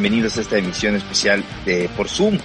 Bienvenidos 0.00 0.38
a 0.38 0.40
esta 0.40 0.56
emisión 0.56 0.96
especial 0.96 1.44
de 1.66 1.90
por 1.94 2.08
Zoom 2.08 2.38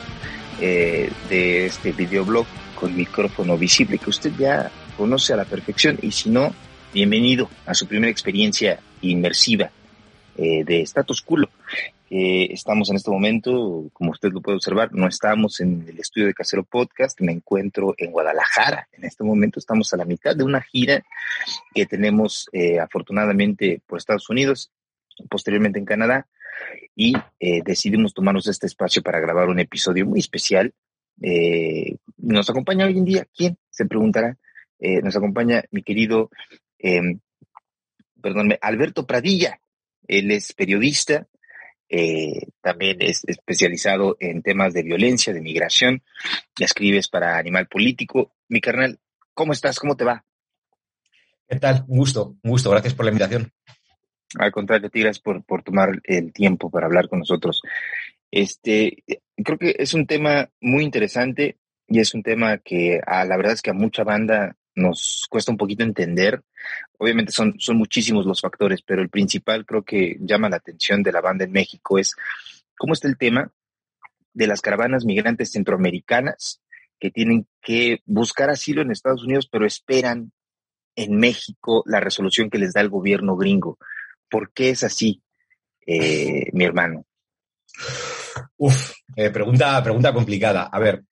eh, 0.59 1.09
de 1.29 1.67
este 1.67 1.93
videoblog 1.93 2.45
con 2.77 2.93
micrófono 2.93 3.57
visible 3.57 3.97
que 3.97 4.09
usted 4.09 4.33
ya 4.37 4.69
conoce 4.97 5.31
a 5.31 5.37
la 5.37 5.45
perfección 5.45 5.97
y 6.01 6.11
si 6.11 6.29
no, 6.29 6.53
bienvenido 6.93 7.49
a 7.65 7.73
su 7.73 7.87
primera 7.87 8.11
experiencia 8.11 8.81
inmersiva 8.99 9.71
eh, 10.35 10.65
de 10.65 10.81
Status 10.81 11.21
Culo. 11.21 11.49
Eh, 12.09 12.49
estamos 12.51 12.89
en 12.89 12.97
este 12.97 13.09
momento, 13.09 13.89
como 13.93 14.11
usted 14.11 14.33
lo 14.33 14.41
puede 14.41 14.57
observar, 14.57 14.91
no 14.91 15.07
estamos 15.07 15.61
en 15.61 15.85
el 15.87 15.97
estudio 15.97 16.27
de 16.27 16.33
Casero 16.33 16.65
Podcast, 16.65 17.21
me 17.21 17.31
encuentro 17.31 17.95
en 17.97 18.11
Guadalajara. 18.11 18.89
En 18.91 19.05
este 19.05 19.23
momento 19.23 19.59
estamos 19.59 19.93
a 19.93 19.97
la 19.97 20.03
mitad 20.03 20.35
de 20.35 20.43
una 20.43 20.59
gira 20.59 21.05
que 21.73 21.85
tenemos 21.85 22.49
eh, 22.51 22.79
afortunadamente 22.79 23.81
por 23.87 23.97
Estados 23.97 24.29
Unidos, 24.29 24.71
posteriormente 25.29 25.79
en 25.79 25.85
Canadá, 25.85 26.27
y 26.95 27.13
eh, 27.39 27.61
decidimos 27.63 28.13
tomarnos 28.13 28.47
este 28.47 28.67
espacio 28.67 29.01
para 29.01 29.19
grabar 29.19 29.49
un 29.49 29.59
episodio 29.59 30.05
muy 30.05 30.19
especial. 30.19 30.73
nos 32.17 32.49
acompaña 32.49 32.85
hoy 32.85 32.97
en 32.97 33.05
día, 33.05 33.27
¿quién? 33.35 33.57
Se 33.69 33.85
preguntará. 33.85 34.37
nos 34.79 35.15
acompaña 35.15 35.63
mi 35.71 35.81
querido, 35.81 36.29
em, 36.79 37.19
perdónme, 38.21 38.57
Alberto 38.61 39.05
Pradilla. 39.05 39.59
Él 40.07 40.31
es 40.31 40.53
periodista, 40.53 41.27
eh, 41.87 42.47
también 42.61 42.97
es 43.01 43.23
especializado 43.25 44.17
en 44.19 44.41
temas 44.41 44.73
de 44.73 44.83
violencia, 44.83 45.33
de 45.33 45.41
migración. 45.41 46.03
Escribes 46.59 47.07
para 47.07 47.37
Animal 47.37 47.67
Político. 47.67 48.33
Mi 48.47 48.61
carnal, 48.61 48.99
¿cómo 49.33 49.53
estás? 49.53 49.79
¿Cómo 49.79 49.95
te 49.95 50.03
va? 50.03 50.25
¿Qué 51.47 51.57
tal? 51.57 51.85
Un 51.87 51.97
gusto, 51.99 52.35
un 52.41 52.51
gusto. 52.51 52.71
Gracias 52.71 52.93
por 52.93 53.05
la 53.05 53.11
invitación. 53.11 53.51
Al 54.37 54.51
contrario, 54.51 54.89
te 54.89 54.99
gracias 54.99 55.21
por, 55.21 55.43
por 55.43 55.63
tomar 55.63 56.01
el 56.03 56.33
tiempo 56.33 56.69
para 56.69 56.87
hablar 56.87 57.07
con 57.07 57.19
nosotros. 57.19 57.61
Este, 58.31 59.03
creo 59.37 59.57
que 59.57 59.75
es 59.77 59.93
un 59.93 60.07
tema 60.07 60.49
muy 60.59 60.83
interesante 60.83 61.57
y 61.87 61.99
es 61.99 62.13
un 62.13 62.23
tema 62.23 62.57
que 62.57 62.99
a, 63.05 63.23
la 63.25 63.37
verdad 63.37 63.53
es 63.53 63.61
que 63.61 63.69
a 63.69 63.73
mucha 63.73 64.03
banda 64.03 64.57
nos 64.75 65.25
cuesta 65.29 65.51
un 65.51 65.57
poquito 65.57 65.83
entender. 65.83 66.43
Obviamente 66.97 67.31
son, 67.31 67.55
son 67.59 67.77
muchísimos 67.77 68.25
los 68.25 68.41
factores, 68.41 68.81
pero 68.81 69.01
el 69.01 69.09
principal 69.09 69.65
creo 69.65 69.83
que 69.83 70.17
llama 70.19 70.49
la 70.49 70.57
atención 70.57 71.01
de 71.03 71.11
la 71.11 71.21
banda 71.21 71.45
en 71.45 71.51
México 71.51 71.97
es 71.97 72.15
cómo 72.77 72.93
está 72.93 73.07
el 73.07 73.17
tema 73.17 73.51
de 74.33 74.47
las 74.47 74.61
caravanas 74.61 75.05
migrantes 75.05 75.51
centroamericanas 75.51 76.61
que 76.99 77.11
tienen 77.11 77.47
que 77.61 78.01
buscar 78.05 78.49
asilo 78.49 78.81
en 78.81 78.91
Estados 78.91 79.23
Unidos, 79.23 79.47
pero 79.49 79.65
esperan 79.65 80.31
en 80.95 81.17
México 81.17 81.83
la 81.85 81.99
resolución 81.99 82.49
que 82.49 82.57
les 82.57 82.73
da 82.73 82.81
el 82.81 82.89
gobierno 82.89 83.35
gringo. 83.35 83.77
¿Por 84.29 84.51
qué 84.53 84.71
es 84.71 84.83
así, 84.83 85.21
eh, 85.85 86.49
mi 86.53 86.65
hermano? 86.65 87.05
Uf, 88.57 88.93
eh, 89.15 89.29
pregunta, 89.29 89.81
pregunta 89.83 90.13
complicada. 90.13 90.63
A 90.63 90.79
ver, 90.79 91.03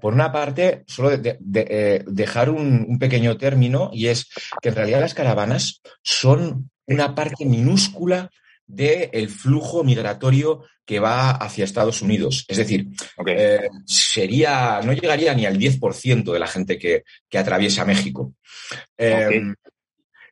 por 0.00 0.12
una 0.12 0.30
parte, 0.30 0.84
solo 0.86 1.16
de, 1.16 1.38
eh, 1.54 2.04
dejar 2.06 2.50
un, 2.50 2.98
pequeño 2.98 3.36
término 3.36 3.90
y 3.92 4.06
es 4.06 4.28
que 4.62 4.68
en 4.68 4.74
realidad 4.74 5.00
las 5.00 5.14
caravanas 5.14 5.80
son 6.02 6.70
una 6.86 7.14
parte 7.14 7.44
minúscula 7.44 8.30
del 8.66 9.28
flujo 9.28 9.82
migratorio 9.82 10.64
que 10.84 11.00
va 11.00 11.30
hacia 11.30 11.64
Estados 11.64 12.02
Unidos. 12.02 12.44
Es 12.48 12.58
decir, 12.58 12.88
eh, 13.26 13.68
sería, 13.86 14.80
no 14.84 14.92
llegaría 14.92 15.34
ni 15.34 15.46
al 15.46 15.58
10% 15.58 16.32
de 16.32 16.38
la 16.38 16.46
gente 16.46 16.78
que, 16.78 17.04
atraviesa 17.38 17.84
México. 17.84 18.34
Em, 18.96 19.54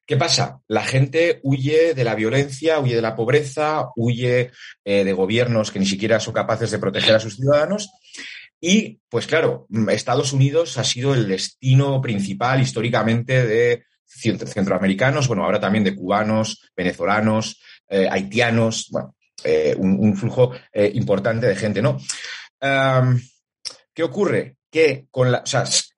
¿Qué 0.07 0.17
pasa? 0.17 0.61
La 0.69 0.85
gente 0.85 1.41
huye 1.43 1.93
de 1.93 2.05
la 2.05 2.15
violencia, 2.15 2.79
huye 2.79 2.95
de 2.95 3.03
la 3.03 3.17
pobreza, 3.17 3.89
huye 3.97 4.53
eh, 4.85 5.05
de 5.05 5.13
gobiernos 5.13 5.73
que 5.73 5.81
ni 5.81 5.87
siquiera 5.87 6.21
son 6.21 6.33
capaces 6.33 6.71
de 6.71 6.79
proteger 6.79 7.17
a 7.17 7.21
sus 7.21 7.35
ciudadanos 7.35 7.91
y, 8.61 9.01
pues 9.09 9.27
claro, 9.27 9.67
mm, 9.69 9.91
Estados 9.91 10.33
Unidos 10.33 10.79
ha 10.79 10.85
sido 10.85 11.13
el 11.13 11.27
destino 11.27 12.01
principal 12.01 12.63
históricamente 12.63 13.45
de 13.45 13.85
centroamericanos, 14.07 15.27
bueno, 15.27 15.45
ahora 15.45 15.59
también 15.59 15.83
de 15.83 15.97
cubanos, 15.97 16.71
venezolanos, 16.77 17.61
eh, 17.89 18.09
haitianos, 18.09 18.89
bueno, 18.93 19.17
eh, 19.43 19.75
un, 19.77 20.17
flujo 20.17 20.53
importante 20.95 21.49
de 21.49 21.57
gente, 21.57 21.83
¿no? 21.83 21.99
¿Qué 23.93 24.03
ocurre? 24.03 24.57
Que 24.71 25.07
con 25.11 25.33
la, 25.33 25.43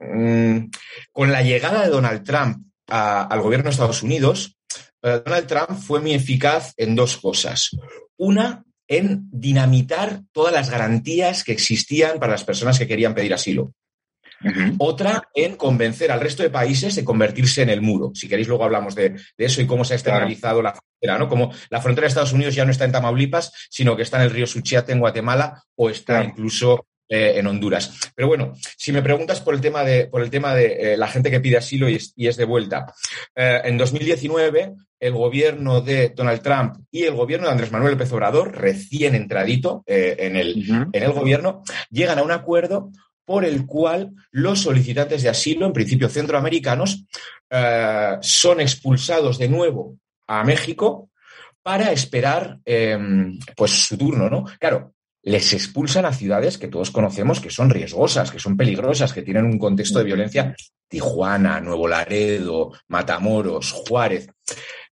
mm, 0.01 0.71
con 1.13 1.31
la 1.31 1.43
llegada 1.43 1.83
de 1.83 1.91
Donald 1.91 2.25
Trump 2.25 2.68
al 2.89 3.41
gobierno 3.41 3.65
de 3.65 3.71
Estados 3.71 4.03
Unidos, 4.03 4.57
Donald 5.03 5.47
Trump 5.47 5.79
fue 5.79 6.01
muy 6.01 6.15
eficaz 6.15 6.73
en 6.77 6.95
dos 6.95 7.17
cosas. 7.19 7.71
Una, 8.17 8.65
en 8.89 9.29
dinamitar 9.31 10.23
todas 10.33 10.53
las 10.53 10.71
garantías 10.71 11.45
que 11.45 11.53
existían 11.53 12.19
para 12.19 12.33
las 12.33 12.45
personas 12.45 12.79
que 12.79 12.89
querían 12.89 13.15
pedir 13.15 13.35
asilo. 13.35 13.73
Otra 14.79 15.25
en 15.35 15.57
convencer 15.57 16.13
al 16.13 16.21
resto 16.21 16.45
de 16.45 16.51
países 16.51 16.95
de 16.95 17.05
convertirse 17.05 17.63
en 17.63 17.71
el 17.71 17.83
muro. 17.83 18.13
Si 18.15 18.29
queréis, 18.29 18.47
luego 18.47 18.65
hablamos 18.65 18.95
de, 18.95 19.17
eso 19.37 19.61
y 19.61 19.67
cómo 19.67 19.85
se 19.85 19.95
ha 19.95 19.97
externalizado 19.97 20.63
la 20.63 20.75
frontera, 20.75 21.19
¿no? 21.19 21.29
Como 21.29 21.53
la 21.71 21.81
frontera 21.81 22.05
de 22.05 22.09
Estados 22.09 22.33
Unidos 22.33 22.55
ya 22.55 22.65
no 22.65 22.71
está 22.71 22.85
en 22.85 22.93
Tamaulipas, 22.93 23.53
sino 23.69 23.97
que 23.97 24.03
está 24.03 24.19
en 24.19 24.25
el 24.25 24.31
río 24.31 24.47
Suchiate 24.47 24.93
en 24.93 25.01
Guatemala 25.01 25.61
o 25.75 25.91
está 25.91 26.23
incluso 26.23 26.87
eh, 27.11 27.39
en 27.39 27.47
Honduras. 27.47 28.13
Pero 28.15 28.29
bueno, 28.29 28.53
si 28.77 28.93
me 28.93 29.01
preguntas 29.01 29.41
por 29.41 29.55
el 29.55 29.63
tema 29.63 29.83
de, 29.83 30.09
por 30.09 30.21
el 30.21 30.29
tema 30.29 30.55
de 30.55 30.93
eh, 30.93 30.97
la 30.99 31.09
gente 31.09 31.31
que 31.31 31.41
pide 31.41 31.57
asilo 31.57 31.89
y 31.89 31.97
es, 32.27 32.37
de 32.37 32.45
vuelta, 32.45 32.93
eh, 33.35 33.63
en 33.65 33.79
2019 33.79 34.75
el 35.01 35.13
gobierno 35.15 35.81
de 35.81 36.11
Donald 36.11 36.43
Trump 36.43 36.85
y 36.91 37.05
el 37.05 37.15
gobierno 37.15 37.47
de 37.47 37.53
Andrés 37.53 37.73
Manuel 37.73 37.93
López 37.93 38.13
Obrador, 38.13 38.55
recién 38.55 39.15
entradito 39.15 39.85
en, 39.87 40.37
el, 40.37 40.69
en 40.93 41.03
el 41.03 41.13
gobierno, 41.13 41.63
llegan 41.89 42.19
a 42.19 42.23
un 42.23 42.33
acuerdo 42.33 42.91
por 43.25 43.47
el 43.47 43.65
cual 43.65 44.11
los 44.31 44.61
solicitantes 44.61 45.23
de 45.23 45.31
asilo, 45.31 45.65
en 45.65 45.73
principio 45.73 46.11
centroamericanos, 46.11 47.07
son 48.21 48.61
expulsados 48.61 49.39
de 49.39 49.49
nuevo 49.49 49.97
a 50.27 50.43
México 50.43 51.09
para 51.63 51.93
esperar 51.93 52.59
pues 53.57 53.71
su 53.71 53.97
turno, 53.97 54.29
¿no? 54.29 54.45
Claro, 54.59 54.95
les 55.23 55.53
expulsan 55.53 56.05
a 56.05 56.13
ciudades 56.13 56.59
que 56.59 56.69
todos 56.69 56.91
conocemos 56.91 57.41
que 57.41 57.51
son 57.51 57.71
riesgosas, 57.71 58.31
que 58.31 58.39
son 58.39 58.57
peligrosas, 58.57 59.13
que 59.13 59.23
tienen 59.23 59.45
un 59.45 59.59
contexto 59.59 59.99
de 59.99 60.05
violencia. 60.05 60.55
Tijuana, 60.89 61.61
Nuevo 61.61 61.87
Laredo, 61.87 62.73
Matamoros, 62.89 63.73
Juárez. 63.73 64.29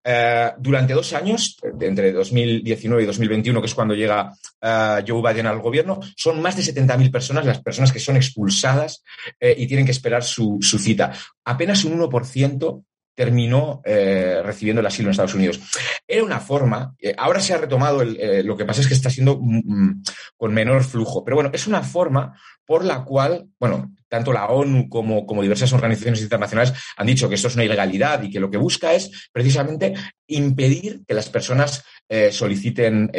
Eh, 0.05 0.51
durante 0.59 0.95
dos 0.95 1.13
años, 1.13 1.57
entre 1.81 2.13
2019 2.13 3.03
y 3.03 3.07
2021, 3.07 3.61
que 3.61 3.67
es 3.67 3.75
cuando 3.75 3.95
llega 3.95 4.33
uh, 4.33 5.05
Joe 5.07 5.23
Biden 5.23 5.47
al 5.47 5.61
gobierno, 5.61 6.01
son 6.17 6.43
más 6.43 6.57
de 6.57 6.63
70.000 6.63 7.13
personas 7.13 7.47
las 7.47 7.63
personas 7.63 7.93
que 7.93 8.01
son 8.01 8.17
expulsadas 8.17 9.05
eh, 9.39 9.55
y 9.57 9.67
tienen 9.67 9.87
que 9.87 9.93
esperar 9.93 10.25
su, 10.25 10.59
su, 10.61 10.79
cita. 10.79 11.13
Apenas 11.45 11.85
un 11.85 12.01
1% 12.01 12.85
terminó 13.14 13.82
eh, 13.85 14.41
recibiendo 14.44 14.81
el 14.81 14.87
asilo 14.87 15.09
en 15.09 15.11
Estados 15.12 15.35
Unidos. 15.35 15.61
Era 16.06 16.25
una 16.25 16.41
forma, 16.41 16.94
eh, 16.99 17.14
ahora 17.17 17.41
se 17.41 17.53
ha 17.53 17.59
retomado, 17.59 18.03
eh, 18.03 18.43
lo 18.43 18.56
que 18.56 18.64
pasa 18.64 18.81
es 18.81 18.88
que 18.88 18.94
está 18.94 19.11
siendo 19.11 19.38
mm, 19.41 19.62
mm, 19.64 20.03
con 20.37 20.55
menor 20.55 20.85
flujo, 20.85 21.25
pero 21.25 21.37
bueno, 21.37 21.50
es 21.53 21.67
una 21.67 21.82
forma 21.82 22.38
por 22.64 22.85
la 22.85 23.05
cual, 23.05 23.49
bueno, 23.59 23.94
tanto 24.09 24.32
la 24.32 24.47
ONU 24.47 24.88
como, 24.88 25.26
como, 25.26 25.43
diversas 25.43 25.73
organizaciones 25.73 26.23
internacionales 26.23 26.73
han 26.97 27.06
dicho 27.06 27.29
que 27.29 27.35
esto 27.35 27.49
es 27.49 27.55
una 27.55 27.64
ilegalidad 27.64 28.23
y 28.23 28.31
que 28.31 28.41
lo 28.41 28.50
que 28.50 28.59
busca 28.59 28.93
es 28.93 29.31
precisamente 29.32 29.94
impedir 30.26 31.03
que 31.06 31.15
las 31.15 31.29
personas 31.29 31.85
soliciten, 32.31 33.11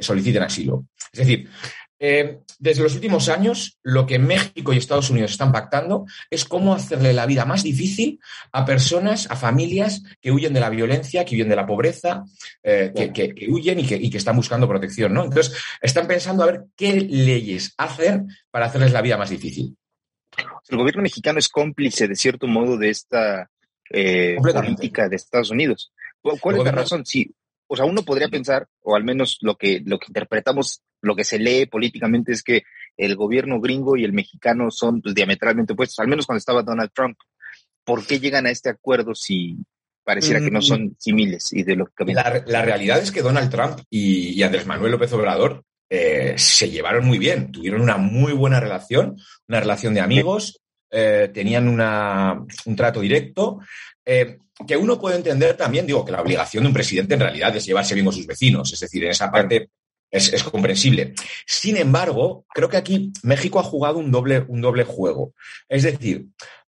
soliciten 0.00 0.42
asilo. 0.42 0.86
Es 1.12 1.20
decir, 1.20 1.48
eh, 2.06 2.40
desde 2.58 2.82
los 2.82 2.94
últimos 2.94 3.30
años, 3.30 3.78
lo 3.82 4.06
que 4.06 4.18
México 4.18 4.74
y 4.74 4.76
Estados 4.76 5.08
Unidos 5.08 5.30
están 5.30 5.52
pactando 5.52 6.04
es 6.28 6.44
cómo 6.44 6.74
hacerle 6.74 7.14
la 7.14 7.24
vida 7.24 7.46
más 7.46 7.62
difícil 7.62 8.20
a 8.52 8.66
personas, 8.66 9.26
a 9.30 9.36
familias 9.36 10.02
que 10.20 10.30
huyen 10.30 10.52
de 10.52 10.60
la 10.60 10.68
violencia, 10.68 11.24
que 11.24 11.34
huyen 11.34 11.48
de 11.48 11.56
la 11.56 11.64
pobreza, 11.66 12.24
eh, 12.62 12.92
que, 13.14 13.48
huyen 13.48 13.80
y 13.80 13.86
que, 13.86 14.18
están 14.18 14.36
buscando 14.36 14.68
protección. 14.68 15.14
¿no? 15.14 15.24
Entonces, 15.24 15.56
están 15.80 16.06
pensando 16.06 16.42
a 16.42 16.46
ver 16.46 16.64
qué 16.76 16.92
leyes 16.92 17.72
hacen 17.78 18.28
para 18.50 18.66
hacerles 18.66 18.92
la 18.92 19.00
vida 19.00 19.16
más 19.16 19.30
difícil. 19.30 19.74
El 20.68 20.76
gobierno 20.76 21.00
mexicano 21.00 21.38
es 21.38 21.48
cómplice, 21.48 22.06
de 22.06 22.16
cierto 22.16 22.46
modo, 22.46 22.76
de 22.76 22.90
esta 22.90 23.48
eh, 23.88 24.36
política 24.42 25.08
de 25.08 25.16
Estados 25.16 25.50
Unidos. 25.50 25.90
¿Cuál 26.20 26.58
es 26.58 26.64
la 26.64 26.72
razón? 26.72 27.06
Sí, 27.06 27.34
o 27.66 27.76
sea, 27.76 27.86
uno 27.86 28.02
podría 28.02 28.28
pensar, 28.28 28.68
o 28.82 28.94
al 28.94 29.04
menos 29.04 29.38
lo 29.40 29.56
que, 29.56 29.82
lo 29.84 29.98
que 29.98 30.06
interpretamos 30.08 30.82
lo 31.04 31.14
que 31.14 31.24
se 31.24 31.38
lee 31.38 31.66
políticamente 31.66 32.32
es 32.32 32.42
que 32.42 32.64
el 32.96 33.16
gobierno 33.16 33.60
gringo 33.60 33.96
y 33.96 34.04
el 34.04 34.12
mexicano 34.12 34.70
son 34.70 35.02
pues, 35.02 35.14
diametralmente 35.14 35.74
opuestos, 35.74 35.98
al 35.98 36.08
menos 36.08 36.26
cuando 36.26 36.38
estaba 36.38 36.62
Donald 36.62 36.90
Trump. 36.94 37.18
¿Por 37.84 38.06
qué 38.06 38.18
llegan 38.18 38.46
a 38.46 38.50
este 38.50 38.70
acuerdo 38.70 39.14
si 39.14 39.58
pareciera 40.02 40.40
que 40.40 40.50
no 40.50 40.60
mm. 40.60 40.62
son 40.62 40.96
similes 40.98 41.52
ideológicamente? 41.52 42.22
La, 42.22 42.42
la 42.46 42.62
realidad 42.62 43.00
es 43.00 43.12
que 43.12 43.22
Donald 43.22 43.50
Trump 43.50 43.80
y, 43.90 44.42
Andrés 44.42 44.66
Manuel 44.66 44.92
López 44.92 45.12
Obrador 45.12 45.62
eh, 45.90 46.34
se 46.36 46.70
llevaron 46.70 47.04
muy 47.04 47.18
bien, 47.18 47.52
tuvieron 47.52 47.82
una 47.82 47.98
muy 47.98 48.32
buena 48.32 48.60
relación, 48.60 49.16
una 49.48 49.60
relación 49.60 49.92
de 49.92 50.00
amigos, 50.00 50.60
eh, 50.90 51.30
tenían 51.32 51.68
un 51.68 52.76
trato 52.76 53.00
directo. 53.00 53.60
Eh, 54.04 54.38
que 54.66 54.76
uno 54.76 55.00
puede 55.00 55.16
entender 55.16 55.56
también, 55.56 55.86
digo, 55.86 56.04
que 56.04 56.12
la 56.12 56.22
obligación 56.22 56.62
de 56.62 56.68
un 56.68 56.74
presidente 56.74 57.14
en 57.14 57.20
realidad 57.20 57.54
es 57.56 57.66
llevarse 57.66 57.94
bien 57.94 58.06
con 58.06 58.14
sus 58.14 58.26
vecinos, 58.26 58.72
es 58.72 58.78
decir, 58.78 59.02
en 59.02 59.10
esa 59.10 59.30
parte 59.30 59.70
es, 60.14 60.44
comprensible. 60.44 61.14
Sin 61.46 61.76
embargo, 61.76 62.46
creo 62.54 62.68
que 62.68 62.76
aquí 62.76 63.12
México 63.22 63.58
ha 63.58 63.64
jugado 63.64 63.98
un 63.98 64.10
doble, 64.10 64.44
un 64.48 64.60
doble 64.60 64.84
juego. 64.84 65.34
Es 65.68 65.82
decir, 65.82 66.26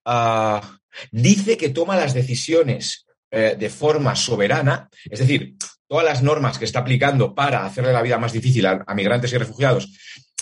ah, 0.06 0.78
dice 1.12 1.58
que 1.58 1.70
toma 1.70 1.96
las 1.96 2.14
decisiones 2.14 3.06
eh, 3.32 3.56
de 3.58 3.70
forma 3.70 4.16
soberana, 4.16 4.90
es 5.10 5.20
decir, 5.20 5.56
todas 5.88 6.06
las 6.06 6.22
normas 6.22 6.58
que 6.58 6.66
está 6.66 6.80
aplicando 6.80 7.34
para 7.34 7.66
hacerle 7.66 7.94
la 7.94 8.02
vida 8.02 8.18
más 8.18 8.34
difícil 8.34 8.66
a, 8.66 8.86
migrantes 8.96 9.34
y 9.34 9.38
refugiados, 9.38 9.90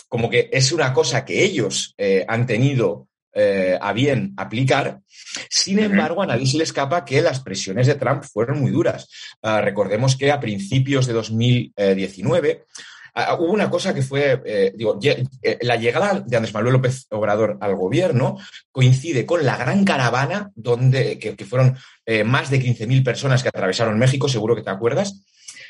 como 0.08 0.30
que 0.30 0.50
es 0.52 0.72
una 0.72 0.94
cosa 0.94 1.24
que 1.24 1.44
ellos 1.44 1.94
eh, 1.98 2.26
han 2.28 2.46
tenido 2.46 3.09
eh, 3.32 3.78
a 3.80 3.94
bien 3.94 4.34
aplicar. 4.38 5.02
Sin 5.50 5.78
embargo, 5.78 6.24
a 6.24 6.26
nadie 6.26 6.48
se 6.48 6.58
le 6.58 6.64
escapa 6.64 7.06
que 7.06 7.22
las 7.22 7.42
presiones 7.42 7.86
de 7.86 7.94
Trump 7.94 8.24
fueron 8.24 8.60
muy 8.60 8.72
duras. 8.72 9.08
Ah, 9.44 9.62
recordemos 9.62 10.16
que 10.16 10.32
a 10.32 10.40
principios 10.40 11.06
de 11.06 11.14
2019 11.14 12.66
ah, 13.14 13.36
hubo 13.36 13.54
una 13.54 13.70
cosa 13.70 13.94
que 13.94 14.02
fue, 14.02 14.42
eh, 14.46 14.74
digo, 14.76 14.98
eh, 15.04 15.60
la 15.62 15.76
llegada 15.76 16.24
de 16.26 16.38
Andrés 16.38 16.56
Manuel 16.56 16.74
López 16.74 17.06
Obrador 17.12 17.60
al 17.62 17.76
gobierno 17.76 18.40
coincide 18.72 19.28
con 19.28 19.46
la 19.46 19.58
gran 19.58 19.86
caravana 19.86 20.52
donde, 20.56 21.20
que, 21.20 21.46
fueron 21.46 21.78
más 22.26 22.50
de 22.50 22.60
15.000 22.60 23.04
personas 23.04 23.44
que 23.44 23.50
atravesaron 23.50 24.00
México, 24.00 24.28
seguro 24.28 24.56
que 24.56 24.64
te 24.64 24.72
acuerdas. 24.72 25.24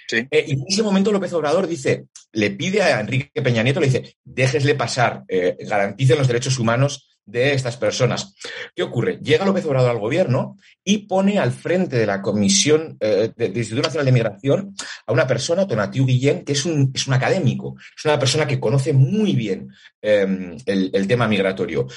y 0.10 0.54
en 0.54 0.64
ese 0.66 0.82
momento 0.82 1.12
López 1.12 1.34
Obrador 1.34 1.68
dice, 1.68 2.06
le 2.32 2.52
pide 2.52 2.82
a 2.82 3.02
Enrique 3.02 3.42
Peña 3.42 3.64
Nieto, 3.64 3.82
le 3.82 3.88
dice, 3.88 4.16
déjesle 4.24 4.76
pasar, 4.76 5.26
garanticen 5.60 6.18
los 6.18 6.28
derechos 6.30 6.58
humanos 6.58 7.09
de 7.30 7.54
estas 7.54 7.78
personas. 7.78 8.36
¿Qué 8.76 8.84
ocurre? 8.84 9.20
Llega 9.22 9.46
López 9.46 9.66
Obrador 9.66 9.92
al 9.92 10.00
gobierno 10.00 10.58
y 10.84 11.00
pone 11.00 11.40
al 11.40 11.52
frente 11.52 11.98
de 11.98 12.06
la 12.06 12.22
Comisión 12.22 12.98
eh, 13.00 13.31
del 13.36 13.56
Instituto 13.56 13.88
Nacional 13.88 14.06
de 14.06 14.12
Migración 14.12 14.76
a 15.06 15.14
una 15.14 15.28
persona, 15.28 15.68
Tonatiu 15.68 16.06
Guillén, 16.06 16.44
que 16.44 16.54
es 16.54 16.66
un, 16.66 16.92
es 16.94 17.08
un 17.08 17.14
académico, 17.14 17.76
es 17.98 18.06
una 18.06 18.20
persona 18.20 18.48
que 18.48 18.60
conoce 18.60 18.94
muy 18.94 19.34
bien 19.34 19.70
em, 20.02 20.58
el, 20.66 21.08
tema 21.08 21.28
migratorio. 21.28 21.88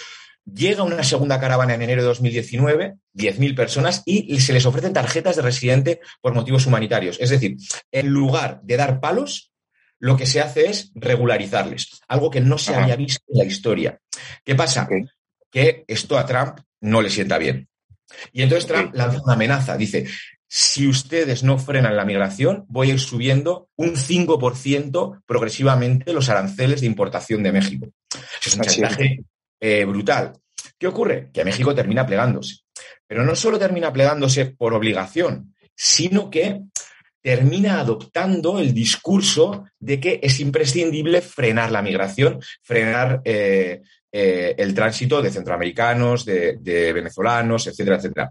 Llega 0.45 0.83
una 0.83 1.05
segunda 1.05 1.39
caravana 1.39 1.75
en 1.75 1.83
enero 1.83 2.03
de 2.03 2.09
2019, 2.09 2.95
10.000 3.15 3.55
personas, 3.55 4.03
y 4.05 4.41
se 4.41 4.53
les 4.53 4.67
ofrecen 4.67 4.93
tarjetas 4.93 5.37
de 5.37 5.43
residente 5.43 6.01
por 6.21 6.35
motivos 6.35 6.67
humanitarios. 6.67 7.17
Es 7.21 7.31
decir, 7.31 7.57
en 7.93 8.09
lugar 8.09 8.61
de 8.65 8.77
dar 8.77 8.99
palos, 8.99 9.53
lo 10.03 10.17
que 10.17 10.27
se 10.27 10.41
hace 10.41 10.69
es 10.69 10.91
regularizarles, 10.97 12.01
algo 12.09 12.29
que 12.29 12.41
no 12.41 12.59
se 12.59 12.75
había 12.75 12.97
visto 12.97 13.23
en 13.29 13.39
la 13.39 13.45
historia. 13.45 14.01
¿Qué 14.45 14.57
pasa? 14.57 14.89
Que 15.53 15.85
esto 15.87 16.19
a 16.19 16.27
Trump 16.27 16.59
no 16.81 17.01
le 17.01 17.11
sienta 17.11 17.39
bien. 17.39 17.69
Y 18.33 18.43
entonces 18.43 18.67
Trump 18.67 18.95
lanza 18.95 19.23
una 19.23 19.35
amenaza, 19.35 19.77
dice, 19.77 20.07
si 20.49 20.87
ustedes 20.87 21.43
no 21.43 21.59
frenan 21.59 21.97
la 21.97 22.05
migración, 22.05 22.65
voy 22.69 22.91
a 22.91 22.95
ir 22.95 23.01
subiendo 23.01 23.71
un 23.77 23.95
5% 23.95 25.23
progresivamente 25.25 26.13
los 26.13 26.29
aranceles 26.29 26.81
de 26.81 26.87
importación 26.89 27.43
de 27.43 27.53
México. 27.53 27.87
es 28.45 28.57
un 28.57 28.63
chantaje 28.63 29.25
eh, 29.61 29.85
brutal. 29.85 30.33
¿Qué 30.79 30.89
ocurre? 30.89 31.31
Que 31.33 31.45
México 31.45 31.75
termina 31.75 32.05
plegándose. 32.05 32.57
Pero 33.07 33.25
no 33.25 33.37
solo 33.37 33.59
termina 33.59 33.93
plegándose 33.93 34.47
por 34.47 34.75
obligación, 34.75 35.55
sino 35.75 36.29
que 36.29 36.63
termina 37.23 37.81
adoptando 37.81 38.59
el 38.59 38.75
discurso 38.75 39.65
de 39.79 40.01
que 40.01 40.21
es 40.23 40.41
imprescindible 40.41 41.23
frenar 41.23 41.71
la 41.71 41.81
migración, 41.81 42.41
frenar 42.63 43.23
eh, 43.25 43.81
eh, 44.15 44.55
el 44.59 44.75
tránsito 44.75 45.23
de 45.23 45.31
centroamericanos, 45.31 46.27
de, 46.27 46.93
venezolanos, 46.93 47.67
etcétera, 47.67 47.97
etcétera. 47.97 48.31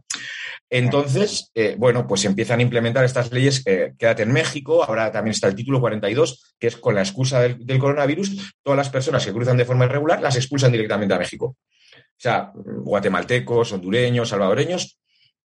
Entonces, 0.69 1.49
eh, 1.55 1.73
bueno, 1.75 2.05
pues 2.07 2.23
empiezan 2.23 2.59
a 2.59 2.61
implementar 2.61 3.03
estas 3.03 3.31
leyes, 3.31 3.63
eh, 3.65 3.93
quédate 3.97 4.21
en 4.21 4.31
México, 4.31 4.83
ahora 4.83 5.11
también 5.11 5.31
está 5.31 5.47
el 5.47 5.55
título 5.55 5.79
42, 5.79 6.55
que 6.59 6.67
es 6.67 6.77
con 6.77 6.93
la 6.93 7.01
excusa 7.01 7.41
del, 7.41 7.79
coronavirus, 7.79 8.53
todas 8.61 8.77
las 8.77 8.91
personas 8.91 9.25
que 9.25 9.33
cruzan 9.33 9.57
de 9.57 9.65
forma 9.65 9.85
irregular 9.85 10.21
las 10.21 10.35
expulsan 10.35 10.71
directamente 10.71 11.15
a 11.15 11.17
México. 11.17 11.57
O 11.95 12.15
sea, 12.15 12.51
guatemaltecos, 12.53 13.71
hondureños, 13.71 14.29
salvadoreños, 14.29 14.99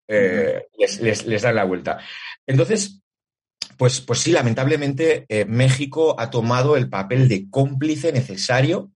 les, 0.05 1.41
dan 1.41 1.55
la 1.55 1.63
vuelta. 1.63 1.99
Entonces, 2.45 3.01
pues, 3.77 4.01
pues 4.01 4.19
sí, 4.19 4.33
lamentablemente 4.33 5.25
México 5.47 6.19
ha 6.19 6.29
tomado 6.29 6.75
el 6.75 6.89
papel 6.89 7.29
de 7.29 7.49
cómplice 7.49 8.11
necesario 8.11 8.91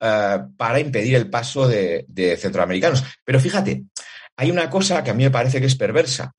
eh, 0.00 0.38
para 0.56 0.80
impedir 0.80 1.14
el 1.14 1.28
paso 1.28 1.68
de, 1.68 2.06
centroamericanos. 2.38 3.04
Pero 3.24 3.38
fíjate, 3.38 3.84
hay 4.36 4.50
una 4.50 4.70
cosa 4.70 5.04
que 5.04 5.10
a 5.10 5.14
mí 5.14 5.24
me 5.24 5.30
parece 5.30 5.60
que 5.60 5.66
es 5.66 5.76
perversa. 5.76 6.32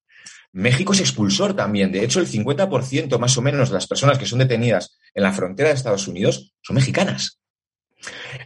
México 0.53 0.93
es 0.93 0.99
expulsor 0.99 1.55
también. 1.55 1.91
De 1.91 2.03
hecho, 2.03 2.19
el 2.19 2.27
50% 2.27 3.17
más 3.19 3.37
o 3.37 3.41
menos 3.41 3.69
de 3.69 3.75
las 3.75 3.87
personas 3.87 4.17
que 4.17 4.25
son 4.25 4.39
detenidas 4.39 4.97
en 5.13 5.23
la 5.23 5.31
frontera 5.31 5.69
de 5.69 5.75
Estados 5.75 6.07
Unidos 6.07 6.53
son 6.61 6.75
mexicanas. 6.75 7.39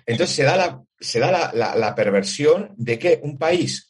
Entonces 0.05 0.35
se 0.35 0.43
da 0.43 0.57
la, 0.57 0.81
se 0.99 1.19
da 1.19 1.51
la, 1.53 1.95
perversión 1.95 2.73
de 2.77 2.99
que 2.99 3.19
un 3.23 3.37
país 3.37 3.89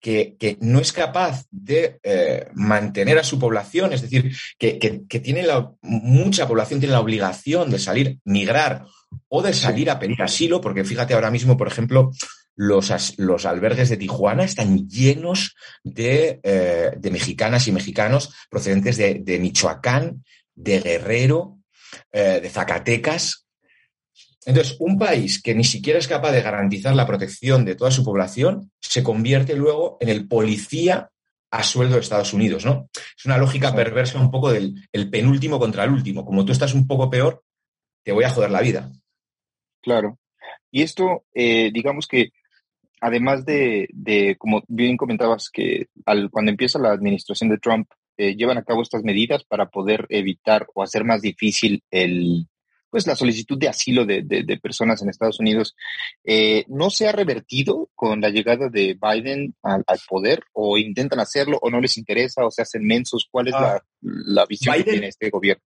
que, 0.00 0.56
no 0.60 0.78
es 0.78 0.92
capaz 0.92 1.44
de 1.50 1.98
eh, 2.02 2.48
mantener 2.54 3.18
a 3.18 3.24
su 3.24 3.38
población, 3.38 3.92
es 3.92 4.02
decir, 4.02 4.36
que, 4.58 5.04
tiene 5.22 5.42
la, 5.42 5.72
mucha 5.82 6.46
población 6.46 6.80
tiene 6.80 6.92
la 6.92 7.00
obligación 7.00 7.70
de 7.70 7.78
salir, 7.78 8.18
migrar 8.24 8.84
o 9.28 9.42
de 9.42 9.52
salir 9.52 9.90
a 9.90 9.98
pedir 9.98 10.22
asilo, 10.22 10.60
porque 10.60 10.84
fíjate 10.84 11.14
ahora 11.14 11.30
mismo, 11.30 11.56
por 11.56 11.68
ejemplo, 11.68 12.12
los, 12.56 13.18
los 13.18 13.46
albergues 13.46 13.90
de 13.90 13.96
Tijuana 13.96 14.44
están 14.44 14.88
llenos 14.88 15.54
de, 15.84 16.40
eh, 16.42 16.98
mexicanas 17.10 17.68
y 17.68 17.72
mexicanos 17.72 18.34
procedentes 18.50 18.96
de, 18.96 19.38
Michoacán, 19.38 20.24
de 20.54 20.80
Guerrero, 20.80 21.58
eh, 22.12 22.40
de 22.42 22.48
Zacatecas. 22.48 23.45
Entonces, 24.46 24.76
un 24.78 24.96
país 24.96 25.42
que 25.42 25.56
ni 25.56 25.64
siquiera 25.64 25.98
es 25.98 26.06
capaz 26.06 26.30
de 26.30 26.40
garantizar 26.40 26.94
la 26.94 27.06
protección 27.06 27.64
de 27.64 27.74
toda 27.74 27.90
su 27.90 28.04
población 28.04 28.70
se 28.80 29.02
convierte 29.02 29.56
luego 29.56 29.98
en 30.00 30.08
el 30.08 30.28
policía 30.28 31.10
a 31.50 31.62
sueldo 31.64 31.94
de 31.94 32.00
Estados 32.00 32.32
Unidos, 32.32 32.64
¿no? 32.64 32.88
Es 32.94 33.24
una 33.24 33.38
lógica 33.38 33.74
perversa 33.74 34.20
un 34.20 34.30
poco 34.30 34.52
del 34.52 34.88
el 34.92 35.10
penúltimo 35.10 35.58
contra 35.58 35.82
el 35.82 35.90
último. 35.90 36.24
Como 36.24 36.44
tú 36.44 36.52
estás 36.52 36.74
un 36.74 36.86
poco 36.86 37.10
peor, 37.10 37.42
te 38.04 38.12
voy 38.12 38.22
a 38.22 38.30
joder 38.30 38.52
la 38.52 38.60
vida. 38.60 38.92
Claro. 39.82 40.16
Y 40.70 40.82
esto, 40.82 41.24
eh, 41.34 41.70
digamos 41.72 42.06
que, 42.06 42.30
además 43.00 43.44
de, 43.44 43.88
como 44.38 44.62
bien 44.68 44.96
comentabas, 44.96 45.50
que 45.50 45.88
al, 46.04 46.30
cuando 46.30 46.52
empieza 46.52 46.78
la 46.78 46.92
administración 46.92 47.50
de 47.50 47.58
Trump, 47.58 47.88
eh, 48.16 48.36
llevan 48.36 48.58
a 48.58 48.64
cabo 48.64 48.82
estas 48.82 49.02
medidas 49.02 49.42
para 49.42 49.70
poder 49.70 50.06
evitar 50.08 50.68
o 50.72 50.84
hacer 50.84 51.04
más 51.04 51.20
difícil 51.20 51.82
el, 51.90 52.46
pues 52.90 53.06
la 53.06 53.16
solicitud 53.16 53.58
de 53.58 53.68
asilo 53.68 54.04
de, 54.04 54.58
personas 54.62 55.02
en 55.02 55.08
Estados 55.08 55.40
Unidos, 55.40 55.74
eh, 56.24 56.64
¿no 56.68 56.90
se 56.90 57.08
ha 57.08 57.12
revertido 57.12 57.90
con 57.94 58.20
la 58.20 58.30
llegada 58.30 58.68
de 58.68 58.98
Biden 59.00 59.54
al, 59.62 59.84
poder 60.08 60.42
o 60.52 60.78
intentan 60.78 61.20
hacerlo 61.20 61.58
o 61.60 61.70
no 61.70 61.80
les 61.80 61.96
interesa 61.96 62.44
o 62.44 62.50
se 62.50 62.62
hacen 62.62 62.86
mensos? 62.86 63.28
¿Cuál 63.30 63.48
es 63.48 63.54
ah. 63.54 63.82
la, 64.00 64.46
visión 64.46 64.74
que 64.76 64.84
tiene 64.84 65.08
este 65.08 65.30
gobierno? 65.30 65.62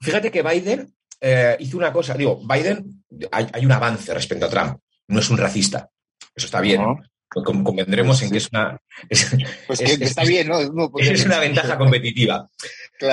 Fíjate 0.00 0.30
que 0.30 0.42
Biden 0.42 0.94
eh, 1.20 1.56
hizo 1.60 1.76
una 1.76 1.92
cosa, 1.92 2.14
digo, 2.14 2.40
Biden, 2.46 3.04
hay, 3.30 3.64
un 3.64 3.72
avance 3.72 4.12
respecto 4.12 4.46
a 4.46 4.50
Trump, 4.50 4.78
no 5.08 5.20
es 5.20 5.30
un 5.30 5.38
racista, 5.38 5.90
eso 6.34 6.46
está 6.46 6.60
bien. 6.60 6.82
Convendremos 7.28 8.22
en 8.22 8.30
que 8.30 8.38
es 8.38 8.48
una. 8.50 8.80
pues 9.66 9.80
está 9.80 10.24
bien, 10.24 10.48
¿no? 10.48 10.60
es 10.98 11.24
una 11.24 11.40
ventaja 11.40 11.76
competitiva. 11.76 12.48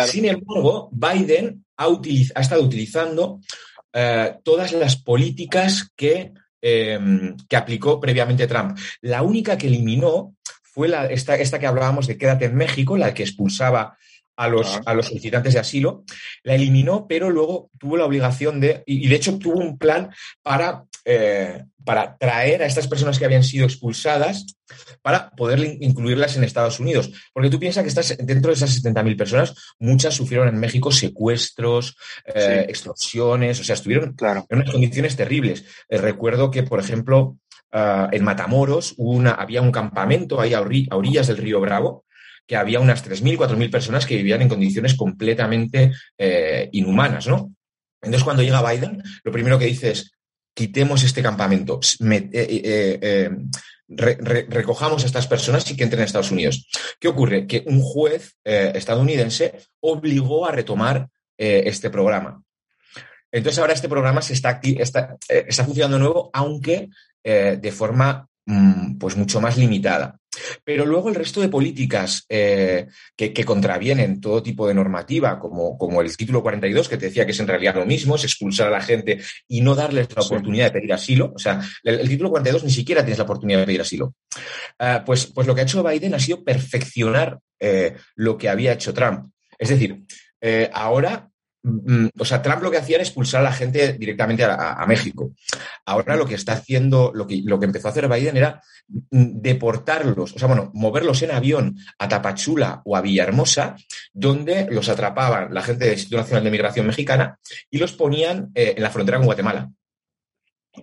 Sin 0.07 0.25
embargo, 0.25 0.89
Biden 0.91 1.65
ha, 1.77 1.85
ha 1.85 2.41
estado 2.41 2.61
utilizando 2.63 3.39
eh, 3.91 4.35
todas 4.43 4.71
las 4.71 4.95
políticas 4.95 5.91
que, 5.95 6.33
em, 6.61 7.35
que 7.47 7.55
aplicó 7.55 7.99
previamente 7.99 8.47
Trump. 8.47 8.77
La 9.01 9.21
única 9.21 9.57
que 9.57 9.67
eliminó 9.67 10.35
fue 10.61 10.87
la, 10.87 11.05
esta, 11.05 11.35
esta 11.35 11.59
que 11.59 11.67
hablábamos 11.67 12.07
de 12.07 12.17
quédate 12.17 12.45
en 12.45 12.55
México, 12.55 12.97
la 12.97 13.13
que 13.13 13.23
expulsaba 13.23 13.97
a 14.35 14.47
los, 14.47 14.79
a 14.85 14.93
los 14.93 15.07
solicitantes 15.07 15.53
de 15.53 15.59
asilo, 15.59 16.03
la 16.43 16.55
eliminó, 16.55 17.07
pero 17.07 17.29
luego 17.29 17.69
tuvo 17.77 17.97
la 17.97 18.05
obligación 18.05 18.59
de, 18.59 18.83
y, 18.85 19.07
de 19.07 19.15
hecho 19.15 19.37
tuvo 19.37 19.59
un 19.59 19.77
plan 19.77 20.09
para, 20.41 20.85
eh, 21.05 21.63
para 21.83 22.17
traer 22.17 22.63
a 22.63 22.65
estas 22.65 22.87
personas 22.87 23.19
que 23.19 23.25
habían 23.25 23.43
sido 23.43 23.65
expulsadas 23.65 24.45
para 25.01 25.29
poder 25.31 25.59
incluirlas 25.81 26.35
en 26.35 26.43
Estados 26.43 26.79
Unidos. 26.79 27.11
Porque 27.33 27.49
tú 27.49 27.59
piensas 27.59 27.83
que 27.83 27.89
estás, 27.89 28.17
dentro 28.17 28.49
de 28.49 28.55
esas 28.55 28.83
70.000 28.83 29.17
personas, 29.17 29.53
muchas 29.79 30.15
sufrieron 30.15 30.47
en 30.47 30.59
México 30.59 30.91
secuestros, 30.91 31.95
eh, 32.25 32.65
extorsiones, 32.69 33.59
o 33.59 33.63
sea, 33.63 33.75
estuvieron 33.75 34.15
en 34.19 34.57
unas 34.57 34.71
condiciones 34.71 35.15
terribles. 35.15 35.65
Eh, 35.89 35.97
recuerdo 35.97 36.49
que, 36.49 36.63
por 36.63 36.79
ejemplo, 36.79 37.37
ah, 37.71 38.09
en 38.11 38.23
Matamoros 38.23 38.95
una, 38.97 39.31
había 39.31 39.61
un 39.61 39.71
campamento 39.71 40.41
ahí 40.41 40.53
a 40.53 40.61
orillas 40.61 41.27
del 41.27 41.37
río 41.37 41.59
Bravo, 41.59 42.05
que 42.45 42.55
había 42.55 42.79
unas 42.79 43.05
3.000, 43.05 43.37
4.000 43.37 43.71
personas 43.71 44.05
que 44.05 44.17
vivían 44.17 44.41
en 44.41 44.49
condiciones 44.49 44.95
completamente 44.95 45.93
eh, 46.17 46.69
inhumanas, 46.73 47.27
¿no? 47.27 47.53
Entonces, 48.01 48.23
cuando 48.23 48.43
llega 48.43 48.69
Biden, 48.69 49.01
lo 49.23 49.31
primero 49.31 49.57
que 49.57 49.65
dice 49.65 49.91
es, 49.91 50.11
quitemos 50.53 51.03
este 51.03 51.23
campamento, 51.23 51.79
eh, 52.11 52.29
eh, 52.33 53.31
recojamos 53.87 55.03
a 55.03 55.05
estas 55.05 55.27
personas 55.27 55.69
y 55.71 55.77
que 55.77 55.83
entren 55.83 56.01
a 56.01 56.05
Estados 56.05 56.31
Unidos. 56.31 56.67
¿Qué 56.99 57.07
ocurre? 57.07 57.47
Que 57.47 57.63
un 57.65 57.81
juez 57.81 58.35
estadounidense 58.43 59.57
obligó 59.79 60.45
a 60.45 60.51
retomar 60.51 61.07
este 61.37 61.89
programa. 61.89 62.43
Entonces 63.31 63.59
ahora 63.59 63.73
este 63.73 63.89
programa 63.89 64.21
se 64.21 64.33
está, 64.33 64.59
está, 64.61 65.17
está 65.27 65.65
funcionando 65.65 65.97
nuevo, 65.97 66.29
aunque 66.33 66.89
de 67.23 67.71
forma 67.71 68.27
mm, 68.45 68.97
pues 68.97 69.15
mucho 69.15 69.41
más 69.41 69.57
limitada. 69.57 70.19
Pero 70.63 70.85
luego 70.85 71.09
el 71.09 71.15
resto 71.15 71.41
de 71.41 71.49
políticas 71.49 72.25
eh, 72.29 72.87
que, 73.15 73.45
contravienen 73.45 74.21
todo 74.21 74.41
tipo 74.41 74.67
de 74.67 74.73
normativa, 74.73 75.39
como, 75.39 75.77
como, 75.77 76.01
el 76.01 76.15
título 76.15 76.41
42, 76.41 76.89
que 76.89 76.97
te 76.97 77.07
decía 77.07 77.25
que 77.25 77.31
es 77.31 77.39
en 77.39 77.47
realidad 77.47 77.75
lo 77.75 77.85
mismo, 77.85 78.15
es 78.15 78.23
expulsar 78.23 78.67
a 78.67 78.71
la 78.71 78.81
gente 78.81 79.19
y 79.47 79.61
no 79.61 79.75
darles 79.75 80.07
la 80.15 80.21
oportunidad 80.21 80.65
de 80.65 80.79
pedir 80.79 80.93
asilo. 80.93 81.33
O 81.35 81.39
sea, 81.39 81.61
el, 81.83 82.07
título 82.07 82.29
42 82.29 82.63
ni 82.63 82.71
siquiera 82.71 83.01
tienes 83.01 83.17
la 83.17 83.25
oportunidad 83.25 83.59
de 83.59 83.65
pedir 83.65 83.81
asilo. 83.81 84.15
Ah, 84.79 85.03
pues, 85.05 85.27
pues 85.27 85.47
lo 85.47 85.53
que 85.53 85.61
ha 85.61 85.65
hecho 85.65 85.83
Biden 85.83 86.13
ha 86.13 86.19
sido 86.19 86.43
perfeccionar 86.43 87.39
eh, 87.59 87.95
lo 88.15 88.37
que 88.37 88.49
había 88.49 88.73
hecho 88.73 88.93
Trump. 88.93 89.31
Es 89.57 89.69
decir, 89.69 90.03
eh, 90.41 90.69
ahora 90.73 91.29
o 92.19 92.25
sea, 92.25 92.41
Trump 92.41 92.61
lo 92.61 92.69
que 92.69 92.77
hacía 92.77 92.97
era 92.97 93.03
expulsar 93.03 93.41
a 93.41 93.45
la 93.45 93.53
gente 93.53 93.93
directamente 93.93 94.43
a, 94.43 94.83
México. 94.85 95.33
Ahora 95.85 96.15
lo 96.15 96.25
que 96.25 96.35
está 96.35 96.53
haciendo, 96.53 97.11
lo 97.13 97.25
que, 97.25 97.41
lo 97.43 97.57
que 97.57 97.65
empezó 97.65 97.87
a 97.87 97.91
hacer 97.91 98.09
Biden 98.09 98.35
era 98.35 98.61
mm, 98.87 99.41
deportarlos, 99.41 100.35
o 100.35 100.39
sea, 100.39 100.47
bueno, 100.47 100.71
moverlos 100.73 101.21
en 101.21 101.31
avión 101.31 101.77
a 101.99 102.09
Tapachula 102.09 102.81
o 102.83 102.97
a 102.97 103.01
Villahermosa, 103.01 103.77
donde 104.11 104.67
los 104.69 104.89
atrapaban 104.89 105.53
la 105.53 105.61
gente 105.61 105.85
del 105.85 105.93
Instituto 105.93 106.21
Nacional 106.21 106.43
de 106.43 106.51
Migración 106.51 106.87
Mexicana 106.87 107.39
y 107.69 107.77
los 107.77 107.93
ponían 107.93 108.51
eh, 108.55 108.73
en 108.75 108.83
la 108.83 108.89
frontera 108.89 109.17
con 109.17 109.27
Guatemala. 109.27 109.71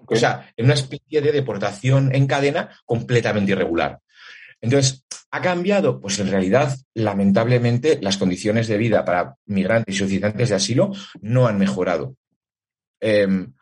O 0.07 0.17
sea, 0.17 0.51
en 0.57 0.67
una 0.67 0.75
especie 0.75 1.21
de 1.21 1.33
deportación 1.33 2.15
en 2.15 2.27
cadena 2.27 2.71
completamente 2.85 3.53
irregular. 3.53 4.01
Entonces, 4.61 5.05
¿ha 5.31 5.40
cambiado? 5.40 6.00
Pues 6.00 6.19
en 6.19 6.31
realidad, 6.31 6.76
lamentablemente, 6.95 7.99
las 8.00 8.19
condiciones 8.19 8.69
de 8.69 8.79
vida 8.79 9.05
para 9.05 9.37
migrantes 9.47 9.95
y 9.95 9.99
solicitantes 9.99 10.49
de 10.49 10.55
asilo 10.55 10.93
no 11.21 11.47
han 11.47 11.59
mejorado. 11.59 12.17
Em, 13.00 13.52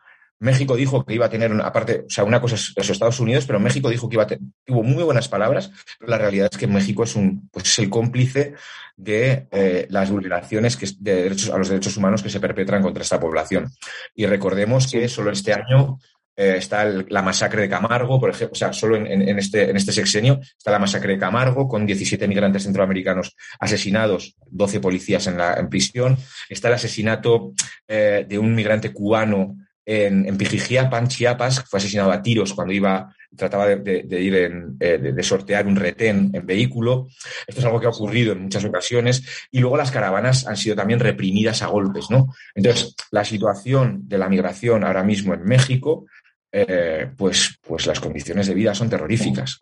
México 0.41 0.75
dijo 0.77 1.05
que 1.05 1.13
iba 1.13 1.25
a 1.25 1.29
tener, 1.29 1.51
aparte, 1.61 2.05
o 2.07 2.09
sea, 2.09 2.23
una 2.23 2.39
cosa 2.39 2.55
es 2.55 2.73
los 2.75 2.89
Estados 2.89 3.19
Unidos, 3.19 3.45
pero 3.45 3.59
México 3.59 3.89
dijo 3.89 4.07
que 4.07 4.15
iba 4.15 4.23
a 4.23 4.27
tener, 4.27 4.43
tuvo 4.65 4.83
muy 4.83 5.03
buenas 5.03 5.27
palabras, 5.27 5.69
pero 5.99 6.09
la 6.09 6.17
realidad 6.17 6.47
es 6.49 6.57
que 6.57 6.67
México 6.67 7.03
es 7.03 7.15
un, 7.15 7.49
pues 7.49 7.77
el 7.79 7.89
cómplice 7.89 8.53
de 8.95 9.47
eh, 9.51 9.87
las 9.89 10.09
vulneraciones 10.09 10.77
que, 10.77 10.87
de 10.99 11.23
derechos, 11.23 11.49
a 11.49 11.57
los 11.57 11.67
derechos 11.67 11.97
humanos 11.97 12.23
que 12.23 12.29
se 12.29 12.39
perpetran 12.39 12.81
contra 12.81 13.03
esta 13.03 13.19
población. 13.19 13.69
Y 14.15 14.25
recordemos 14.27 14.89
que 14.89 15.09
solo 15.09 15.31
este 15.31 15.53
año 15.53 15.99
eh, 16.39 16.55
está 16.55 16.85
la 16.85 17.21
masacre 17.21 17.63
de 17.63 17.69
Camargo, 17.69 18.17
por 18.17 18.29
ejemplo, 18.29 18.53
o 18.53 18.55
sea, 18.55 18.71
solo 18.71 18.95
en, 18.95 19.37
este, 19.37 19.69
en 19.69 19.75
este 19.75 19.91
sexenio 19.91 20.39
está 20.57 20.71
la 20.71 20.79
masacre 20.79 21.11
de 21.11 21.19
Camargo 21.19 21.67
con 21.67 21.85
17 21.85 22.29
migrantes 22.29 22.63
centroamericanos 22.63 23.35
asesinados, 23.59 24.37
12 24.49 24.79
policías 24.79 25.27
en, 25.27 25.37
la, 25.37 25.55
en 25.55 25.67
prisión, 25.67 26.17
está 26.47 26.69
el 26.69 26.75
asesinato 26.75 27.51
eh, 27.89 28.25
de 28.25 28.39
un 28.39 28.55
migrante 28.55 28.93
cubano 28.93 29.57
en, 29.85 30.25
en 30.27 30.37
Pijijiapan, 30.37 31.09
Chiapas, 31.09 31.65
fue 31.67 31.79
asesinado 31.79 32.09
a 32.09 32.21
tiros 32.21 32.53
cuando 32.53 32.71
iba, 32.71 33.13
trataba 33.35 33.67
de, 33.67 34.05
ir 34.21 34.35
en, 34.35 34.77
eh, 34.79 34.97
de, 34.97 35.23
sortear 35.23 35.67
un 35.67 35.75
retén 35.75 36.29
en 36.31 36.45
vehículo. 36.45 37.07
Esto 37.47 37.59
es 37.59 37.65
algo 37.65 37.81
que 37.81 37.87
ha 37.87 37.89
ocurrido 37.89 38.31
en 38.31 38.43
muchas 38.43 38.63
ocasiones. 38.63 39.23
Y 39.51 39.59
luego 39.59 39.75
las 39.75 39.91
caravanas 39.91 40.47
han 40.47 40.55
sido 40.55 40.75
también 40.75 40.99
reprimidas 40.99 41.63
a 41.63 41.67
golpes, 41.67 42.05
¿no? 42.09 42.27
Entonces, 42.55 42.95
la 43.11 43.25
situación 43.25 44.07
de 44.07 44.19
la 44.19 44.29
migración 44.29 44.85
ahora 44.85 45.03
mismo 45.03 45.33
en 45.33 45.43
México 45.43 46.05
eh, 46.51 47.09
pues, 47.17 47.59
pues 47.61 47.85
las 47.85 47.99
condiciones 47.99 48.47
de 48.47 48.53
vida 48.53 48.73
son 48.73 48.89
terroríficas. 48.89 49.57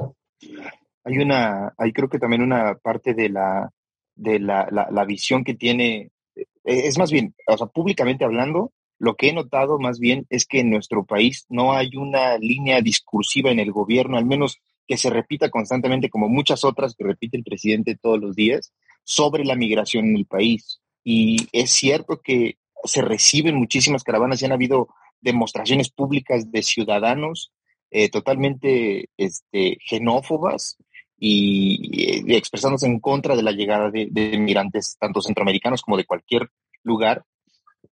Hay 1.04 1.18
una, 1.18 1.74
hay 1.78 1.92
creo 1.94 2.10
que 2.10 2.20
también 2.20 2.42
una 2.42 2.76
parte 2.76 3.14
de 3.14 3.30
la, 3.30 3.70
de 4.16 4.40
la, 4.40 4.68
la, 4.70 5.06
visión 5.06 5.44
que 5.44 5.54
tiene, 5.54 6.12
eh, 6.36 6.46
es 6.64 6.98
más 6.98 7.12
bien, 7.12 7.34
o 7.48 7.58
sea, 7.58 7.68
públicamente 7.68 8.26
hablando, 8.26 8.72
lo 9.00 9.16
que 9.16 9.30
he 9.30 9.34
notado 9.34 9.80
más 9.80 10.00
bien 10.00 10.26
es 10.30 10.46
que 10.46 10.62
en 10.62 10.70
nuestro 10.70 11.06
país 11.06 11.46
no 11.50 11.74
hay 11.74 11.96
una 11.96 12.38
línea 12.38 12.82
discursiva 12.82 13.52
en 13.52 13.60
el 13.60 13.72
gobierno, 13.72 14.18
al 14.18 14.26
menos 14.26 14.60
que 14.88 14.98
se 14.98 15.10
repita 15.10 15.50
constantemente, 15.50 16.10
como 16.10 16.30
muchas 16.30 16.64
otras 16.64 16.96
que 16.96 17.04
repite 17.04 17.38
el 17.38 17.44
presidente 17.44 17.98
todos 18.02 18.20
los 18.20 18.36
días, 18.36 18.74
sobre 19.04 19.46
la 19.46 19.56
migración 19.56 20.06
en 20.06 20.18
el 20.18 20.26
país. 20.26 20.82
Y 21.04 21.48
es 21.52 21.72
cierto 21.72 22.22
que 22.22 22.58
se 22.84 23.02
reciben 23.02 23.56
muchísimas 23.56 24.04
caravanas 24.04 24.42
y 24.42 24.46
han 24.46 24.52
habido 24.52 24.88
demostraciones 25.22 25.90
públicas 25.90 26.52
de 26.52 26.64
ciudadanos 26.64 27.52
eh, 27.90 28.10
totalmente 28.10 29.10
este, 29.18 29.78
xenófobas 29.86 30.78
y, 31.18 32.34
expresándose 32.36 32.86
en 32.86 33.00
contra 33.00 33.36
de 33.36 33.44
la 33.44 33.52
llegada 33.52 33.90
de, 33.90 34.08
de, 34.12 34.38
migrantes, 34.38 34.98
tanto 35.00 35.22
centroamericanos 35.22 35.82
como 35.82 35.98
de 35.98 36.06
cualquier 36.06 36.50
lugar. 36.84 37.24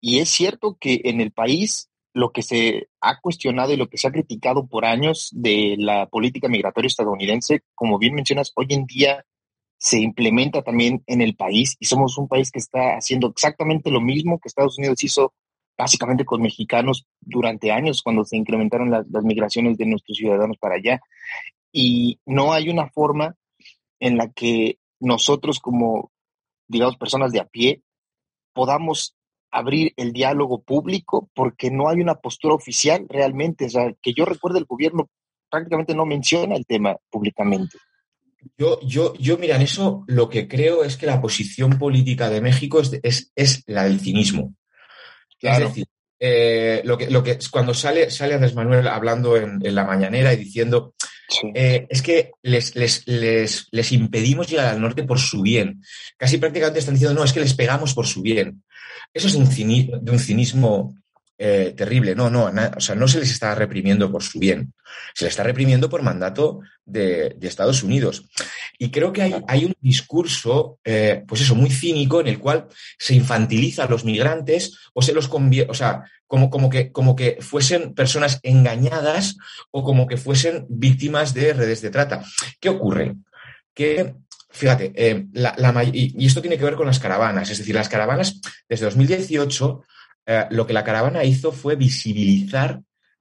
Y 0.01 0.19
es 0.19 0.29
cierto 0.29 0.77
que 0.81 1.03
en 1.05 1.21
el 1.21 1.31
país 1.31 1.91
lo 2.15 2.33
que 2.33 2.43
se 2.43 2.89
ha 3.01 3.21
cuestionado 3.21 3.73
y 3.73 3.77
lo 3.77 3.89
que 3.89 3.99
se 3.99 4.09
ha 4.09 4.13
criticado 4.13 4.67
por 4.67 4.85
años 4.85 5.31
de 5.33 5.77
la 5.79 6.07
política 6.07 6.49
migratoria 6.49 6.89
estadounidense, 6.89 7.63
como 7.75 7.99
bien 7.99 8.15
mencionas, 8.15 8.53
hoy 8.55 8.67
en 8.71 8.87
día 8.87 9.25
se 9.79 9.99
implementa 9.99 10.63
también 10.63 11.03
en 11.07 11.21
el 11.23 11.35
país 11.35 11.77
y 11.81 11.87
somos 11.87 12.17
un 12.17 12.29
país 12.29 12.51
que 12.51 12.61
está 12.61 12.97
haciendo 12.97 13.29
exactamente 13.29 13.91
lo 13.91 14.01
mismo 14.01 14.39
que 14.39 14.49
Estados 14.49 14.79
Unidos 14.79 15.03
hizo 15.03 15.35
básicamente 15.77 16.25
con 16.25 16.43
mexicanos 16.43 17.07
durante 17.21 17.73
años 17.73 18.03
cuando 18.03 18.25
se 18.25 18.37
incrementaron 18.37 18.91
las, 18.91 19.07
migraciones 19.25 19.77
de 19.79 19.87
nuestros 19.87 20.17
ciudadanos 20.17 20.59
para 20.59 20.77
allá. 20.77 21.01
Y 21.73 22.21
no 22.27 22.53
hay 22.53 22.69
una 22.69 22.89
forma 22.91 23.37
en 23.99 24.17
la 24.17 24.31
que 24.31 24.79
nosotros 25.01 25.59
como, 25.59 26.13
digamos, 26.69 26.97
personas 26.97 27.33
de 27.33 27.41
a 27.41 27.45
pie, 27.45 27.83
podamos 28.53 29.17
abrir 29.51 29.93
el 29.97 30.13
diálogo 30.13 30.63
público 30.63 31.29
porque 31.35 31.71
no 31.71 31.89
hay 31.89 32.01
una 32.01 32.17
postura 32.17 32.55
oficial 32.55 33.07
realmente. 33.09 33.67
O 33.67 33.71
sea, 33.71 33.93
que 34.01 34.13
yo 34.13 34.25
recuerde, 34.25 34.59
el 34.59 34.67
gobierno 34.67 35.09
prácticamente 35.51 35.95
no 35.95 36.07
menciona 36.07 36.57
el 36.57 36.67
tema 36.67 36.97
públicamente. 37.11 37.79
Yo, 38.59 38.81
yo, 38.83 39.15
yo, 39.15 39.39
mira, 39.39 39.57
en 39.57 39.63
eso 39.63 40.05
lo 40.09 40.29
que 40.29 40.49
creo 40.49 40.83
es 40.85 40.97
que 40.97 41.07
la 41.07 41.21
posición 41.21 41.79
política 41.79 42.29
de 42.29 42.41
México 42.41 42.81
es, 42.81 42.99
es, 43.03 43.33
es 43.37 43.63
la 43.67 43.85
del 43.85 44.01
cinismo. 44.01 44.55
Es 45.43 45.59
decir, 45.59 45.87
eh, 46.21 46.83
lo 46.85 46.97
que, 46.97 47.11
lo 47.11 47.23
que, 47.23 47.39
cuando 47.51 47.75
sale, 47.75 48.11
sale 48.11 48.35
Andrés 48.35 48.55
Manuel 48.55 48.87
hablando 48.87 49.37
en, 49.37 49.61
la 49.75 49.85
mañanera 49.85 50.33
y 50.33 50.37
diciendo, 50.37 50.95
eh, 51.55 51.87
es 51.91 52.01
que 52.01 52.31
les, 52.43 52.77
les, 52.77 53.07
les, 53.07 53.67
les, 53.71 53.93
impedimos 53.93 54.49
llegar 54.49 54.67
al 54.67 54.81
norte 54.81 55.03
por 55.03 55.19
su 55.19 55.43
bien. 55.43 55.83
Casi 56.17 56.39
prácticamente 56.39 56.79
están 56.79 56.95
diciendo, 56.95 57.19
no, 57.19 57.25
es 57.25 57.33
que 57.33 57.41
les 57.41 57.55
pegamos 57.55 57.93
por 57.95 58.07
su 58.07 58.23
bien. 58.23 58.63
Eso 59.13 59.27
es 59.27 59.35
un 59.35 59.49
de 59.49 60.13
un 60.13 60.19
cinismo 60.19 60.95
eh, 61.45 61.75
terrible. 61.77 62.15
No, 62.15 62.31
no, 62.31 62.53
o 62.77 62.81
sea, 62.81 62.95
no 62.95 63.09
se 63.09 63.19
les 63.19 63.33
está 63.33 63.53
reprimiendo 63.57 64.13
por 64.13 64.23
su 64.23 64.39
bien, 64.39 64.75
se 65.13 65.25
les 65.25 65.33
está 65.33 65.43
reprimiendo 65.43 65.91
por 65.91 66.01
mandato 66.03 66.61
de, 66.85 67.37
Estados 67.41 67.83
Unidos. 67.83 68.29
Y 68.83 68.91
creo 68.91 69.13
que 69.13 69.23
hay, 69.47 69.65
un 69.65 69.75
discurso, 69.81 70.81
eh, 70.83 71.23
pues 71.29 71.41
eso, 71.41 71.55
muy 71.55 71.71
cínico 71.71 72.21
en 72.21 72.27
el 72.27 72.41
cual 72.41 72.67
se 72.99 73.15
infantiliza 73.15 73.85
a 73.85 73.89
los 73.89 74.05
migrantes 74.05 74.77
o 74.93 75.03
se 75.03 75.13
los 75.13 75.29
convierte, 75.29 75.71
o 75.71 75.75
sea, 75.75 76.03
como, 76.27 76.51
como, 76.51 76.69
que, 76.69 76.91
como 76.91 77.15
que 77.15 77.39
fuesen 77.41 77.95
personas 77.95 78.41
engañadas 78.43 79.37
o 79.71 79.85
como 79.85 80.09
que 80.09 80.17
fuesen 80.17 80.67
víctimas 80.69 81.33
de 81.33 81.53
redes 81.53 81.81
de 81.81 81.91
trata. 81.91 82.25
¿Qué 82.59 82.71
ocurre? 82.71 83.15
Que 83.73 84.17
Fíjate, 84.51 84.93
eh, 84.97 85.27
y, 85.93 86.27
esto 86.27 86.41
tiene 86.41 86.59
que 86.59 86.65
ver 86.65 86.75
con 86.75 86.89
las 86.89 86.99
caravanas. 86.99 87.51
Es 87.51 87.59
decir, 87.59 87.77
las 87.77 87.89
caravanas 87.89 88.41
desde 88.69 88.87
2018 88.87 89.85
eh, 90.27 90.47
lo 90.51 90.67
que 90.67 90.73
la 90.73 90.83
caravana 90.83 91.23
hizo 91.23 91.53
fue 91.53 91.77
visibilizar 91.77 92.81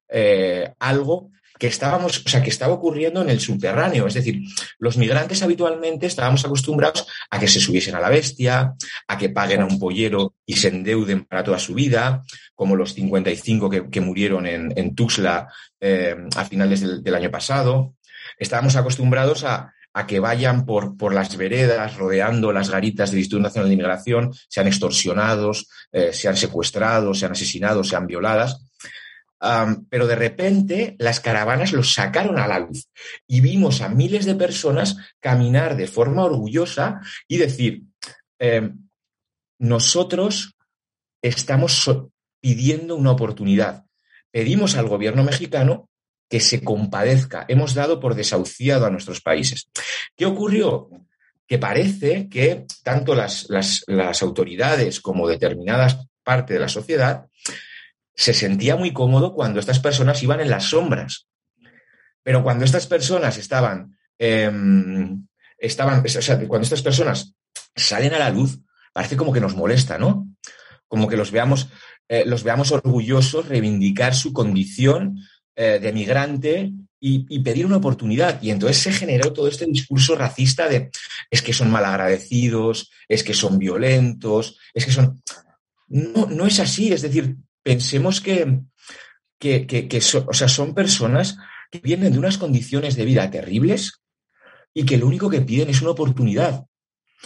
eh, 0.10 0.74
algo 0.80 1.30
que 1.62 1.68
estábamos, 1.68 2.24
o 2.26 2.28
sea, 2.28 2.42
que 2.42 2.50
estaba 2.50 2.74
ocurriendo 2.74 3.22
en 3.22 3.30
el 3.30 3.40
subterráneo. 3.40 4.08
Es 4.08 4.16
decir, 4.16 4.42
los 4.80 4.98
migrantes 4.98 5.44
habitualmente 5.44 6.08
estábamos 6.08 6.44
acostumbrados 6.44 7.06
a 7.30 7.40
que 7.40 7.48
se 7.48 7.60
subiesen 7.60 7.94
a 7.94 8.00
la 8.00 8.10
bestia, 8.10 8.74
a 9.08 9.18
que 9.20 9.30
paguen 9.30 9.62
a 9.62 9.68
un 9.68 9.78
pollero 9.78 10.34
y 10.44 10.56
se 10.56 10.70
endeuden 10.70 11.24
para 11.26 11.44
toda 11.44 11.60
su 11.60 11.76
vida, 11.76 12.24
como 12.56 12.76
los 12.76 12.96
55 12.96 13.70
que, 13.92 14.02
murieron 14.02 14.48
en, 14.48 14.96
Tuxla 14.96 15.54
eh, 15.80 16.16
a 16.36 16.46
finales 16.46 17.04
del 17.04 17.14
año 17.14 17.30
pasado. 17.30 17.94
Estábamos 18.40 18.76
acostumbrados 18.76 19.44
a, 19.44 19.72
a 19.94 20.08
que 20.08 20.20
vayan 20.20 20.66
por, 20.66 20.98
por 20.98 21.14
las 21.14 21.38
veredas 21.38 21.96
rodeando 21.96 22.52
las 22.52 22.72
garitas 22.72 23.12
del 23.12 23.20
Instituto 23.20 23.44
Nacional 23.44 23.70
de 23.70 23.76
Inmigración, 23.76 24.34
sean 24.50 24.66
extorsionados, 24.66 25.68
eh, 25.92 26.12
sean 26.12 26.36
secuestrados, 26.36 27.20
sean 27.20 27.34
asesinados, 27.34 27.90
sean 27.90 28.08
violadas. 28.08 28.66
Pero 29.90 30.06
de 30.06 30.16
repente 30.16 30.96
las 31.00 31.20
caravanas 31.20 31.74
los 31.74 31.94
sacaron 31.94 32.38
a 32.38 32.48
la 32.48 32.60
luz 32.60 32.88
y 33.28 33.42
vimos 33.42 33.82
a 33.82 33.90
miles 33.90 34.26
de 34.26 34.36
personas 34.36 34.98
caminar 35.20 35.76
de 35.76 35.88
forma 35.88 36.24
orgullosa 36.24 37.02
y 37.28 37.38
decir, 37.38 37.84
em, 38.38 38.88
nosotros 39.60 40.56
estamos 41.22 41.90
pidiendo 42.40 42.96
una 42.96 43.12
oportunidad. 43.12 43.86
Pedimos 44.32 44.76
al 44.76 44.88
gobierno 44.88 45.24
mexicano 45.24 45.90
que 46.30 46.40
se 46.40 46.64
compadezca. 46.64 47.46
Hemos 47.48 47.74
dado 47.74 48.00
por 48.00 48.16
desahuciado 48.16 48.86
a 48.86 48.90
nuestros 48.90 49.22
países. 49.22 49.70
¿Qué 50.16 50.26
ocurrió? 50.26 50.90
Que 51.46 51.60
parece 51.60 52.30
que 52.30 52.66
tanto 52.84 53.14
las, 53.14 53.48
las, 53.50 54.24
autoridades 54.24 55.02
como 55.02 55.28
determinadas 55.28 56.08
partes 56.24 56.56
de 56.56 56.62
la 56.62 56.70
sociedad 56.70 57.26
se 58.16 58.34
sentía 58.34 58.76
muy 58.76 58.94
cómodo 58.94 59.34
cuando 59.34 59.60
estas 59.60 59.80
personas 59.80 60.22
iban 60.24 60.42
en 60.42 60.50
las 60.50 60.66
sombras. 60.66 61.28
Pero 62.24 62.44
cuando 62.44 62.66
estas 62.66 62.88
personas 62.88 63.38
estaban, 63.38 63.98
em, 64.20 65.28
estaban, 65.58 66.04
o 66.06 66.08
sea, 66.08 66.40
cuando 66.48 66.64
estas 66.64 66.82
personas 66.82 67.34
salen 67.76 68.14
a 68.14 68.20
la 68.20 68.30
luz, 68.30 68.60
parece 68.94 69.18
como 69.18 69.34
que 69.34 69.42
nos 69.42 69.56
molesta, 69.56 69.98
¿no? 69.98 70.28
Como 70.88 71.08
que 71.08 71.18
los 71.18 71.32
veamos, 71.32 71.70
eh, 72.10 72.24
los 72.26 72.44
veamos 72.44 72.72
orgullosos, 72.72 73.48
reivindicar 73.48 74.14
su 74.14 74.34
condición 74.34 75.18
eh, 75.56 75.80
de 75.82 75.94
migrante 75.94 76.72
y, 77.04 77.40
pedir 77.40 77.66
una 77.66 77.78
oportunidad. 77.78 78.42
Y 78.44 78.52
entonces 78.52 78.78
se 78.78 78.94
generó 78.94 79.34
todo 79.34 79.48
este 79.48 79.66
discurso 79.66 80.16
racista 80.16 80.68
de 80.70 80.92
es 81.32 81.42
que 81.42 81.54
son 81.54 81.72
malagradecidos, 81.72 82.92
es 83.08 83.24
que 83.24 83.34
son 83.34 83.58
violentos, 83.58 84.60
es 84.74 84.86
que 84.86 84.92
son... 84.92 85.22
No, 85.88 86.28
no 86.28 86.46
es 86.46 86.60
así, 86.60 86.94
es 86.94 87.02
decir, 87.02 87.36
pensemos 87.64 88.22
que, 88.22 88.62
que, 89.40 90.02
o 90.28 90.34
sea, 90.34 90.48
son 90.48 90.74
personas 90.74 91.38
que 91.72 91.80
vienen 91.80 92.14
de 92.14 92.20
unas 92.20 92.38
condiciones 92.38 92.96
de 92.96 93.06
vida 93.06 93.30
terribles 93.30 94.02
y 94.74 94.86
que 94.86 94.98
lo 94.98 95.08
único 95.08 95.30
que 95.30 95.42
piden 95.42 95.70
es 95.70 95.82
una 95.82 95.92
oportunidad. 95.92 96.66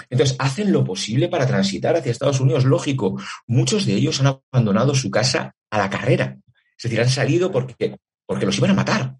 Entonces, 0.09 0.35
hacen 0.39 0.71
lo 0.71 0.83
posible 0.83 1.29
para 1.29 1.47
transitar 1.47 1.95
hacia 1.95 2.11
Estados 2.11 2.39
Unidos. 2.39 2.65
Lógico, 2.65 3.19
muchos 3.47 3.85
de 3.85 3.93
ellos 3.93 4.19
han 4.19 4.39
abandonado 4.51 4.93
su 4.93 5.09
casa 5.09 5.55
a 5.69 5.77
la 5.77 5.89
carrera. 5.89 6.37
Es 6.77 6.83
decir, 6.83 6.99
han 6.99 7.09
salido 7.09 7.51
porque, 7.51 7.97
porque 8.25 8.45
los 8.45 8.57
iban 8.57 8.71
a 8.71 8.75
matar. 8.75 9.15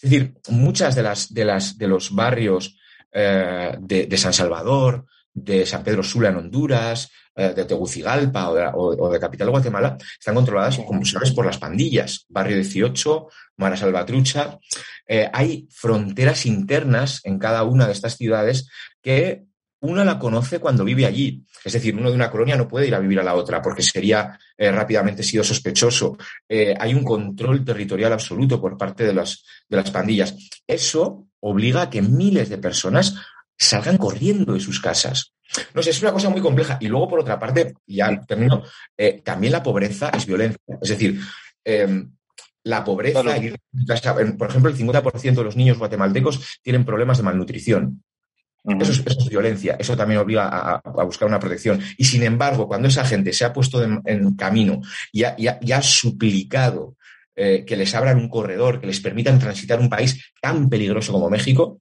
Es 0.00 0.10
decir, 0.10 0.34
muchas 0.48 0.94
de 0.94 1.02
las 1.02 1.32
de 1.32 1.44
las 1.44 1.78
de 1.78 1.88
los 1.88 2.14
barrios 2.14 2.76
eh, 3.12 3.76
de, 3.80 4.18
San 4.18 4.34
Salvador, 4.34 5.06
de 5.36 5.66
San 5.66 5.84
Pedro 5.84 6.02
Sula 6.02 6.30
en 6.30 6.36
Honduras, 6.36 7.10
eh, 7.34 7.52
de 7.54 7.66
Tegucigalpa 7.66 8.48
o 8.48 9.10
de, 9.10 9.20
Capital 9.20 9.50
Guatemala 9.50 9.98
están 10.18 10.34
controladas, 10.34 10.78
como 10.78 11.04
sabes, 11.04 11.32
por 11.32 11.44
las 11.44 11.58
pandillas. 11.58 12.24
Barrio 12.30 12.56
18, 12.56 13.28
Mara 13.58 13.76
Salvatrucha. 13.76 14.58
Eh, 15.06 15.28
hay 15.30 15.68
fronteras 15.70 16.46
internas 16.46 17.20
en 17.24 17.38
cada 17.38 17.62
una 17.64 17.86
de 17.86 17.92
estas 17.92 18.16
ciudades 18.16 18.68
que 19.02 19.44
una 19.80 20.04
la 20.04 20.18
conoce 20.18 20.58
cuando 20.58 20.84
vive 20.84 21.04
allí. 21.04 21.44
Es 21.62 21.74
decir, 21.74 21.94
uno 21.94 22.08
de 22.08 22.16
una 22.16 22.30
colonia 22.30 22.56
no 22.56 22.66
puede 22.66 22.86
ir 22.86 22.94
a 22.94 22.98
vivir 22.98 23.20
a 23.20 23.24
la 23.24 23.34
otra 23.34 23.60
porque 23.60 23.82
sería 23.82 24.38
eh, 24.56 24.72
rápidamente 24.72 25.22
sido 25.22 25.44
sospechoso. 25.44 26.16
Eh, 26.48 26.74
hay 26.78 26.94
un 26.94 27.04
control 27.04 27.64
territorial 27.64 28.14
absoluto 28.14 28.60
por 28.60 28.78
parte 28.78 29.04
de 29.04 29.12
las, 29.12 29.44
de 29.68 29.76
las 29.76 29.90
pandillas. 29.90 30.34
Eso 30.66 31.28
obliga 31.40 31.82
a 31.82 31.90
que 31.90 32.00
miles 32.00 32.48
de 32.48 32.58
personas 32.58 33.14
salgan 33.58 33.96
corriendo 33.98 34.54
de 34.54 34.60
sus 34.60 34.80
casas. 34.80 35.32
No 35.74 35.82
sé, 35.82 35.90
es 35.90 36.02
una 36.02 36.12
cosa 36.12 36.28
muy 36.28 36.40
compleja. 36.40 36.76
Y 36.80 36.88
luego, 36.88 37.08
por 37.08 37.20
otra 37.20 37.38
parte, 37.38 37.74
ya 37.86 38.20
termino, 38.26 38.62
eh, 38.96 39.22
también 39.24 39.52
la 39.52 39.62
pobreza 39.62 40.10
es 40.10 40.26
violencia. 40.26 40.58
Es 40.80 40.88
decir, 40.88 41.20
em, 41.64 42.12
la 42.64 42.82
pobreza, 42.84 43.22
por 43.22 44.48
ejemplo, 44.48 44.70
el 44.70 44.76
50% 44.76 45.40
de 45.40 45.44
los 45.44 45.56
niños 45.56 45.78
guatemaltecos 45.78 46.58
tienen 46.62 46.84
problemas 46.84 47.18
de 47.18 47.22
malnutrición. 47.22 48.02
Eso 48.80 48.90
es, 48.90 49.28
violencia, 49.28 49.76
eso 49.78 49.96
también 49.96 50.18
obliga 50.18 50.48
a, 50.48 51.04
buscar 51.04 51.28
una 51.28 51.38
protección. 51.38 51.80
Y 51.96 52.04
sin 52.04 52.24
embargo, 52.24 52.66
cuando 52.66 52.88
esa 52.88 53.04
gente 53.04 53.32
se 53.32 53.44
ha 53.44 53.52
puesto 53.52 53.80
en, 53.80 54.34
camino 54.34 54.80
y 55.12 55.22
ha, 55.22 55.82
suplicado 55.82 56.96
eh, 57.36 57.64
que 57.64 57.76
les 57.76 57.94
abran 57.94 58.18
un 58.18 58.28
corredor, 58.28 58.80
que 58.80 58.88
les 58.88 58.98
permitan 58.98 59.38
transitar 59.38 59.78
un 59.78 59.88
país 59.88 60.32
tan 60.40 60.68
peligroso 60.68 61.12
como 61.12 61.30
México, 61.30 61.80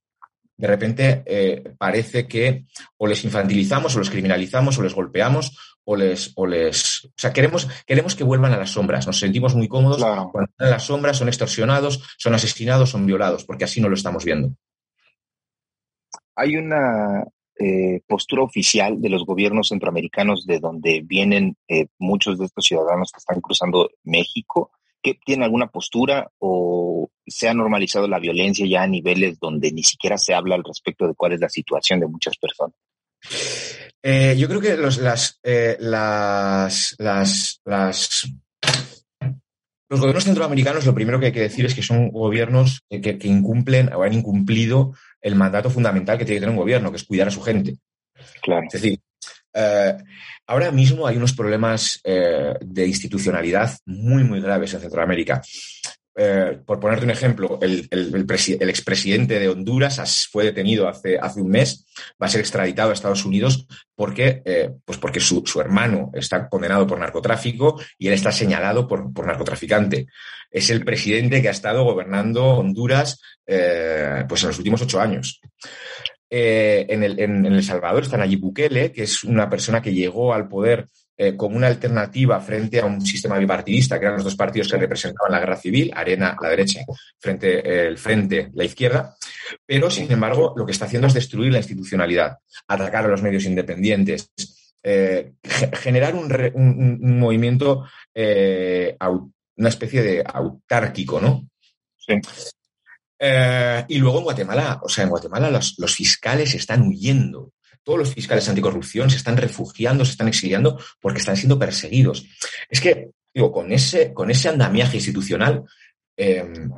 de 0.57 0.67
repente 0.67 1.23
eh, 1.25 1.75
parece 1.77 2.27
que 2.27 2.65
o 2.97 3.07
les 3.07 3.23
infantilizamos, 3.25 3.95
o 3.95 3.99
los 3.99 4.09
criminalizamos, 4.09 4.77
o 4.77 4.83
les 4.83 4.93
golpeamos, 4.93 5.77
o 5.83 5.95
les, 5.95 6.31
o 6.35 6.47
les. 6.47 7.05
O 7.05 7.13
sea, 7.17 7.33
queremos, 7.33 7.67
queremos 7.85 8.15
que 8.15 8.23
vuelvan 8.23 8.53
a 8.53 8.57
las 8.57 8.71
sombras. 8.71 9.05
Nos 9.07 9.19
sentimos 9.19 9.55
muy 9.55 9.67
cómodos 9.67 10.01
cuando 10.01 10.49
están 10.49 10.67
en 10.67 10.71
las 10.71 10.83
sombras, 10.83 11.17
son 11.17 11.27
extorsionados, 11.27 12.01
son 12.17 12.33
asesinados, 12.33 12.89
son 12.89 13.05
violados, 13.05 13.43
porque 13.43 13.65
así 13.65 13.81
no 13.81 13.89
lo 13.89 13.95
estamos 13.95 14.23
viendo 14.23 14.55
hay 16.35 16.57
una 16.57 17.25
eh, 17.57 18.01
postura 18.07 18.43
oficial 18.43 19.01
de 19.01 19.09
los 19.09 19.25
gobiernos 19.25 19.69
centroamericanos 19.69 20.45
de 20.45 20.59
donde 20.59 21.01
vienen 21.03 21.55
eh, 21.67 21.87
muchos 21.97 22.37
de 22.37 22.45
estos 22.45 22.65
ciudadanos 22.65 23.11
que 23.11 23.19
están 23.19 23.41
cruzando 23.41 23.89
México, 24.03 24.71
que 25.01 25.17
tienen 25.25 25.43
alguna 25.43 25.67
postura 25.67 26.29
o 26.39 26.84
se 27.27 27.47
ha 27.47 27.53
normalizado 27.53 28.07
la 28.07 28.19
violencia 28.19 28.65
ya 28.67 28.83
a 28.83 28.87
niveles 28.87 29.39
donde 29.39 29.71
ni 29.71 29.83
siquiera 29.83 30.17
se 30.17 30.33
habla 30.33 30.55
al 30.55 30.63
respecto 30.63 31.07
de 31.07 31.13
cuál 31.15 31.33
es 31.33 31.41
la 31.41 31.49
situación 31.49 31.99
de 31.99 32.07
muchas 32.07 32.37
personas. 32.37 32.75
Eh, 34.03 34.35
yo 34.37 34.47
creo 34.47 34.61
que 34.61 34.77
los, 34.77 34.97
las, 34.97 35.39
las, 35.43 36.95
las, 36.99 37.61
las 37.65 38.27
los 39.87 39.99
gobiernos 39.99 40.23
centroamericanos, 40.23 40.85
lo 40.85 40.95
primero 40.95 41.19
que 41.19 41.27
hay 41.27 41.31
que 41.31 41.41
decir 41.41 41.65
es 41.65 41.75
que 41.75 41.83
son 41.83 42.09
gobiernos 42.09 42.83
que, 42.89 43.17
incumplen 43.23 43.93
o 43.93 44.01
han 44.01 44.13
incumplido 44.13 44.93
el 45.21 45.35
mandato 45.35 45.69
fundamental 45.69 46.17
que 46.17 46.25
tiene 46.25 46.37
que 46.37 46.41
tener 46.41 46.55
un 46.55 46.61
gobierno, 46.61 46.89
que 46.89 46.97
es 46.97 47.03
cuidar 47.03 47.27
a 47.27 47.31
su 47.31 47.41
gente. 47.41 47.77
Claro. 48.41 48.65
Es 48.67 48.81
decir, 48.81 48.99
eh, 49.53 49.95
ahora 50.47 50.71
mismo 50.71 51.05
hay 51.05 51.17
unos 51.17 51.33
problemas 51.33 51.99
eh, 52.03 52.55
de 52.61 52.87
institucionalidad 52.87 53.77
muy, 53.85 54.23
muy 54.23 54.41
graves 54.41 54.73
en 54.73 54.81
Centroamérica. 54.81 55.41
Eh, 56.17 56.59
por 56.65 56.79
ponerte 56.79 57.03
un 57.03 57.11
ejemplo, 57.11 57.59
el, 57.61 57.89
expresidente 57.91 59.37
de 59.37 59.49
Honduras 59.49 60.29
fue 60.31 60.45
detenido 60.45 60.87
hace, 60.87 61.19
un 61.35 61.49
mes, 61.49 61.85
va 62.21 62.27
a 62.27 62.29
ser 62.29 62.39
extraditado 62.39 62.91
a 62.91 62.93
Estados 62.93 63.25
Unidos 63.25 63.67
porque, 63.93 64.41
eh, 64.45 64.71
pues 64.85 64.97
porque 64.97 65.19
su, 65.19 65.43
hermano 65.59 66.11
está 66.13 66.47
condenado 66.47 66.87
por 66.87 66.99
narcotráfico 66.99 67.81
y 67.97 68.07
él 68.07 68.13
está 68.13 68.31
señalado 68.31 68.87
por, 68.87 69.25
narcotraficante. 69.25 70.07
Es 70.49 70.69
el 70.69 70.85
presidente 70.85 71.41
que 71.41 71.49
ha 71.49 71.51
estado 71.51 71.83
gobernando 71.83 72.45
Honduras 72.45 73.19
eh, 73.45 74.23
pues 74.29 74.41
en 74.43 74.47
los 74.47 74.57
últimos 74.57 74.81
ocho 74.81 75.01
años. 75.01 75.41
en, 76.29 77.03
el, 77.03 77.19
en, 77.19 77.45
El 77.45 77.63
Salvador 77.63 78.03
está 78.03 78.15
Nayib 78.15 78.39
Bukele, 78.39 78.93
que 78.93 79.03
es 79.03 79.25
una 79.25 79.49
persona 79.49 79.81
que 79.81 79.93
llegó 79.93 80.33
al 80.33 80.47
poder 80.47 80.87
eh, 81.17 81.37
como 81.37 81.55
una 81.55 81.67
alternativa 81.67 82.41
frente 82.41 82.81
a 82.81 82.85
un 82.85 82.99
sistema 82.99 83.37
bipartidista, 83.37 83.97
que 83.97 84.03
eran 84.03 84.17
los 84.17 84.25
dos 84.25 84.35
partidos 84.35 84.69
que 84.69 84.75
representaban 84.75 85.31
la 85.31 85.39
guerra 85.39 85.55
civil, 85.55 85.89
Arena, 85.95 86.35
la 86.41 86.49
derecha, 86.49 86.81
frente 87.17 87.59
eh, 87.59 87.87
el 87.87 87.97
frente, 87.97 88.51
la 88.53 88.65
izquierda, 88.65 89.15
pero 89.65 89.89
sin 89.89 90.11
embargo 90.11 90.53
lo 90.57 90.65
que 90.65 90.73
está 90.73 90.85
haciendo 90.85 91.07
es 91.07 91.13
destruir 91.13 91.53
la 91.53 91.59
institucionalidad, 91.59 92.37
atacar 92.67 93.05
a 93.05 93.07
los 93.07 93.21
medios 93.21 93.45
independientes, 93.45 94.29
eh, 94.83 95.35
generar 95.71 96.15
un, 96.15 97.17
movimiento, 97.17 97.85
una 98.13 99.69
especie 99.69 100.03
de 100.03 100.21
autárquico, 100.25 101.21
¿no? 101.21 101.47
Sí. 101.97 102.15
y 103.87 103.97
luego 103.99 104.17
en 104.17 104.23
Guatemala, 104.25 104.81
o 104.83 104.89
sea, 104.89 105.05
en 105.05 105.11
Guatemala 105.11 105.49
los 105.49 105.95
fiscales 105.95 106.53
están 106.55 106.81
huyendo 106.81 107.53
todos 107.85 107.99
los 107.99 108.13
fiscales 108.13 108.49
anticorrupción 108.49 109.09
se 109.09 109.17
están 109.17 109.37
refugiando, 109.37 110.03
se 110.03 110.11
están 110.11 110.27
exiliando 110.27 110.77
porque 110.99 111.19
están 111.19 111.37
siendo 111.37 111.57
perseguidos. 111.57 112.25
Es 112.67 112.81
que, 112.81 113.11
digo, 113.33 113.51
con 113.51 113.71
ese, 113.71 114.11
con 114.11 114.29
ese 114.31 114.49
andamiaje 114.49 114.97
institucional, 114.97 115.63
em, 116.17 116.71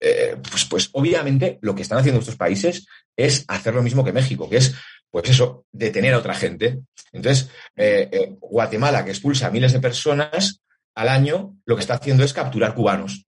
eh, 0.00 0.36
pues, 0.50 0.64
pues 0.64 0.88
obviamente 0.92 1.58
lo 1.60 1.74
que 1.74 1.82
están 1.82 1.98
haciendo 1.98 2.20
estos 2.20 2.36
países 2.36 2.86
es 3.14 3.44
hacer 3.46 3.74
lo 3.74 3.82
mismo 3.82 4.02
que 4.02 4.12
México, 4.12 4.48
que 4.48 4.56
es, 4.56 4.74
pues 5.10 5.28
eso, 5.28 5.66
detener 5.70 6.14
a 6.14 6.18
otra 6.18 6.34
gente. 6.34 6.80
Entonces, 7.12 7.50
eh, 7.76 8.08
eh, 8.10 8.36
Guatemala, 8.40 9.04
que 9.04 9.10
expulsa 9.10 9.48
a 9.48 9.50
miles 9.50 9.72
de 9.72 9.80
personas 9.80 10.62
al 10.94 11.08
año, 11.08 11.58
lo 11.66 11.76
que 11.76 11.82
está 11.82 11.94
haciendo 11.94 12.24
es 12.24 12.32
capturar 12.32 12.74
cubanos. 12.74 13.26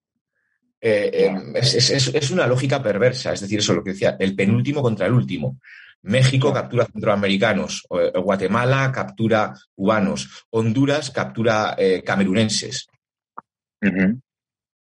Em, 0.80 1.56
es, 1.56 1.90
es, 1.90 2.30
una 2.30 2.46
lógica 2.46 2.82
perversa, 2.82 3.32
es 3.32 3.40
decir, 3.40 3.58
eso 3.58 3.72
es 3.72 3.76
lo 3.76 3.84
que 3.84 3.92
decía, 3.92 4.16
el 4.18 4.34
penúltimo 4.34 4.82
contra 4.82 5.06
el 5.06 5.14
último. 5.14 5.58
México 6.04 6.52
captura 6.52 6.86
centroamericanos, 6.86 7.86
eh, 7.90 8.12
Guatemala 8.18 8.92
captura 8.92 9.54
cubanos, 9.74 10.46
Honduras 10.50 11.10
captura 11.10 11.74
eh, 11.78 12.02
camerunenses. 12.04 12.86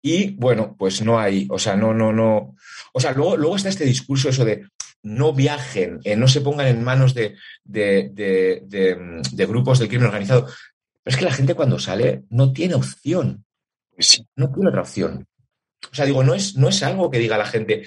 Y 0.01 0.31
bueno, 0.31 0.75
pues 0.77 1.01
no 1.01 1.17
hay, 1.17 1.47
o 1.49 1.57
sea, 1.57 1.75
no, 1.75 1.93
no, 1.93 2.11
no. 2.11 2.55
O 2.93 2.99
sea, 2.99 3.13
luego, 3.13 3.37
luego 3.37 3.55
está 3.55 3.69
este 3.69 3.85
discurso 3.85 4.29
eso 4.29 4.43
de 4.43 4.65
no 5.03 5.33
viajen, 5.33 5.99
eh, 6.03 6.15
no 6.15 6.27
se 6.27 6.41
pongan 6.41 6.67
en 6.67 6.83
manos 6.83 7.13
de, 7.13 7.35
de, 7.63 9.45
grupos 9.47 9.79
del 9.79 9.87
crimen 9.87 10.07
organizado. 10.07 10.47
Pero 11.03 11.13
es 11.13 11.17
que 11.17 11.25
la 11.25 11.33
gente 11.33 11.55
cuando 11.55 11.79
sale 11.79 12.23
no 12.29 12.51
tiene 12.51 12.75
opción. 12.75 13.45
No 14.35 14.51
tiene 14.51 14.69
otra 14.69 14.81
opción. 14.81 15.25
O 15.91 15.95
sea, 15.95 16.05
digo, 16.05 16.23
no 16.23 16.33
es, 16.33 16.55
no 16.55 16.69
es 16.69 16.81
algo 16.83 17.09
que 17.09 17.19
diga 17.19 17.37
la 17.37 17.45
gente, 17.45 17.85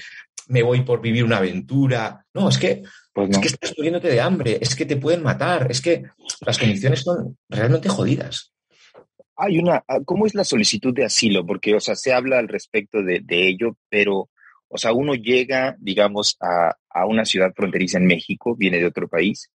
me 0.49 0.63
voy 0.63 0.83
por 0.83 1.01
vivir 1.01 1.25
una 1.25 1.39
aventura. 1.39 2.25
No, 2.35 2.49
es 2.49 2.59
que 2.59 2.83
pues 3.17 3.31
Es 3.31 3.39
que 3.39 3.49
estás 3.49 3.73
muriéndote 3.79 4.09
de 4.09 4.21
hambre, 4.21 4.59
es 4.61 4.77
que 4.77 4.85
te 4.85 4.99
pueden 4.99 5.23
matar, 5.23 5.69
es 5.71 5.81
que 5.81 6.03
las 6.45 6.59
condiciones 6.59 7.01
son 7.01 7.39
realmente 7.49 7.89
jodidas. 7.89 8.53
Hay 9.37 9.59
una, 9.59 9.83
ah, 9.89 10.01
¿cómo 10.05 10.27
es 10.27 10.35
la 10.35 10.45
solicitud 10.45 10.93
de 10.93 11.07
asilo? 11.07 11.47
Porque, 11.47 11.75
o 11.75 11.81
sea, 11.81 11.97
se 11.97 12.13
habla 12.13 12.39
al 12.39 12.47
respecto 12.47 13.03
de, 13.03 13.21
de 13.21 13.49
ello, 13.49 13.79
pero, 13.89 14.29
o 14.69 14.77
sea, 14.77 14.93
uno 14.93 15.15
llega, 15.15 15.77
digamos, 15.79 16.37
a, 16.41 16.77
a, 16.91 17.07
una 17.07 17.25
ciudad 17.25 17.55
fronteriza 17.57 17.97
en 17.97 18.07
México, 18.07 18.55
viene 18.55 18.81
de 18.81 18.85
otro 18.85 19.09
país, 19.09 19.51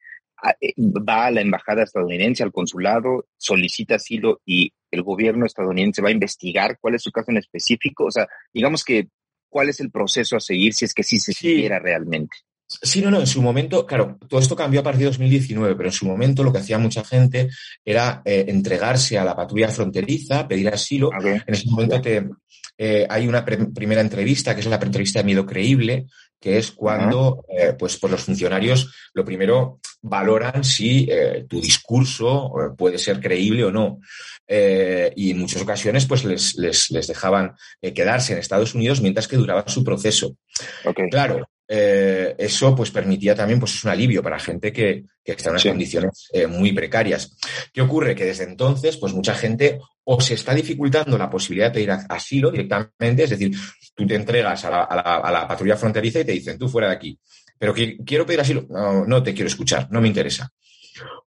eh, 0.59 0.73
va 0.79 1.27
a 1.27 1.31
la 1.31 1.41
embajada 1.41 1.83
estadounidense, 1.83 2.41
al 2.41 2.51
consulado, 2.51 3.27
solicita 3.37 3.93
asilo 3.93 4.41
y 4.43 4.73
el 4.89 5.03
gobierno 5.03 5.45
estadounidense 5.45 6.01
va 6.01 6.09
a 6.09 6.13
investigar 6.13 6.79
cuál 6.81 6.95
es 6.95 7.03
su 7.03 7.11
caso 7.11 7.29
en 7.29 7.37
específico. 7.37 8.05
O 8.05 8.11
sea, 8.11 8.27
digamos 8.51 8.83
que, 8.83 9.09
¿cuál 9.49 9.69
es 9.69 9.79
el 9.81 9.91
proceso 9.91 10.35
a 10.35 10.39
seguir 10.39 10.73
si 10.73 10.85
es 10.85 10.95
que 10.95 11.03
sí 11.03 11.19
se 11.19 11.33
sí. 11.33 11.67
realmente? 11.67 12.35
Sí, 12.81 13.01
no, 13.01 13.11
no, 13.11 13.19
en 13.19 13.27
su 13.27 13.41
momento, 13.41 13.85
claro, 13.85 14.17
todo 14.29 14.39
esto 14.39 14.55
cambió 14.55 14.79
a 14.79 14.83
partir 14.83 15.01
de 15.01 15.05
2019, 15.07 15.75
pero 15.75 15.89
en 15.89 15.93
su 15.93 16.05
momento 16.05 16.43
lo 16.43 16.53
que 16.53 16.59
hacía 16.59 16.77
mucha 16.77 17.03
gente 17.03 17.49
era 17.83 18.21
eh, 18.23 18.45
entregarse 18.47 19.17
a 19.17 19.25
la 19.25 19.35
patrulla 19.35 19.67
fronteriza, 19.69 20.47
pedir 20.47 20.69
asilo. 20.69 21.09
Okay. 21.09 21.41
En 21.45 21.53
ese 21.53 21.69
momento 21.69 21.99
te, 21.99 22.29
eh, 22.77 23.05
hay 23.09 23.27
una 23.27 23.43
primera 23.43 24.01
entrevista, 24.01 24.55
que 24.55 24.61
es 24.61 24.67
la 24.67 24.77
entrevista 24.77 25.19
de 25.19 25.25
miedo 25.25 25.45
creíble, 25.45 26.07
que 26.41 26.57
es 26.57 26.71
cuando 26.71 27.45
eh, 27.47 27.73
pues, 27.77 27.97
pues 27.97 28.11
los 28.11 28.23
funcionarios 28.23 29.11
lo 29.13 29.23
primero 29.23 29.79
valoran 30.01 30.63
si 30.63 31.07
eh, 31.07 31.45
tu 31.47 31.61
discurso 31.61 32.51
puede 32.75 32.97
ser 32.97 33.19
creíble 33.19 33.63
o 33.65 33.71
no. 33.71 33.99
Eh, 34.47 35.13
y 35.15 35.31
en 35.31 35.37
muchas 35.37 35.61
ocasiones 35.61 36.07
pues 36.07 36.25
les, 36.25 36.55
les, 36.57 36.89
les 36.89 37.07
dejaban 37.07 37.53
quedarse 37.79 38.33
en 38.33 38.39
Estados 38.39 38.73
Unidos 38.73 38.99
mientras 38.99 39.27
que 39.27 39.37
duraba 39.37 39.63
su 39.67 39.83
proceso. 39.83 40.35
Okay. 40.83 41.07
Claro, 41.09 41.47
eh, 41.73 42.35
eso 42.37 42.75
pues 42.75 42.91
permitía 42.91 43.33
también 43.33 43.57
pues 43.57 43.75
es 43.75 43.85
un 43.85 43.91
alivio 43.91 44.21
para 44.21 44.37
gente 44.37 44.73
que, 44.73 45.05
que 45.23 45.31
está 45.31 45.47
en 45.47 45.51
unas 45.51 45.61
sí. 45.61 45.69
condiciones 45.69 46.27
eh, 46.33 46.45
muy 46.45 46.73
precarias. 46.73 47.37
¿Qué 47.71 47.79
ocurre? 47.79 48.13
Que 48.13 48.25
desde 48.25 48.43
entonces 48.43 48.97
pues 48.97 49.13
mucha 49.13 49.33
gente 49.33 49.79
o 50.03 50.19
se 50.19 50.33
está 50.33 50.53
dificultando 50.53 51.17
la 51.17 51.29
posibilidad 51.29 51.67
de 51.67 51.73
pedir 51.75 51.91
asilo 52.09 52.51
directamente, 52.51 53.23
es 53.23 53.29
decir, 53.29 53.55
tú 53.95 54.05
te 54.05 54.15
entregas 54.15 54.65
a 54.65 54.69
la, 54.69 54.83
a 54.83 54.95
la, 54.97 55.01
a 55.01 55.31
la 55.31 55.47
patrulla 55.47 55.77
fronteriza 55.77 56.19
y 56.19 56.25
te 56.25 56.33
dicen 56.33 56.57
tú 56.57 56.67
fuera 56.67 56.89
de 56.89 56.95
aquí, 56.95 57.17
pero 57.57 57.73
que 57.73 57.95
quiero 58.03 58.25
pedir 58.25 58.41
asilo, 58.41 58.65
no, 58.69 59.05
no 59.05 59.23
te 59.23 59.33
quiero 59.33 59.47
escuchar, 59.47 59.87
no 59.91 60.01
me 60.01 60.09
interesa. 60.09 60.51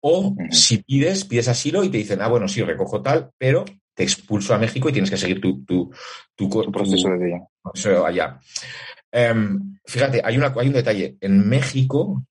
O 0.00 0.34
si 0.50 0.78
pides, 0.78 1.24
pides 1.24 1.46
asilo 1.46 1.84
y 1.84 1.88
te 1.88 1.98
dicen, 1.98 2.20
ah, 2.20 2.26
bueno, 2.26 2.48
sí, 2.48 2.62
recojo 2.62 3.00
tal, 3.00 3.30
pero 3.38 3.64
te 3.94 4.02
expulso 4.02 4.54
a 4.54 4.58
México 4.58 4.88
y 4.88 4.92
tienes 4.92 5.10
que 5.10 5.16
seguir 5.16 5.40
tu, 5.40 5.64
tu, 5.64 5.92
tu, 6.34 6.48
tu 6.48 6.72
proceso 6.72 7.10
de 7.10 8.06
allá. 8.06 8.40
Um, 9.12 9.78
fíjate, 9.84 10.22
hay, 10.24 10.36
una, 10.36 10.54
hay 10.56 10.68
un 10.68 10.72
detalle. 10.72 11.16
En 11.20 11.48
México, 11.48 12.24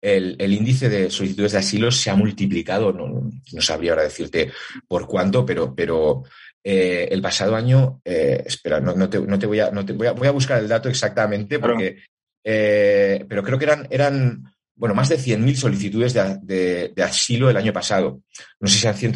el, 0.00 0.36
el, 0.38 0.52
índice 0.52 0.88
de 0.88 1.10
solicitudes 1.10 1.52
de 1.52 1.58
asilo 1.58 1.90
se 1.90 2.10
ha 2.10 2.16
multiplicado, 2.16 2.92
no, 2.92 3.30
no 3.52 3.60
sabría 3.60 3.92
ahora 3.92 4.02
decirte 4.02 4.52
por 4.86 5.06
cuánto, 5.06 5.46
pero, 5.46 5.74
pero 5.74 6.24
eh, 6.62 7.08
el 7.10 7.22
pasado 7.22 7.54
año, 7.54 8.00
eh, 8.04 8.42
espera, 8.44 8.80
no, 8.80 8.94
no, 8.94 9.08
te, 9.08 9.20
no, 9.20 9.38
te, 9.38 9.46
voy 9.46 9.60
a, 9.60 9.70
no 9.70 9.84
te 9.84 9.92
voy 9.92 10.08
a, 10.08 10.12
voy 10.12 10.28
a 10.28 10.32
buscar 10.32 10.60
el 10.60 10.68
dato 10.68 10.88
exactamente, 10.88 11.58
porque, 11.58 11.98
eh, 12.44 13.24
pero 13.28 13.42
creo 13.42 13.58
que 13.58 13.64
eran, 13.64 13.86
eran 13.90 14.44
bueno, 14.76 14.94
más 14.94 15.08
de 15.08 15.18
100.000 15.18 15.54
solicitudes 15.54 16.14
de, 16.14 16.38
de, 16.42 16.92
de, 16.94 17.02
asilo 17.02 17.48
el 17.48 17.56
año 17.56 17.72
pasado. 17.72 18.22
No 18.58 18.68
sé 18.68 18.78
si 18.78 18.86
eran 18.86 18.98
100, 18.98 19.12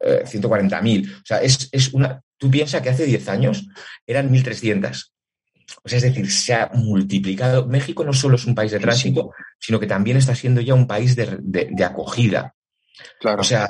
eh, 0.00 0.24
140.000. 0.24 1.12
O 1.12 1.22
sea, 1.24 1.38
es, 1.38 1.68
es 1.70 1.92
una. 1.92 2.22
Tú 2.38 2.50
piensas 2.50 2.80
que 2.80 2.88
hace 2.88 3.04
10 3.04 3.28
años 3.28 3.66
eran 4.06 4.32
1.300. 4.32 5.10
O 5.82 5.88
sea, 5.88 5.98
es 5.98 6.04
decir, 6.04 6.30
se 6.30 6.54
ha 6.54 6.70
multiplicado. 6.74 7.66
México 7.66 8.04
no 8.04 8.12
solo 8.12 8.36
es 8.36 8.44
un 8.46 8.54
país 8.54 8.72
de 8.72 8.80
tránsito, 8.80 9.32
sino 9.58 9.78
que 9.78 9.86
también 9.86 10.16
está 10.16 10.34
siendo 10.34 10.60
ya 10.60 10.74
un 10.74 10.86
país 10.86 11.16
de, 11.16 11.38
de, 11.40 11.68
de 11.70 11.84
acogida. 11.84 12.54
Claro. 13.20 13.40
O 13.40 13.44
sea, 13.44 13.68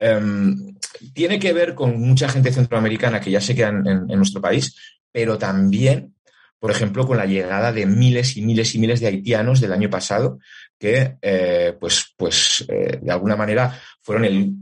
um, 0.00 0.74
tiene 1.12 1.38
que 1.38 1.52
ver 1.52 1.74
con 1.74 2.00
mucha 2.00 2.28
gente 2.28 2.52
centroamericana 2.52 3.20
que 3.20 3.30
ya 3.30 3.40
se 3.40 3.54
quedan 3.54 3.86
en, 3.86 4.10
en 4.10 4.16
nuestro 4.16 4.40
país, 4.40 4.76
pero 5.10 5.38
también, 5.38 6.14
por 6.58 6.70
ejemplo, 6.70 7.06
con 7.06 7.16
la 7.16 7.26
llegada 7.26 7.72
de 7.72 7.86
miles 7.86 8.36
y 8.36 8.42
miles 8.42 8.74
y 8.74 8.78
miles 8.78 9.00
de 9.00 9.08
haitianos 9.08 9.60
del 9.60 9.72
año 9.72 9.90
pasado, 9.90 10.38
que, 10.78 11.16
eh, 11.20 11.76
pues, 11.78 12.14
pues 12.16 12.64
eh, 12.68 12.98
de 13.02 13.12
alguna 13.12 13.36
manera 13.36 13.78
fueron 14.00 14.24
el, 14.24 14.54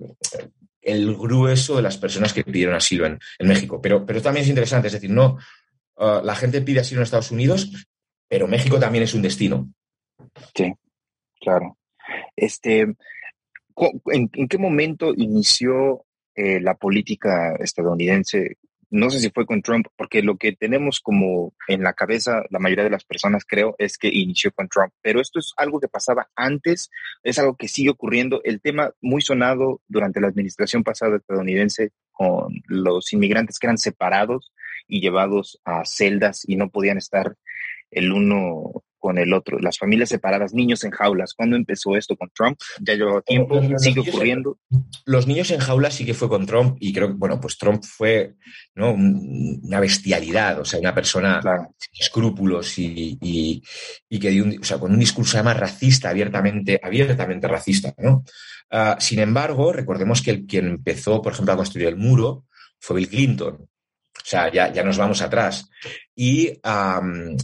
el 0.82 1.14
grueso 1.14 1.76
de 1.76 1.82
las 1.82 1.96
personas 1.98 2.32
que 2.32 2.44
pidieron 2.44 2.74
asilo 2.74 3.06
en, 3.06 3.18
en 3.38 3.48
México. 3.48 3.80
Pero, 3.80 4.04
pero 4.04 4.20
también 4.20 4.44
es 4.44 4.48
interesante, 4.48 4.88
es 4.88 4.94
decir, 4.94 5.10
no, 5.10 5.38
uh, 6.00 6.24
la 6.24 6.34
gente 6.34 6.62
pide 6.62 6.80
asilo 6.80 7.00
en 7.00 7.04
Estados 7.04 7.30
Unidos, 7.30 7.86
pero 8.28 8.48
México 8.48 8.78
también 8.78 9.04
es 9.04 9.14
un 9.14 9.22
destino. 9.22 9.72
Sí, 10.54 10.72
claro. 11.40 11.78
Este, 12.36 12.80
¿en, 12.80 14.30
en 14.32 14.48
qué 14.48 14.58
momento 14.58 15.12
inició 15.16 16.04
eh, 16.34 16.60
la 16.60 16.74
política 16.74 17.54
estadounidense? 17.60 18.56
No 18.92 19.08
sé 19.08 19.20
si 19.20 19.30
fue 19.30 19.46
con 19.46 19.62
Trump, 19.62 19.86
porque 19.96 20.20
lo 20.20 20.36
que 20.36 20.52
tenemos 20.52 21.00
como 21.00 21.54
en 21.68 21.82
la 21.82 21.92
cabeza, 21.92 22.42
la 22.50 22.58
mayoría 22.58 22.84
de 22.84 22.90
las 22.90 23.04
personas 23.04 23.44
creo, 23.46 23.76
es 23.78 23.96
que 23.96 24.08
inició 24.08 24.50
con 24.50 24.68
Trump. 24.68 24.92
Pero 25.00 25.20
esto 25.20 25.38
es 25.38 25.52
algo 25.56 25.78
que 25.78 25.86
pasaba 25.86 26.28
antes, 26.34 26.90
es 27.22 27.38
algo 27.38 27.54
que 27.54 27.68
sigue 27.68 27.90
ocurriendo. 27.90 28.40
El 28.42 28.60
tema 28.60 28.92
muy 29.00 29.22
sonado 29.22 29.80
durante 29.86 30.20
la 30.20 30.26
administración 30.26 30.82
pasada 30.82 31.16
estadounidense 31.16 31.92
con 32.10 32.52
los 32.66 33.12
inmigrantes 33.12 33.58
que 33.58 33.66
eran 33.68 33.78
separados 33.78 34.52
y 34.90 35.00
llevados 35.00 35.60
a 35.64 35.84
celdas 35.84 36.42
y 36.46 36.56
no 36.56 36.70
podían 36.70 36.98
estar 36.98 37.36
el 37.90 38.12
uno 38.12 38.84
con 39.00 39.18
el 39.18 39.32
otro. 39.32 39.58
Las 39.58 39.78
familias 39.78 40.10
separadas, 40.10 40.52
niños 40.52 40.84
en 40.84 40.90
jaulas. 40.90 41.32
¿Cuándo 41.34 41.56
empezó 41.56 41.96
esto 41.96 42.16
con 42.16 42.30
Trump? 42.34 42.60
Ya 42.80 42.94
llevaba 42.94 43.22
tiempo, 43.22 43.58
los 43.58 43.82
sigue 43.82 44.00
ocurriendo. 44.00 44.58
En, 44.70 44.84
los 45.06 45.26
niños 45.26 45.50
en 45.50 45.58
jaulas 45.58 45.94
sí 45.94 46.04
que 46.04 46.14
fue 46.14 46.28
con 46.28 46.46
Trump 46.46 46.76
y 46.78 46.92
creo 46.92 47.08
que, 47.08 47.14
bueno, 47.14 47.40
pues 47.40 47.56
Trump 47.56 47.82
fue 47.82 48.34
¿no? 48.74 48.92
una 48.92 49.80
bestialidad, 49.80 50.60
o 50.60 50.64
sea, 50.64 50.78
una 50.78 50.94
persona 50.94 51.40
claro. 51.40 51.74
sin 51.78 52.02
escrúpulos 52.02 52.78
y, 52.78 53.18
y, 53.20 53.62
y 54.08 54.20
que 54.20 54.30
dio 54.30 54.44
un, 54.44 54.58
o 54.60 54.64
sea, 54.64 54.78
con 54.78 54.92
un 54.92 55.00
discurso 55.00 55.38
además 55.38 55.58
racista, 55.58 56.10
abiertamente, 56.10 56.78
abiertamente 56.82 57.48
racista, 57.48 57.94
¿no? 57.98 58.22
Uh, 58.72 58.94
sin 59.00 59.18
embargo, 59.18 59.72
recordemos 59.72 60.22
que 60.22 60.30
el 60.30 60.46
quien 60.46 60.66
empezó, 60.66 61.20
por 61.20 61.32
ejemplo, 61.32 61.54
a 61.54 61.56
construir 61.56 61.88
el 61.88 61.96
muro 61.96 62.44
fue 62.78 62.96
Bill 62.96 63.08
Clinton. 63.08 63.66
O 64.22 64.26
sea, 64.26 64.50
ya, 64.52 64.72
ya 64.72 64.82
nos 64.82 64.98
vamos 64.98 65.22
atrás. 65.22 65.68
Y, 66.14 66.52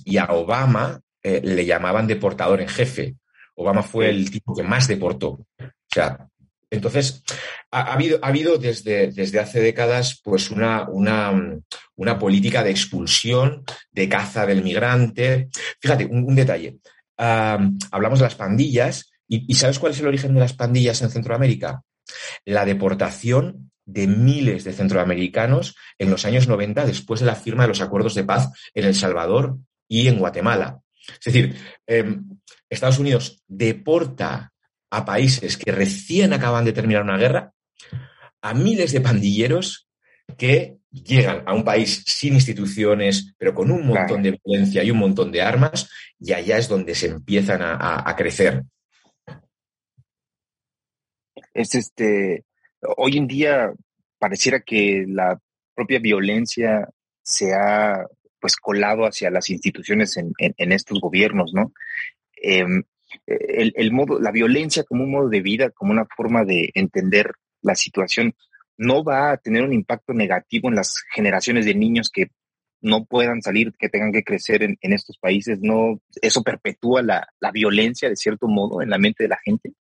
y 0.05 0.17
a 0.19 0.27
Obama 0.31 1.01
eh, 1.23 1.41
le 1.43 1.65
llamaban 1.65 2.07
deportador 2.07 2.61
en 2.61 2.69
jefe. 2.69 3.17
Obama 3.57 3.83
fue 3.83 4.11
el 4.11 4.31
tipo 4.31 4.55
que 4.55 4.63
más 4.63 4.87
deportó. 4.87 5.29
O 5.29 5.93
sea, 5.93 6.29
entonces, 6.71 7.23
ha, 7.71 7.81
ha 7.81 7.95
habido, 7.95 8.19
ha 8.23 8.29
habido 8.29 8.59
desde, 8.59 9.11
desde, 9.11 9.41
hace 9.41 9.61
décadas 9.61 10.21
pues 10.23 10.51
una, 10.51 10.89
una, 10.89 11.33
una, 11.97 12.19
política 12.19 12.63
de 12.63 12.71
expulsión, 12.71 13.65
de 13.91 14.09
caza 14.09 14.47
del 14.47 14.63
migrante. 14.63 15.49
Fíjate, 15.81 16.07
un, 16.07 16.35
detalle. 16.35 16.79
Hablamos 17.17 18.19
de 18.19 18.25
las 18.25 18.35
pandillas 18.35 19.11
y 19.27 19.55
¿sabes 19.55 19.79
cuál 19.79 19.93
es 19.93 20.01
el 20.01 20.07
origen 20.07 20.35
de 20.35 20.41
las 20.41 20.53
pandillas 20.53 21.01
en 21.03 21.11
Centroamérica? 21.11 21.83
La 22.45 22.65
deportación 22.65 23.71
de 23.87 24.07
miles 24.09 24.65
de 24.65 24.73
centroamericanos 24.73 25.77
en 25.99 26.11
los 26.11 26.25
años 26.25 26.49
90 26.49 26.85
después 26.85 27.21
de 27.21 27.27
la 27.27 27.37
firma 27.37 27.63
de 27.63 27.69
los 27.69 27.81
acuerdos 27.81 28.15
de 28.15 28.25
paz 28.25 28.51
en 28.75 28.85
El 28.85 28.95
Salvador 28.95 29.57
y 29.89 30.09
en 30.09 30.19
Guatemala. 30.19 30.81
Es 31.09 31.33
decir, 31.33 31.57
eh, 31.87 32.19
Estados 32.69 32.99
Unidos 32.99 33.43
deporta 33.47 34.53
a 34.91 35.05
países 35.05 35.57
que 35.57 35.71
recién 35.71 36.33
acaban 36.33 36.65
de 36.65 36.73
terminar 36.73 37.03
una 37.03 37.17
guerra 37.17 37.53
a 38.43 38.55
miles 38.55 38.93
de 38.93 39.01
pandilleros 39.01 39.89
que 40.37 40.79
llegan 40.91 41.43
a 41.47 41.55
un 41.55 41.65
país 41.65 42.03
sin 42.07 42.35
instituciones, 42.35 43.35
pero 43.39 43.55
con 43.55 43.71
un 43.71 43.87
montón 43.87 44.23
de 44.23 44.39
violencia 44.45 44.83
y 44.83 44.91
un 44.91 44.99
montón 44.99 45.31
de 45.31 45.43
armas, 45.43 45.89
y 46.19 46.33
allá 46.33 46.59
es 46.59 46.69
donde 46.69 46.95
se 46.95 47.07
empiezan 47.07 47.63
a, 47.63 47.75
a, 47.75 48.11
a 48.11 48.17
crecer. 48.17 48.65
Es 51.53 51.75
este, 51.75 52.45
hoy 52.97 53.17
en 53.17 53.27
día 53.27 53.73
pareciera 54.19 54.61
que 54.61 55.05
la 55.09 55.39
propia 55.75 55.99
violencia 55.99 56.89
se 57.23 57.55
ha 57.55 58.07
pues 58.41 58.57
colado 58.57 59.05
hacia 59.05 59.31
las 59.31 59.51
instituciones 59.51 60.17
en, 60.17 60.33
en, 60.39 60.55
en 60.57 60.73
estos 60.73 61.01
gobiernos, 61.01 61.53
¿no? 61.53 61.73
El, 62.37 62.85
el, 63.27 63.93
modo, 63.93 64.21
la 64.21 64.31
violencia 64.31 64.85
como 64.85 65.05
un 65.05 65.11
modo 65.11 65.29
de 65.29 65.41
vida, 65.41 65.71
como 65.71 65.93
una 65.93 66.07
forma 66.17 66.45
de 66.45 66.71
entender 66.75 67.33
la 67.63 67.75
situación, 67.75 68.35
no 68.77 69.03
va 69.03 69.33
a 69.33 69.37
tener 69.39 69.63
un 69.63 69.73
impacto 69.73 70.13
negativo 70.13 70.69
en 70.69 70.75
las 70.75 71.03
generaciones 71.15 71.65
de 71.65 71.75
niños 71.75 72.11
que 72.13 72.31
no 72.81 73.05
puedan 73.05 73.43
salir, 73.43 73.73
que 73.79 73.89
tengan 73.89 74.13
que 74.13 74.23
crecer 74.23 74.63
en, 74.63 74.77
en 74.81 74.93
estos 74.93 75.19
países, 75.19 75.59
no, 75.61 76.01
eso 76.21 76.43
perpetúa 76.43 77.03
la, 77.03 77.27
la, 77.41 77.51
violencia 77.51 78.09
de 78.09 78.17
cierto 78.17 78.49
modo 78.49 78.83
en 78.83 78.91
la 78.91 78.99
mente 78.99 79.25
de 79.25 79.29
la 79.29 79.39
gente. 79.43 79.73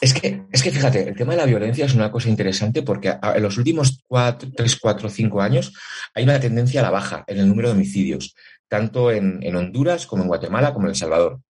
Es 0.00 0.14
que, 0.14 0.42
es 0.52 0.62
que 0.62 0.70
fíjate, 0.70 1.08
el 1.08 1.16
tema 1.16 1.32
de 1.32 1.38
la 1.38 1.46
violencia 1.46 1.84
es 1.84 1.94
una 1.94 2.10
cosa 2.10 2.28
interesante 2.28 2.82
porque 2.82 3.16
en 3.20 3.42
los 3.42 3.58
últimos 3.58 4.02
cuatro, 4.06 4.48
tres, 4.54 4.76
cuatro, 4.76 5.08
cinco 5.08 5.40
años 5.40 5.72
hay 6.14 6.24
una 6.24 6.38
tendencia 6.38 6.80
a 6.80 6.84
la 6.84 6.90
baja 6.90 7.24
en 7.26 7.38
el 7.38 7.48
número 7.48 7.68
de 7.68 7.74
homicidios, 7.74 8.34
tanto 8.68 9.10
en, 9.10 9.40
en 9.42 9.56
Honduras 9.56 10.06
como 10.06 10.22
en 10.22 10.28
Guatemala 10.28 10.72
como 10.72 10.86
en 10.86 10.90
El 10.90 10.96
Salvador. 10.96 11.40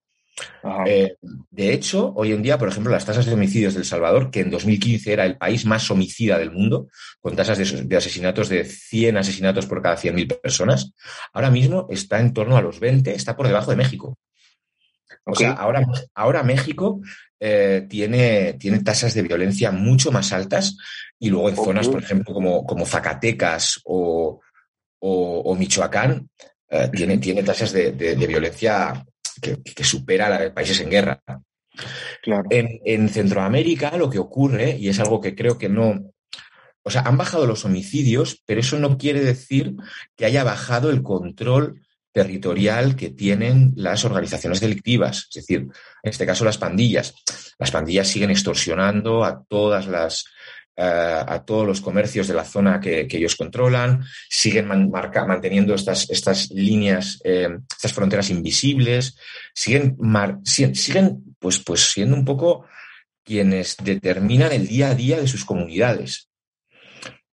Eh, 0.87 1.17
de 1.51 1.73
hecho, 1.73 2.13
hoy 2.15 2.33
en 2.33 2.43
día, 2.43 2.59
por 2.59 2.69
ejemplo, 2.69 2.93
las 2.93 3.05
tasas 3.05 3.27
de 3.27 3.35
homicidios 3.35 3.75
del 3.75 3.85
Salvador, 3.85 4.31
que 4.31 4.41
en 4.41 4.51
2015 4.51 5.13
era 5.13 5.27
el 5.27 5.37
país 5.37 5.65
más 5.65 5.91
homicida 5.91 6.39
del 6.39 6.51
mundo, 6.51 6.89
con 7.21 7.37
tasas 7.37 7.59
de, 7.59 7.97
asesinatos 7.97 8.49
de 8.49 8.65
100 8.65 9.17
asesinatos 9.17 9.67
por 9.67 9.83
cada 9.83 9.97
100.000 9.97 10.41
personas, 10.41 10.93
ahora 11.33 11.51
mismo 11.51 11.87
está 11.91 12.21
en 12.21 12.33
torno 12.33 12.57
a 12.57 12.63
los 12.63 12.81
20, 12.81 13.15
está 13.15 13.37
por 13.37 13.47
debajo 13.47 13.71
de 13.71 13.77
México. 13.77 14.19
O 15.25 15.35
sea, 15.35 15.53
ahora, 15.53 15.85
ahora 16.15 16.43
México 16.43 17.01
eh, 17.41 17.87
tiene, 17.89 18.55
tiene 18.55 18.81
tasas 18.81 19.15
de 19.15 19.23
violencia 19.23 19.71
mucho 19.71 20.11
más 20.11 20.33
altas 20.33 20.77
y 21.19 21.31
luego 21.31 21.49
en 21.49 21.57
zonas, 21.57 21.89
por 21.89 22.03
ejemplo, 22.03 22.35
como, 22.35 22.67
como 22.67 22.85
Zacatecas 22.85 23.81
o, 23.85 24.41
Michoacán, 25.57 26.29
eh, 26.69 26.91
tiene, 26.93 27.19
tiene 27.19 27.43
tasas 27.43 27.73
de, 27.73 27.93
violencia 28.27 29.05
que, 29.41 29.85
supera 29.85 30.27
a 30.27 30.39
de 30.39 30.51
países 30.51 30.81
en 30.81 30.91
guerra. 30.91 31.23
En, 32.51 33.09
Centroamérica 33.09 33.97
lo 33.97 34.11
que 34.11 34.19
ocurre, 34.19 34.77
y 34.77 34.89
es 34.89 34.99
algo 34.99 35.21
que 35.21 35.35
creo 35.35 35.59
que 35.59 35.69
no. 35.69 36.13
O 36.83 36.91
sea, 36.91 37.03
han 37.03 37.17
bajado 37.17 37.47
los 37.47 37.65
homicidios, 37.65 38.43
pero 38.47 38.61
eso 38.61 38.79
no 38.79 38.99
quiere 38.99 39.21
decir 39.21 39.75
que 40.17 40.25
haya 40.25 40.43
bajado 40.43 40.91
el 40.91 41.03
control 41.03 41.83
territorial 42.19 42.97
que 42.97 43.11
tienen 43.11 43.73
las 43.77 44.05
organizaciones 44.05 44.59
delictivas, 44.59 45.29
es 45.29 45.35
decir, 45.35 45.61
en 45.61 46.11
este 46.11 46.27
caso 46.27 46.45
las 46.45 46.59
pandillas. 46.59 47.15
Las 47.61 47.71
pandillas 47.71 48.09
siguen 48.09 48.33
extorsionando 48.33 49.25
a 49.25 49.45
todas 49.49 49.87
las 49.87 50.25
eh, 50.77 50.83
a 50.83 51.45
todos 51.45 51.65
los 51.65 51.81
comercios 51.81 52.27
de 52.27 52.35
la 52.35 52.45
zona 52.45 52.81
que, 52.81 53.07
ellos 53.09 53.37
controlan, 53.37 54.05
siguen 54.29 54.67
manteniendo 54.67 55.75
estas, 55.75 56.11
estas 56.11 56.51
líneas, 56.51 57.21
eh, 57.23 57.49
estas 57.71 57.93
fronteras 57.93 58.31
invisibles, 58.31 59.17
siguen, 59.55 59.97
siguen 60.75 61.37
pues, 61.39 61.61
pues 61.61 61.93
siendo 61.93 62.17
un 62.17 62.25
poco 62.25 62.65
quienes 63.25 63.77
determinan 63.83 64.51
el 64.51 64.67
día 64.67 64.91
a 64.91 64.95
día 64.97 65.21
de 65.21 65.29
sus 65.29 65.45
comunidades. 65.45 66.31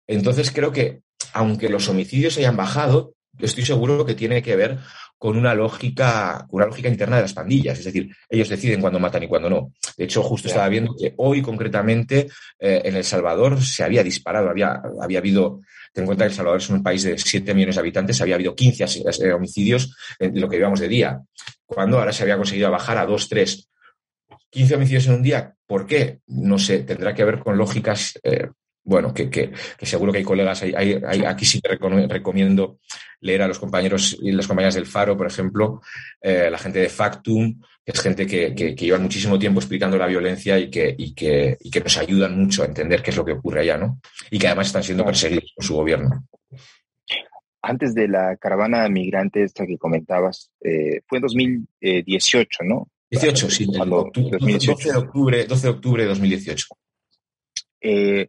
Entonces 0.08 0.50
creo 0.50 0.72
que, 0.72 1.02
aunque 1.32 1.68
los 1.68 1.88
homicidios 1.88 2.36
hayan 2.38 2.56
bajado, 2.56 3.14
estoy 3.38 3.64
seguro 3.64 4.04
que 4.04 4.14
tiene 4.14 4.42
que 4.42 4.56
ver 4.56 4.78
con 5.22 5.36
una 5.36 5.54
lógica, 5.54 6.46
una 6.50 6.66
lógica 6.66 6.88
interna 6.88 7.16
de 7.16 7.22
las 7.22 7.32
pandillas. 7.32 7.78
Es 7.78 7.84
decir, 7.84 8.10
ellos 8.28 8.48
deciden 8.48 8.80
cuándo 8.80 8.98
matan 8.98 9.22
y 9.22 9.28
cuándo 9.28 9.48
no. 9.48 9.72
De 9.96 10.04
hecho, 10.04 10.20
justo 10.22 10.48
estaba 10.48 10.68
viendo 10.68 10.96
que 10.98 11.14
hoy 11.16 11.40
concretamente 11.40 12.28
eh, 12.58 12.82
en 12.84 12.96
El 12.96 13.04
Salvador 13.04 13.62
se 13.62 13.84
había 13.84 14.02
disparado, 14.02 14.50
había, 14.50 14.82
había 15.00 15.18
habido, 15.18 15.60
ten 15.92 16.02
en 16.02 16.06
cuenta 16.06 16.24
que 16.24 16.30
El 16.30 16.34
Salvador 16.34 16.60
es 16.60 16.70
un 16.70 16.82
país 16.82 17.04
de 17.04 17.16
7 17.16 17.54
millones 17.54 17.76
de 17.76 17.80
habitantes, 17.80 18.20
había 18.20 18.34
habido 18.34 18.56
15 18.56 18.84
eh, 19.22 19.32
homicidios 19.32 19.96
en 20.18 20.40
lo 20.40 20.48
que 20.48 20.56
llevamos 20.56 20.80
de 20.80 20.88
día, 20.88 21.20
cuando 21.64 22.00
ahora 22.00 22.12
se 22.12 22.24
había 22.24 22.36
conseguido 22.36 22.70
bajar 22.72 22.98
a 22.98 23.06
2, 23.06 23.28
3. 23.28 23.68
15 24.50 24.74
homicidios 24.74 25.06
en 25.06 25.14
un 25.14 25.22
día, 25.22 25.54
¿por 25.66 25.86
qué? 25.86 26.18
No 26.26 26.58
sé, 26.58 26.80
tendrá 26.80 27.14
que 27.14 27.24
ver 27.24 27.38
con 27.38 27.56
lógicas 27.56 28.18
eh, 28.24 28.48
bueno, 28.84 29.14
que, 29.14 29.30
que, 29.30 29.52
seguro 29.82 30.12
que 30.12 30.18
hay 30.18 30.24
colegas, 30.24 30.62
hay, 30.62 30.74
hay, 30.74 31.24
aquí 31.24 31.44
sí 31.44 31.60
que 31.60 31.78
recomiendo 32.08 32.78
leer 33.20 33.42
a 33.42 33.48
los 33.48 33.58
compañeros 33.58 34.18
y 34.20 34.32
las 34.32 34.48
compañeras 34.48 34.74
del 34.74 34.86
Faro, 34.86 35.16
por 35.16 35.26
ejemplo, 35.26 35.80
eh, 36.20 36.48
la 36.50 36.58
gente 36.58 36.80
de 36.80 36.88
Factum, 36.88 37.60
que 37.84 37.92
es 37.92 38.00
gente 38.00 38.26
que, 38.26 38.54
que, 38.54 38.74
llevan 38.74 39.02
muchísimo 39.02 39.38
tiempo 39.38 39.60
explicando 39.60 39.96
la 39.96 40.06
violencia 40.06 40.58
y 40.58 40.68
que, 40.68 40.94
y, 40.96 41.14
que, 41.14 41.56
y 41.60 41.70
que 41.70 41.80
nos 41.80 41.96
ayudan 41.96 42.36
mucho 42.36 42.62
a 42.62 42.66
entender 42.66 43.02
qué 43.02 43.10
es 43.10 43.16
lo 43.16 43.24
que 43.24 43.32
ocurre 43.32 43.60
allá, 43.60 43.76
¿no? 43.76 44.00
Y 44.30 44.38
que 44.38 44.48
además 44.48 44.66
están 44.68 44.82
siendo 44.82 45.04
perseguidos 45.04 45.52
por 45.54 45.64
su 45.64 45.74
gobierno. 45.74 46.26
Antes 47.62 47.94
de 47.94 48.08
la 48.08 48.36
caravana 48.36 48.82
de 48.82 48.90
migrantes 48.90 49.44
esta 49.44 49.64
que 49.64 49.78
comentabas, 49.78 50.50
eh, 50.60 51.00
fue 51.06 51.18
en 51.18 51.22
2018, 51.22 52.64
¿no? 52.64 52.88
18, 53.10 53.50
sí, 53.50 53.66
12 53.66 54.90
de 54.90 54.96
octubre, 54.96 55.44
12 55.44 55.62
de 55.62 55.68
octubre 55.68 56.02
de 56.02 56.08
2018. 56.08 56.66
Eh, 57.82 58.28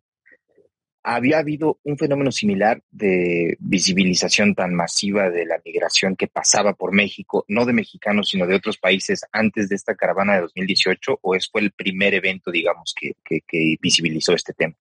había 1.03 1.39
habido 1.39 1.79
un 1.83 1.97
fenómeno 1.97 2.31
similar 2.31 2.81
de 2.89 3.57
visibilización 3.59 4.55
tan 4.55 4.73
masiva 4.73 5.29
de 5.29 5.45
la 5.45 5.61
migración 5.63 6.15
que 6.15 6.27
pasaba 6.27 6.73
por 6.73 6.93
México, 6.93 7.43
no 7.49 7.65
de 7.65 7.73
mexicanos, 7.73 8.29
sino 8.29 8.47
de 8.47 8.55
otros 8.55 8.77
países 8.77 9.25
antes 9.31 9.67
de 9.69 9.75
esta 9.75 9.95
caravana 9.95 10.35
de 10.35 10.41
2018, 10.41 11.19
o 11.21 11.35
es 11.35 11.49
fue 11.49 11.61
el 11.61 11.71
primer 11.71 12.13
evento, 12.13 12.51
digamos, 12.51 12.95
que, 12.97 13.15
que, 13.25 13.75
visibilizó 13.81 14.33
este 14.33 14.53
tema? 14.53 14.75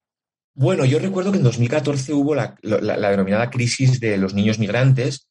Bueno, 0.55 0.85
yo 0.85 0.99
recuerdo 0.99 1.33
que 1.33 1.39
en 1.39 1.45
2014 1.45 2.13
hubo 2.13 2.35
la, 2.35 2.57
la 2.63 3.11
denominada 3.11 3.51
crisis 3.51 3.99
de 3.99 4.17
los 4.17 4.35
niños 4.35 4.59
migrantes, 4.59 5.29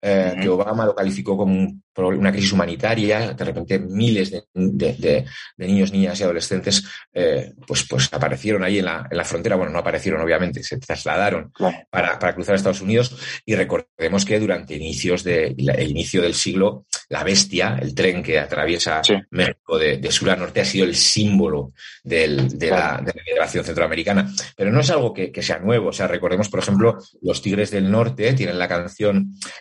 eh, 0.00 0.36
que 0.40 0.48
Obama 0.48 0.86
lo 0.86 0.94
calificó 0.94 1.36
como 1.36 1.80
una 2.06 2.32
crisis 2.32 2.52
humanitaria, 2.52 3.32
de 3.32 3.44
repente 3.44 3.78
miles 3.78 4.30
de, 4.54 5.24
niños, 5.56 5.92
niñas 5.92 6.20
y 6.20 6.22
adolescentes 6.22 6.84
eh, 7.12 7.52
pues, 7.66 7.86
pues 7.88 8.08
aparecieron 8.12 8.62
ahí 8.62 8.78
en 8.78 8.84
la, 8.84 9.06
en 9.10 9.16
la, 9.16 9.24
frontera, 9.24 9.56
bueno, 9.56 9.72
no 9.72 9.78
aparecieron 9.78 10.20
obviamente, 10.20 10.62
se 10.62 10.78
trasladaron 10.78 11.52
para, 11.90 12.18
para, 12.18 12.34
cruzar 12.34 12.54
Estados 12.54 12.80
Unidos. 12.80 13.16
Y 13.44 13.54
recordemos 13.54 14.24
que 14.24 14.38
durante 14.38 14.74
inicios 14.74 15.24
de, 15.24 15.54
el 15.56 15.90
inicio 15.90 16.22
del 16.22 16.34
siglo, 16.34 16.86
la 17.08 17.24
bestia, 17.24 17.78
el 17.80 17.94
tren 17.94 18.22
que 18.22 18.38
atraviesa 18.38 19.02
México 19.30 19.78
de, 19.78 20.10
sur 20.10 20.30
a 20.30 20.36
norte, 20.36 20.60
ha 20.60 20.64
sido 20.64 20.84
el 20.84 20.94
símbolo 20.94 21.72
del, 22.02 22.58
de, 22.58 22.70
la, 22.70 23.04
migración 23.26 23.64
centroamericana. 23.64 24.30
Pero 24.56 24.70
no 24.70 24.80
es 24.80 24.90
algo 24.90 25.12
que, 25.12 25.30
que, 25.32 25.42
sea 25.42 25.58
nuevo, 25.58 25.88
o 25.88 25.92
sea, 25.92 26.06
recordemos, 26.06 26.48
por 26.48 26.60
ejemplo, 26.60 26.98
los 27.22 27.42
Tigres 27.42 27.70
del 27.70 27.90
Norte 27.90 28.32
tienen 28.34 28.58
la 28.58 28.68
canción 28.68 28.98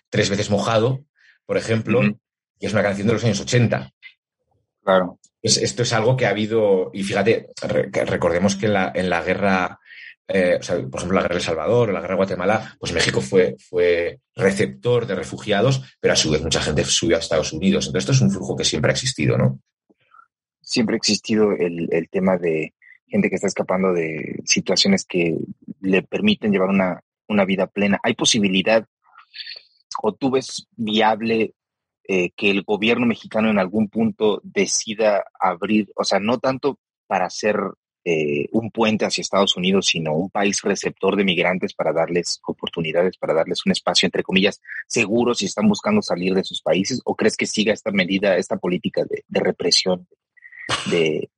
Tres 0.09 0.29
veces 0.29 0.49
mojado, 0.49 1.05
por 1.45 1.57
ejemplo, 1.57 2.01
y 2.59 2.65
es 2.65 2.73
una 2.73 2.83
canción 2.83 3.07
de 3.07 3.13
los 3.13 3.23
años 3.23 3.39
80. 3.39 3.91
Claro. 4.83 5.19
esto 5.41 5.83
es 5.83 5.93
algo 5.93 6.15
que 6.15 6.25
ha 6.25 6.29
habido, 6.29 6.91
y 6.93 7.03
fíjate, 7.03 7.49
recordemos 8.05 8.55
que 8.55 8.67
en 8.67 8.73
la, 8.73 8.91
en 8.95 9.09
la 9.09 9.21
guerra, 9.21 9.79
eh, 10.27 10.59
por 10.89 10.99
ejemplo, 10.99 11.15
la 11.15 11.21
guerra 11.23 11.35
de 11.35 11.39
El 11.39 11.45
Salvador 11.45 11.89
o 11.89 11.91
la 11.91 11.99
guerra 11.99 12.13
de 12.13 12.17
Guatemala, 12.17 12.75
pues 12.79 12.93
México 12.93 13.19
fue, 13.19 13.55
fue 13.59 14.19
receptor 14.35 15.05
de 15.05 15.15
refugiados, 15.15 15.97
pero 15.99 16.13
a 16.13 16.17
su 16.17 16.31
vez 16.31 16.41
mucha 16.41 16.61
gente 16.61 16.83
subió 16.85 17.17
a 17.17 17.19
Estados 17.19 17.51
Unidos. 17.51 17.87
Entonces, 17.87 18.09
esto 18.09 18.11
es 18.13 18.21
un 18.21 18.31
flujo 18.31 18.55
que 18.55 18.63
siempre 18.63 18.91
ha 18.91 18.93
existido, 18.93 19.37
¿no? 19.37 19.59
Siempre 20.61 20.95
ha 20.95 20.97
existido 20.97 21.51
el, 21.51 21.89
el 21.91 22.09
tema 22.09 22.37
de 22.37 22.73
gente 23.07 23.29
que 23.29 23.35
está 23.35 23.47
escapando 23.47 23.93
de 23.93 24.41
situaciones 24.45 25.05
que 25.05 25.37
le 25.81 26.01
permiten 26.01 26.51
llevar 26.51 26.69
una, 26.69 27.01
una 27.27 27.45
vida 27.45 27.67
plena. 27.67 27.99
¿Hay 28.03 28.15
posibilidad 28.15 28.85
o 30.01 30.13
tú 30.13 30.31
ves 30.31 30.67
viable 30.75 31.53
eh, 32.07 32.31
que 32.35 32.49
el 32.49 32.63
gobierno 32.63 33.05
mexicano 33.05 33.49
en 33.49 33.59
algún 33.59 33.89
punto 33.89 34.39
decida 34.43 35.25
abrir, 35.39 35.91
o 35.95 36.03
sea, 36.03 36.19
no 36.19 36.39
tanto 36.39 36.79
para 37.05 37.25
hacer 37.25 37.57
eh, 38.09 38.47
un 38.53 38.71
puente 38.71 39.03
hacia 39.03 39.21
Estados 39.21 39.57
Unidos, 39.57 39.87
sino 39.87 40.13
un 40.13 40.29
país 40.29 40.61
receptor 40.61 41.17
de 41.17 41.25
migrantes 41.25 41.73
para 41.73 41.91
darles 41.91 42.39
oportunidades, 42.47 43.17
para 43.17 43.33
darles 43.33 43.65
un 43.65 43.73
espacio, 43.73 44.05
entre 44.07 44.23
comillas, 44.23 44.61
seguro 44.87 45.35
si 45.35 45.47
están 45.47 45.67
buscando 45.67 46.01
salir 46.01 46.33
de 46.33 46.45
sus 46.45 46.61
países? 46.61 47.01
¿O 47.03 47.15
crees 47.15 47.35
que 47.35 47.45
siga 47.45 47.73
esta 47.73 47.91
medida, 47.91 48.37
esta 48.37 48.55
política 48.55 49.03
de, 49.03 49.23
represión? 49.41 50.07
De, 50.89 51.29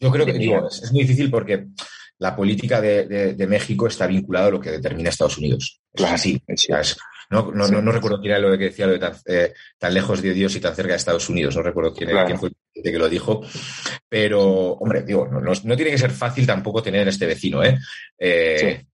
Yo 0.00 0.10
creo 0.10 0.26
que 0.26 0.32
es, 0.32 0.90
muy 0.90 1.02
difícil 1.02 1.30
porque 1.30 1.68
la 2.18 2.34
política 2.34 2.80
de, 2.80 3.46
México 3.48 3.86
está 3.86 4.08
vinculada 4.08 4.48
a 4.48 4.50
lo 4.50 4.60
que 4.60 4.72
determina 4.72 5.10
Estados 5.10 5.38
Unidos. 5.38 5.80
Es 5.96 6.12
así. 6.12 6.42
Es, 6.46 6.96
no, 7.28 7.50
no, 7.52 7.66
no, 7.66 7.92
recuerdo 7.92 8.20
quién 8.20 8.32
era 8.32 8.40
lo 8.40 8.56
que 8.56 8.64
decía, 8.64 8.86
lo 8.86 8.92
de 8.92 8.98
tan, 9.00 9.14
eh, 9.26 9.52
tan, 9.78 9.92
lejos 9.92 10.22
de 10.22 10.32
Dios 10.32 10.54
y 10.54 10.60
tan 10.60 10.74
cerca 10.74 10.92
de 10.92 10.96
Estados 10.96 11.28
Unidos. 11.28 11.56
No 11.56 11.62
recuerdo 11.62 11.92
quién, 11.92 12.38
fue 12.38 12.50
el 12.74 12.82
que 12.82 12.98
lo 12.98 13.08
dijo. 13.08 13.42
Pero, 14.08 14.72
hombre, 14.74 15.02
digo, 15.02 15.26
no, 15.26 15.76
tiene 15.76 15.90
que 15.90 15.98
ser 15.98 16.12
fácil 16.12 16.46
tampoco 16.46 16.82
tener 16.82 17.08
este 17.08 17.26
vecino, 17.26 17.64
¿eh? 17.64 17.78
eh 18.18 18.84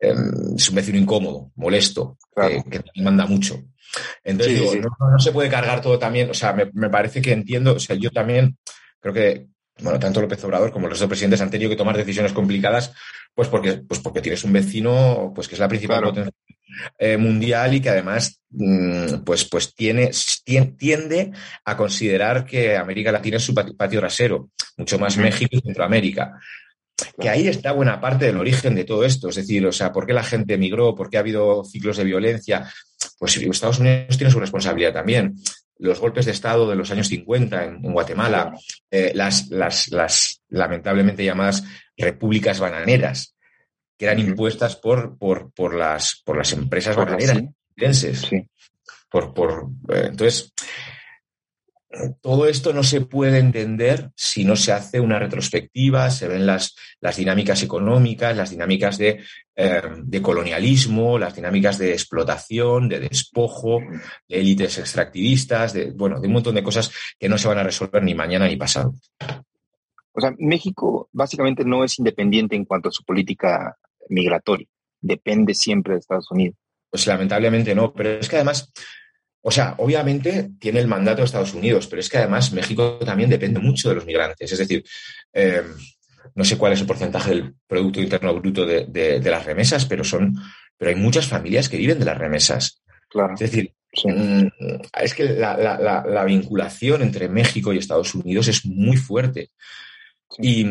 em, 0.00 0.56
es 0.56 0.68
un 0.68 0.74
vecino 0.74 0.98
incómodo, 0.98 1.52
molesto, 1.54 2.18
que, 2.34 2.82
manda 3.02 3.24
mucho. 3.26 3.62
Entonces, 4.24 4.72
digo, 4.72 4.90
no, 4.98 5.18
se 5.18 5.32
puede 5.32 5.48
cargar 5.48 5.80
todo 5.80 5.98
también. 5.98 6.28
O 6.30 6.34
sea, 6.34 6.52
me, 6.52 6.68
me 6.74 6.90
parece 6.90 7.22
que 7.22 7.32
entiendo, 7.32 7.74
o 7.74 7.80
sea, 7.80 7.94
yo 7.94 8.10
también 8.10 8.58
creo 9.00 9.14
que 9.14 9.46
bueno, 9.80 9.98
tanto 9.98 10.20
López 10.20 10.42
Obrador 10.44 10.72
como 10.72 10.88
los 10.88 11.04
presidentes 11.04 11.40
han 11.40 11.50
tenido 11.50 11.70
que 11.70 11.76
tomar 11.76 11.96
decisiones 11.96 12.32
complicadas, 12.32 12.92
pues 13.34 13.48
porque, 13.48 13.74
pues 13.86 14.00
porque 14.00 14.22
tienes 14.22 14.42
un 14.44 14.52
vecino, 14.52 15.32
pues 15.34 15.48
que 15.48 15.54
es 15.54 15.60
la 15.60 15.68
principal 15.68 16.02
potencia 16.02 16.32
eh, 16.98 17.16
mundial 17.16 17.74
y 17.74 17.80
que 17.80 17.90
además, 17.90 18.40
mm, 18.50 19.24
pues, 19.24 19.44
pues 19.44 19.74
tiene, 19.74 20.10
tiende 20.76 21.32
a 21.64 21.76
considerar 21.76 22.44
que 22.44 22.76
América 22.76 23.12
Latina 23.12 23.36
es 23.36 23.44
su 23.44 23.54
patio 23.54 24.00
rasero, 24.00 24.50
mucho 24.76 24.98
más 24.98 25.16
México 25.16 25.56
y 25.56 25.60
Centroamérica. 25.60 26.38
Que 27.20 27.28
ahí 27.28 27.46
está 27.46 27.72
buena 27.72 28.00
parte 28.00 28.24
del 28.24 28.38
origen 28.38 28.74
de 28.74 28.84
todo 28.84 29.04
esto, 29.04 29.28
es 29.28 29.36
decir, 29.36 29.66
o 29.66 29.72
sea, 29.72 29.92
¿por 29.92 30.06
qué 30.06 30.14
la 30.14 30.22
gente 30.22 30.54
emigró? 30.54 30.94
¿Por 30.94 31.10
qué 31.10 31.18
ha 31.18 31.20
habido 31.20 31.62
ciclos 31.64 31.98
de 31.98 32.04
violencia? 32.04 32.70
Pues 33.18 33.36
Estados 33.36 33.78
Unidos 33.78 34.16
tiene 34.16 34.32
su 34.32 34.40
responsabilidad 34.40 34.94
también 34.94 35.34
los 35.78 36.00
golpes 36.00 36.26
de 36.26 36.32
Estado 36.32 36.68
de 36.68 36.76
los 36.76 36.90
años 36.90 37.08
50 37.08 37.64
en, 37.64 37.92
Guatemala, 37.92 38.54
eh, 38.90 39.12
las, 39.14 39.48
las, 39.48 39.88
las, 39.88 40.42
lamentablemente 40.48 41.24
llamadas 41.24 41.64
repúblicas 41.96 42.60
bananeras, 42.60 43.36
que 43.98 44.06
eran 44.06 44.18
impuestas 44.18 44.76
por, 44.76 45.18
por, 45.18 45.52
por, 45.52 45.74
las, 45.74 46.22
por 46.24 46.36
las 46.36 46.52
empresas 46.52 46.96
bananeras 46.96 47.36
estadounidenses. 47.36 48.30
Por, 49.10 49.32
por, 49.32 49.68
eh, 49.88 50.06
entonces, 50.08 50.52
todo 52.20 52.46
esto 52.46 52.72
no 52.72 52.82
se 52.82 53.00
puede 53.00 53.38
entender 53.38 54.10
si 54.16 54.44
no 54.44 54.56
se 54.56 54.72
hace 54.72 55.00
una 55.00 55.18
retrospectiva, 55.18 56.10
se 56.10 56.28
ven 56.28 56.46
las, 56.46 56.76
las 57.00 57.16
dinámicas 57.16 57.62
económicas, 57.62 58.36
las 58.36 58.50
dinámicas 58.50 58.98
de, 58.98 59.22
eh, 59.54 59.82
de, 60.02 60.22
colonialismo, 60.22 61.18
las 61.18 61.34
dinámicas 61.34 61.78
de 61.78 61.92
explotación, 61.92 62.88
de 62.88 63.00
despojo, 63.00 63.80
de 64.28 64.40
élites 64.40 64.78
extractivistas, 64.78 65.72
de, 65.72 65.92
bueno, 65.92 66.20
de 66.20 66.26
un 66.26 66.34
montón 66.34 66.54
de 66.54 66.62
cosas 66.62 66.90
que 67.18 67.28
no 67.28 67.38
se 67.38 67.48
van 67.48 67.58
a 67.58 67.62
resolver 67.62 68.02
ni 68.02 68.14
mañana 68.14 68.46
ni 68.46 68.56
pasado. 68.56 68.94
O 70.12 70.20
sea, 70.20 70.32
México 70.38 71.08
básicamente 71.12 71.64
no 71.64 71.84
es 71.84 71.98
independiente 71.98 72.56
en 72.56 72.64
cuanto 72.64 72.88
a 72.88 72.92
su 72.92 73.04
política 73.04 73.76
migratoria, 74.08 74.66
depende 75.00 75.54
siempre 75.54 75.94
de 75.94 76.00
Estados 76.00 76.30
Unidos. 76.30 76.56
Pues 76.90 77.06
lamentablemente 77.06 77.74
no, 77.74 77.92
pero 77.92 78.10
es 78.10 78.28
que 78.28 78.36
además 78.36 78.72
o 79.48 79.50
sea, 79.52 79.76
obviamente 79.78 80.50
tiene 80.58 80.80
el 80.80 80.88
mandato 80.88 81.18
de 81.18 81.26
Estados 81.26 81.54
Unidos, 81.54 81.86
pero 81.86 82.00
es 82.00 82.08
que 82.08 82.18
además 82.18 82.52
México 82.52 82.98
también 83.04 83.30
depende 83.30 83.60
mucho 83.60 83.88
de 83.88 83.94
los 83.94 84.04
migrantes. 84.04 84.50
Es 84.50 84.58
decir, 84.58 84.84
eh, 85.32 85.62
no 86.34 86.44
sé 86.44 86.58
cuál 86.58 86.72
es 86.72 86.80
el 86.80 86.86
porcentaje 86.88 87.30
del 87.30 87.54
Producto 87.64 88.00
Interno 88.00 88.34
Bruto 88.34 88.66
de, 88.66 89.20
las 89.24 89.44
remesas, 89.44 89.84
pero 89.84 90.02
son, 90.02 90.34
pero 90.76 90.88
hay 90.88 90.96
muchas 90.96 91.28
familias 91.28 91.68
que 91.68 91.76
viven 91.76 92.00
de 92.00 92.06
las 92.06 92.18
remesas. 92.18 92.82
Claro. 93.08 93.34
Es 93.34 93.38
decir, 93.38 93.72
mm, 94.02 94.46
es 95.00 95.14
que 95.14 95.22
la, 95.22 96.24
vinculación 96.26 97.02
entre 97.02 97.28
México 97.28 97.72
y 97.72 97.78
Estados 97.78 98.16
Unidos 98.16 98.48
es 98.48 98.66
muy 98.66 98.96
fuerte. 98.96 99.50
Y, 100.38 100.66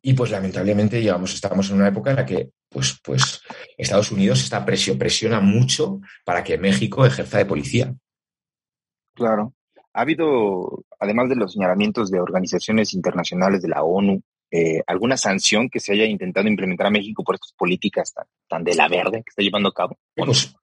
y, 0.00 0.14
pues 0.14 0.30
lamentablemente 0.30 1.02
llevamos, 1.02 1.34
estamos 1.34 1.68
en 1.68 1.76
una 1.76 1.88
época 1.88 2.08
en 2.08 2.16
la 2.16 2.24
que 2.24 2.48
pues, 2.72 2.98
pues 3.04 3.42
Estados 3.76 4.10
Unidos 4.10 4.42
está 4.42 4.64
presiona 4.64 5.40
mucho 5.40 6.00
para 6.24 6.42
que 6.42 6.58
México 6.58 7.04
ejerza 7.04 7.38
de 7.38 7.46
policía. 7.46 7.94
Claro. 9.14 9.54
Ha 9.94 10.00
habido, 10.00 10.84
además 10.98 11.28
de 11.28 11.36
los 11.36 11.52
señalamientos 11.52 12.10
de 12.10 12.20
organizaciones 12.20 12.94
internacionales 12.94 13.60
de 13.60 13.68
la 13.68 13.82
ONU, 13.82 14.22
eh, 14.50 14.82
alguna 14.86 15.16
sanción 15.16 15.68
que 15.68 15.80
se 15.80 15.92
haya 15.92 16.04
intentado 16.04 16.48
implementar 16.48 16.86
a 16.86 16.90
México 16.90 17.22
por 17.24 17.36
estas 17.36 17.52
políticas 17.52 18.12
tan, 18.48 18.64
de 18.64 18.74
la 18.74 18.88
verde 18.88 19.22
que 19.22 19.30
está 19.30 19.42
llevando 19.42 19.70
a 19.70 19.74
cabo? 19.74 19.98
Pues, 20.14 20.54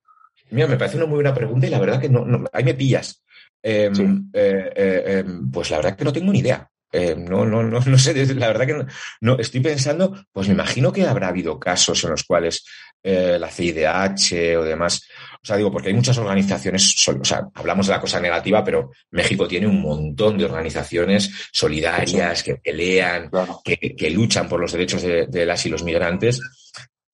mira, 0.52 0.68
me 0.68 0.78
parece 0.78 0.98
una 0.98 1.06
muy 1.06 1.16
buena 1.16 1.34
pregunta 1.34 1.68
y 1.68 1.70
la 1.70 1.80
verdad 1.80 2.00
que 2.00 2.10
no, 2.10 2.46
ahí 2.54 2.64
me 2.64 2.74
pillas. 2.74 3.24
Em, 3.62 4.30
eh, 4.32 4.72
eh, 4.76 5.04
em, 5.26 5.52
pues 5.52 5.70
la 5.70 5.78
verdad 5.78 5.98
que 5.98 6.06
no 6.06 6.14
tengo 6.14 6.32
ni 6.32 6.40
idea. 6.40 6.70
Eh, 6.92 7.16
no, 7.16 7.46
no, 7.46 7.62
no, 7.64 7.80
no 7.86 7.98
sé, 7.98 8.14
la 8.36 8.48
verdad 8.48 8.66
que 8.66 8.86
no, 9.22 9.40
estoy 9.40 9.62
pensando, 9.62 10.26
pues 10.32 10.48
me 10.48 10.54
imagino 10.54 10.92
que 10.92 11.06
habrá 11.06 11.28
habido 11.28 11.60
casos 11.60 12.04
en 12.04 12.12
los 12.12 12.24
cuales 12.24 12.66
eh, 13.04 13.38
la 13.40 13.50
CIDH 13.50 14.58
o 14.58 14.64
demás, 14.64 15.08
o 15.42 15.46
sea, 15.46 15.56
digo, 15.56 15.72
porque 15.72 15.90
hay 15.90 15.94
muchas 15.94 16.18
organizaciones, 16.18 17.08
o 17.08 17.24
sea, 17.24 17.48
hablamos 17.54 17.88
de 17.88 17.94
la 17.94 18.02
cosa 18.02 18.20
negativa, 18.20 18.64
pero 18.64 18.92
México 19.12 19.48
tiene 19.48 19.68
un 19.68 19.82
montón 19.82 20.38
de 20.38 20.46
organizaciones 20.46 21.32
solidarias 21.54 22.44
que 22.44 22.56
pelean, 22.56 23.30
que, 23.64 24.10
luchan 24.10 24.50
por 24.50 24.60
los 24.60 24.72
derechos 24.74 25.04
de, 25.04 25.46
las 25.46 25.66
y 25.66 25.70
los 25.70 25.84
migrantes. 25.84 26.42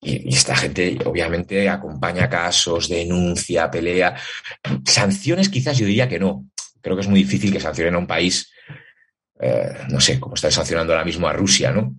Y, 0.01 0.29
y, 0.31 0.35
esta 0.35 0.55
gente 0.55 0.97
obviamente 1.05 1.67
acompaña 1.67 2.29
casos, 2.29 2.89
denuncia, 2.89 3.69
pelea. 3.69 4.15
Sanciones 4.85 5.49
quizás 5.49 5.77
yo 5.77 5.85
diría 5.85 6.07
que 6.07 6.19
no. 6.19 6.45
Creo 6.81 6.95
que 6.95 7.01
es 7.01 7.07
muy 7.07 7.23
difícil 7.23 7.51
que 7.51 7.59
sancionen 7.59 7.95
a 7.95 7.99
un 7.99 8.07
país 8.07 8.51
eh, 9.39 9.73
no 9.89 9.99
sé, 9.99 10.19
cómo 10.19 10.35
está 10.35 10.49
sancionando 10.49 10.93
ahora 10.93 11.05
mismo 11.05 11.27
a 11.27 11.33
Rusia, 11.33 11.71
¿no? 11.71 11.95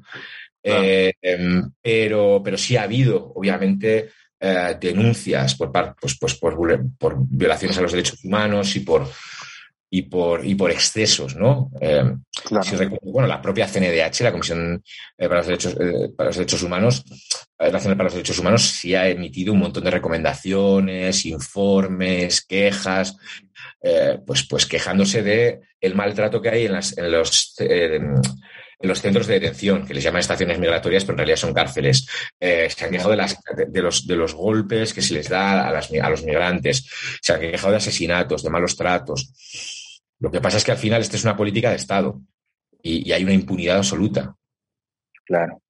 Eh, 0.62 1.12
em, 1.20 1.70
pero, 1.80 2.40
pero 2.42 2.58
sí 2.58 2.76
ha 2.76 2.82
habido, 2.82 3.32
obviamente, 3.34 4.10
eh, 4.40 4.76
denuncias 4.80 5.54
por, 5.54 5.70
pues, 6.00 6.18
pues 6.18 6.34
por, 6.34 6.56
por, 6.98 7.16
violaciones 7.18 7.78
a 7.78 7.82
los 7.82 7.92
derechos 7.92 8.24
humanos 8.24 8.74
y 8.74 8.80
por, 8.80 9.06
y 9.88 10.02
por, 10.02 10.44
y 10.44 10.54
por 10.54 10.70
excesos, 10.70 11.36
¿no? 11.36 11.70
Em, 11.80 12.20
bueno, 13.02 13.28
la 13.28 13.40
propia 13.40 13.68
CNDH, 13.68 14.22
la 14.22 14.32
Comisión 14.32 14.82
para, 15.16 15.36
los 15.36 15.46
Derechos, 15.46 15.76
para 16.16 16.30
los 16.30 16.36
Derechos 16.36 16.62
Humanos, 16.62 17.04
Nacional 17.58 17.96
para 17.96 18.04
los 18.04 18.14
Derechos 18.14 18.38
Humanos, 18.38 18.62
sí 18.62 18.94
ha 18.94 19.08
emitido 19.08 19.52
un 19.52 19.60
montón 19.60 19.84
de 19.84 19.90
recomendaciones, 19.90 21.24
informes, 21.26 22.44
quejas, 22.44 23.16
pues, 24.26 24.46
pues 24.48 24.66
quejándose 24.66 25.22
de 25.22 25.60
el 25.86 25.94
maltrato 25.94 26.40
que 26.42 26.48
hay 26.48 26.66
en, 26.66 26.72
las, 26.72 26.96
en 26.98 27.10
los 27.10 27.54
eh, 27.60 28.00
en 28.78 28.88
los 28.88 29.00
centros 29.00 29.26
de 29.26 29.34
detención, 29.40 29.86
que 29.86 29.94
les 29.94 30.04
llaman 30.04 30.20
estaciones 30.20 30.58
migratorias, 30.58 31.04
pero 31.04 31.14
en 31.14 31.18
realidad 31.18 31.36
son 31.36 31.54
cárceles. 31.54 32.06
Eh, 32.38 32.68
se 32.68 32.84
han 32.84 32.90
quejado 32.90 33.10
de, 33.10 33.16
las, 33.16 33.38
de, 33.68 33.82
los, 33.82 34.06
de 34.06 34.16
los 34.16 34.34
golpes 34.34 34.92
que 34.92 35.02
se 35.02 35.14
les 35.14 35.28
da 35.28 35.66
a, 35.66 35.72
las, 35.72 35.90
a 35.90 36.10
los 36.10 36.24
migrantes, 36.24 36.88
se 37.22 37.32
han 37.32 37.40
quejado 37.40 37.70
de 37.70 37.78
asesinatos, 37.78 38.42
de 38.42 38.50
malos 38.50 38.76
tratos. 38.76 40.02
Lo 40.18 40.30
que 40.30 40.40
pasa 40.40 40.58
es 40.58 40.64
que 40.64 40.72
al 40.72 40.78
final 40.78 41.00
esta 41.00 41.16
es 41.16 41.24
una 41.24 41.36
política 41.36 41.70
de 41.70 41.76
Estado 41.76 42.20
y, 42.82 43.10
hay 43.12 43.24
una 43.24 43.32
impunidad 43.32 43.78
absoluta. 43.78 44.34
Claro. 45.24 45.62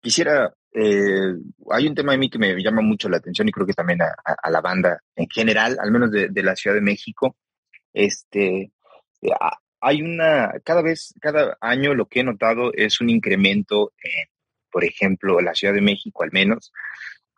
Quisiera 0.00 0.52
eh, 0.74 1.34
hay 1.70 1.86
un 1.86 1.94
tema 1.94 2.12
de 2.12 2.18
mí 2.18 2.30
que 2.30 2.38
me 2.38 2.54
llama 2.62 2.80
mucho 2.80 3.08
la 3.08 3.18
atención 3.18 3.46
y 3.46 3.52
creo 3.52 3.66
que 3.66 3.74
también 3.74 4.00
a, 4.00 4.50
la 4.50 4.60
banda 4.62 5.00
en 5.14 5.28
general, 5.28 5.76
al 5.78 5.90
menos 5.90 6.10
de, 6.10 6.42
la 6.42 6.56
Ciudad 6.56 6.74
de 6.74 6.80
México. 6.80 7.36
Este, 7.92 8.72
hay 9.80 10.02
una, 10.02 10.52
cada 10.64 10.82
vez, 10.82 11.14
cada 11.20 11.56
año 11.60 11.94
lo 11.94 12.06
que 12.06 12.20
he 12.20 12.24
notado 12.24 12.72
es 12.74 13.00
un 13.00 13.10
incremento 13.10 13.92
en, 14.02 14.28
por 14.70 14.84
ejemplo, 14.84 15.40
la 15.40 15.54
Ciudad 15.54 15.74
de 15.74 15.80
México 15.80 16.22
al 16.22 16.32
menos, 16.32 16.72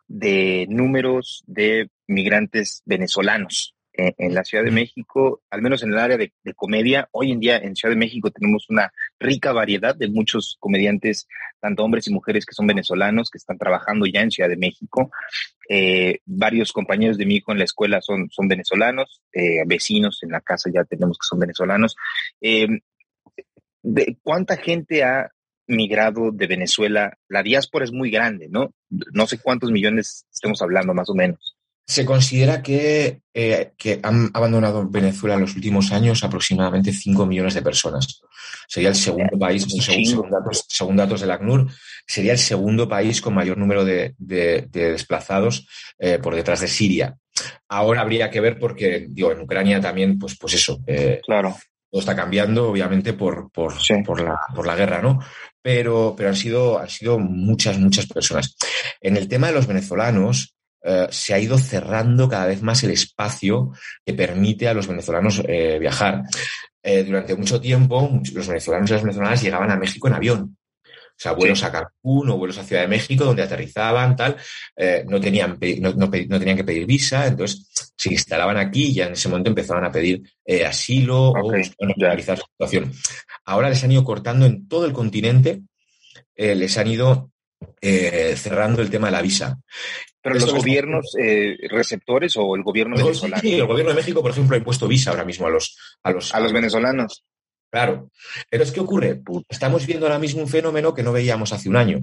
de 0.07 0.65
números 0.69 1.43
de 1.47 1.89
migrantes 2.07 2.81
venezolanos 2.85 3.74
en, 3.97 4.33
la 4.33 4.43
Ciudad 4.43 4.63
de 4.63 4.71
México, 4.71 5.41
al 5.49 5.61
menos 5.61 5.83
en 5.83 5.93
el 5.93 5.99
área 5.99 6.17
de, 6.17 6.31
comedia. 6.55 7.07
Hoy 7.11 7.31
en 7.31 7.39
día 7.39 7.57
en 7.57 7.75
Ciudad 7.75 7.93
de 7.93 7.99
México 7.99 8.31
tenemos 8.31 8.69
una 8.69 8.91
rica 9.19 9.51
variedad 9.51 9.95
de 9.95 10.07
muchos 10.07 10.57
comediantes, 10.59 11.27
tanto 11.59 11.83
hombres 11.83 12.07
y 12.07 12.13
mujeres 12.13 12.45
que 12.45 12.53
son 12.53 12.67
venezolanos, 12.67 13.29
que 13.29 13.37
están 13.37 13.57
trabajando 13.57 14.05
ya 14.05 14.21
en 14.21 14.31
Ciudad 14.31 14.49
de 14.49 14.57
México. 14.57 15.11
Eh, 15.69 16.19
varios 16.25 16.71
compañeros 16.71 17.17
de 17.17 17.25
mi 17.25 17.35
hijo 17.35 17.51
en 17.51 17.57
la 17.57 17.63
escuela 17.63 18.01
son, 18.01 18.29
son 18.29 18.47
venezolanos, 18.47 19.21
eh, 19.33 19.63
vecinos 19.65 20.19
en 20.23 20.31
la 20.31 20.41
casa 20.41 20.69
ya 20.73 20.83
tenemos 20.83 21.17
que 21.17 21.27
son 21.27 21.39
venezolanos. 21.39 21.95
Eh, 22.41 22.67
¿Cuánta 24.23 24.57
gente 24.57 25.03
ha 25.03 25.29
migrado 25.67 26.31
de 26.31 26.47
Venezuela? 26.47 27.17
La 27.27 27.43
diáspora 27.43 27.85
es 27.85 27.91
muy 27.91 28.09
grande, 28.09 28.47
¿no? 28.49 28.73
No 28.89 29.27
sé 29.27 29.39
cuántos 29.39 29.71
millones 29.71 30.25
estemos 30.33 30.61
hablando 30.61 30.93
más 30.93 31.09
o 31.09 31.15
menos. 31.15 31.54
Se 31.87 32.03
considera 32.03 32.63
que, 32.63 33.21
eh, 33.33 33.73
que, 33.77 33.99
han 34.01 34.31
abandonado 34.33 34.89
Venezuela 34.89 35.35
en 35.35 35.41
los 35.41 35.55
últimos 35.55 35.91
años 35.91 36.23
aproximadamente 36.23 36.91
5 36.91 37.25
millones 37.25 37.53
de 37.53 37.61
personas. 37.61 38.21
Sería 38.67 38.89
el 38.89 38.95
segundo 38.95 39.37
país, 39.37 39.65
según, 39.81 40.29
datos, 40.29 40.65
según 40.67 40.95
datos 40.95 41.21
del 41.21 41.31
ACNUR, 41.31 41.69
sería 42.07 42.31
el 42.31 42.39
segundo 42.39 42.87
país 42.89 43.21
con 43.21 43.33
mayor 43.33 43.57
número 43.57 43.85
de, 43.85 44.15
desplazados 44.17 45.67
eh, 45.99 46.17
por 46.17 46.35
detrás 46.35 46.61
de 46.61 46.67
Siria. 46.67 47.17
Ahora 47.67 48.01
habría 48.01 48.29
que 48.29 48.39
ver 48.39 48.59
porque, 48.59 49.07
digo, 49.09 49.31
en 49.31 49.41
Ucrania 49.41 49.81
también, 49.81 50.17
pues, 50.17 50.37
pues 50.37 50.53
eso. 50.53 50.79
Eh, 50.87 51.21
claro. 51.25 51.55
Todo 51.89 51.99
está 51.99 52.15
cambiando, 52.15 52.69
obviamente, 52.69 53.13
por, 53.13 53.51
por, 53.51 53.73
por, 54.05 54.21
la, 54.21 54.39
por 54.55 54.65
la 54.65 54.75
guerra, 54.75 55.01
¿no? 55.01 55.19
Pero, 55.61 56.13
pero 56.17 56.29
han, 56.29 56.35
sido, 56.35 56.79
han 56.79 56.89
sido 56.89 57.19
muchas, 57.19 57.77
muchas 57.77 58.07
personas. 58.07 58.55
En 59.01 59.17
el 59.17 59.27
tema 59.27 59.47
de 59.47 59.53
los 59.53 59.67
venezolanos, 59.67 60.55
eh, 60.87 61.07
se 61.09 61.33
ha 61.33 61.39
ido 61.39 61.57
cerrando 61.57 62.29
cada 62.29 62.45
vez 62.45 62.61
más 62.61 62.83
el 62.83 62.91
espacio 62.91 63.71
que 64.05 64.13
permite 64.13 64.67
a 64.67 64.73
los 64.75 64.87
venezolanos 64.87 65.41
eh, 65.47 65.79
viajar. 65.79 66.21
Eh, 66.83 67.03
durante 67.03 67.35
mucho 67.35 67.59
tiempo, 67.59 68.21
los 68.31 68.47
venezolanos 68.47 68.91
y 68.91 68.93
las 68.93 69.01
venezolanas 69.01 69.41
llegaban 69.41 69.71
a 69.71 69.77
México 69.77 70.07
en 70.07 70.13
avión. 70.13 70.57
O 70.91 71.17
sea, 71.17 71.31
vuelos 71.31 71.63
a 71.63 71.71
Cancún 71.71 72.29
o 72.29 72.37
vuelos 72.37 72.59
a 72.59 72.63
Ciudad 72.63 72.83
de 72.83 72.87
México, 72.87 73.25
donde 73.25 73.41
aterrizaban, 73.41 74.15
tal, 74.15 74.35
no, 75.07 75.19
tenían, 75.21 75.57
no, 75.79 76.09
tenían 76.09 76.57
que 76.57 76.63
pedir 76.65 76.85
visa, 76.85 77.25
entonces 77.25 77.71
se 77.95 78.11
instalaban 78.11 78.57
aquí 78.57 78.87
y 78.87 78.95
ya 78.95 79.07
en 79.07 79.13
ese 79.13 79.29
momento 79.29 79.49
empezaron 79.49 79.85
a 79.85 79.91
pedir 79.93 80.21
asilo 80.67 81.31
o 81.31 81.51
realizar 81.95 82.37
su 82.37 82.43
situación. 82.51 82.91
Ahora 83.45 83.69
les 83.69 83.81
han 83.85 83.93
ido 83.93 84.03
cortando 84.03 84.45
en 84.45 84.67
todo 84.67 84.85
el 84.85 84.91
continente, 84.91 85.61
les 86.35 86.77
han 86.77 86.87
ido 86.87 87.31
cerrando 87.81 88.81
el 88.81 88.89
tema 88.89 89.07
de 89.07 89.13
la 89.13 89.21
visa. 89.21 89.57
Pero 90.25 90.39
los 90.39 90.55
gobiernos 90.55 91.15
eh, 91.19 91.55
receptores 91.69 92.35
o 92.35 92.55
el 92.55 92.63
gobierno 92.63 92.97
venezolano. 92.97 93.39
Sí, 93.39 93.53
el 93.53 93.67
gobierno 93.67 93.91
de 93.91 93.97
México, 93.97 94.23
por 94.23 94.31
ejemplo, 94.31 94.55
ha 94.55 94.57
impuesto 94.57 94.87
visa 94.87 95.11
ahora 95.11 95.23
mismo 95.23 95.45
a 95.45 95.51
los, 95.51 95.77
a 96.01 96.09
los, 96.09 96.33
a 96.33 96.39
los 96.39 96.51
venezolanos. 96.51 97.23
Claro. 97.69 98.09
Pero 98.49 98.63
es 98.63 98.71
que 98.71 98.79
ocurre, 98.79 99.21
estamos 99.47 99.85
viendo 99.85 100.07
ahora 100.07 100.17
mismo 100.17 100.41
un 100.41 100.47
fenómeno 100.47 100.95
que 100.95 101.03
no 101.03 101.11
veíamos 101.11 101.53
hace 101.53 101.69
un 101.69 101.75
año. 101.75 101.99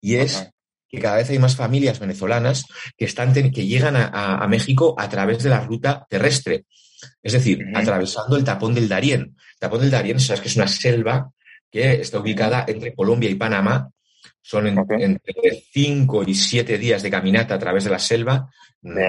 Y 0.00 0.14
es 0.14 0.48
que 0.88 1.00
cada 1.00 1.16
vez 1.16 1.28
hay 1.30 1.40
más 1.40 1.56
familias 1.56 1.98
venezolanas 1.98 2.66
que, 2.96 3.04
están 3.04 3.32
que 3.32 3.66
llegan 3.66 3.96
a, 3.96 4.46
México 4.46 4.94
a 4.96 5.08
través 5.08 5.42
de 5.42 5.50
la 5.50 5.58
ruta 5.58 6.06
terrestre. 6.08 6.66
Es 7.20 7.32
decir, 7.32 7.64
atravesando 7.74 8.36
el 8.36 8.44
tapón 8.44 8.74
del 8.74 8.88
Darién. 8.88 9.22
El 9.22 9.58
tapón 9.58 9.80
del 9.80 9.90
Darién, 9.90 10.20
sabes 10.20 10.40
que 10.40 10.48
es 10.48 10.54
una 10.54 10.68
selva 10.68 11.32
que 11.68 11.94
está 11.94 12.20
ubicada 12.20 12.64
entre 12.68 12.94
Colombia 12.94 13.28
y 13.28 13.34
Panamá 13.34 13.90
son 14.46 14.68
entre 14.68 15.64
cinco 15.72 16.22
y 16.24 16.32
siete 16.32 16.78
días 16.78 17.02
de 17.02 17.10
caminata 17.10 17.56
a 17.56 17.58
través 17.58 17.82
de 17.82 17.90
la 17.90 17.98
selva. 17.98 18.48
Un 18.80 19.00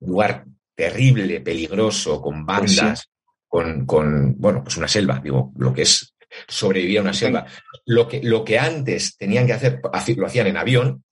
lugar 0.00 0.46
terrible, 0.74 1.42
peligroso, 1.42 2.22
con 2.22 2.46
bandas. 2.46 3.10
con, 3.46 3.84
con, 3.84 4.34
bueno, 4.38 4.64
pues 4.64 4.78
una 4.78 4.88
selva, 4.88 5.20
digo, 5.22 5.52
lo 5.58 5.70
que 5.74 5.82
es 5.82 6.14
sobrevivir 6.48 6.98
a 6.98 7.02
una 7.02 7.12
selva. 7.12 7.46
Lo 7.84 8.08
que, 8.08 8.22
lo 8.22 8.42
que 8.42 8.58
antes 8.58 9.18
tenían 9.18 9.46
que 9.46 9.52
hacer, 9.52 9.82
lo 10.16 10.26
hacían 10.26 10.46
en 10.46 10.56
avión. 10.56 11.04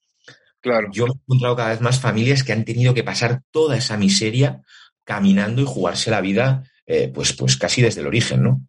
Claro. 0.63 0.89
Yo 0.91 1.05
me 1.05 1.13
he 1.13 1.17
encontrado 1.17 1.57
cada 1.57 1.69
vez 1.69 1.83
más 1.83 2.01
familias 2.01 2.43
que 2.43 2.55
han 2.55 2.65
tenido 2.65 2.95
que 2.95 3.05
pasar 3.05 3.43
toda 3.51 3.77
esa 3.77 3.99
miseria 3.99 4.63
caminando 5.05 5.61
y 5.61 5.67
jugarse 5.67 6.11
la 6.11 6.23
vida, 6.23 6.65
eh, 6.87 7.13
pues, 7.13 7.35
pues 7.35 7.59
casi 7.59 7.83
desde 7.83 8.01
el 8.01 8.07
origen, 8.07 8.45
¿no? 8.45 8.63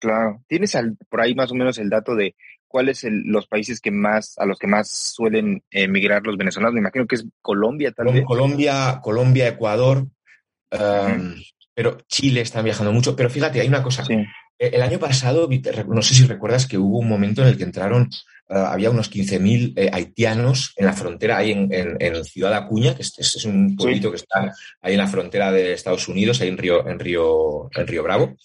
Claro. 0.00 0.42
¿Tienes 0.48 0.76
por 1.08 1.20
ahí 1.20 1.36
más 1.36 1.52
o 1.52 1.54
menos 1.54 1.78
el 1.78 1.88
dato 1.88 2.16
de 2.16 2.34
cuáles 2.68 3.00
son 3.00 3.22
los 3.24 3.46
países 3.46 3.80
que 3.80 3.90
más, 3.90 4.38
a 4.38 4.46
los 4.46 4.58
que 4.58 4.66
más 4.66 4.88
suelen 4.90 5.62
emigrar 5.70 6.24
los 6.24 6.36
venezolanos? 6.36 6.74
Me 6.74 6.80
imagino 6.80 7.06
que 7.06 7.16
es 7.16 7.26
Colombia, 7.40 7.92
tal 7.92 8.12
vez. 8.12 8.24
Colombia, 8.24 9.00
Colombia, 9.02 9.48
Ecuador, 9.48 10.06
um, 10.70 11.34
pero 11.74 11.98
Chile 12.06 12.42
están 12.42 12.64
viajando 12.64 12.92
mucho. 12.92 13.16
Pero 13.16 13.30
fíjate, 13.30 13.60
hay 13.60 13.68
una 13.68 13.82
cosa. 13.82 14.04
Sí. 14.04 14.14
Eh, 14.58 14.70
el 14.74 14.82
año 14.82 14.98
pasado, 14.98 15.48
no 15.88 16.02
sé 16.02 16.14
si 16.14 16.24
recuerdas 16.26 16.66
que 16.66 16.78
hubo 16.78 16.98
un 16.98 17.08
momento 17.08 17.42
en 17.42 17.48
el 17.48 17.56
que 17.56 17.64
entraron, 17.64 18.10
uh, 18.50 18.54
había 18.54 18.90
unos 18.90 19.10
15.000 19.10 19.72
eh, 19.76 19.90
haitianos 19.92 20.74
en 20.76 20.86
la 20.86 20.92
frontera, 20.92 21.38
ahí 21.38 21.52
en, 21.52 21.72
en, 21.72 21.96
en 22.00 22.24
Ciudad 22.24 22.54
Acuña, 22.54 22.94
que 22.94 23.02
es, 23.02 23.18
es 23.18 23.44
un 23.44 23.76
pueblito 23.76 24.08
sí. 24.08 24.10
que 24.12 24.16
está 24.16 24.54
ahí 24.82 24.92
en 24.92 25.00
la 25.00 25.08
frontera 25.08 25.50
de 25.50 25.72
Estados 25.72 26.06
Unidos, 26.08 26.40
ahí 26.40 26.48
en 26.48 26.58
Río, 26.58 26.86
en 26.86 26.98
Río, 26.98 27.70
en 27.74 27.86
Río 27.86 28.02
Bravo. 28.02 28.36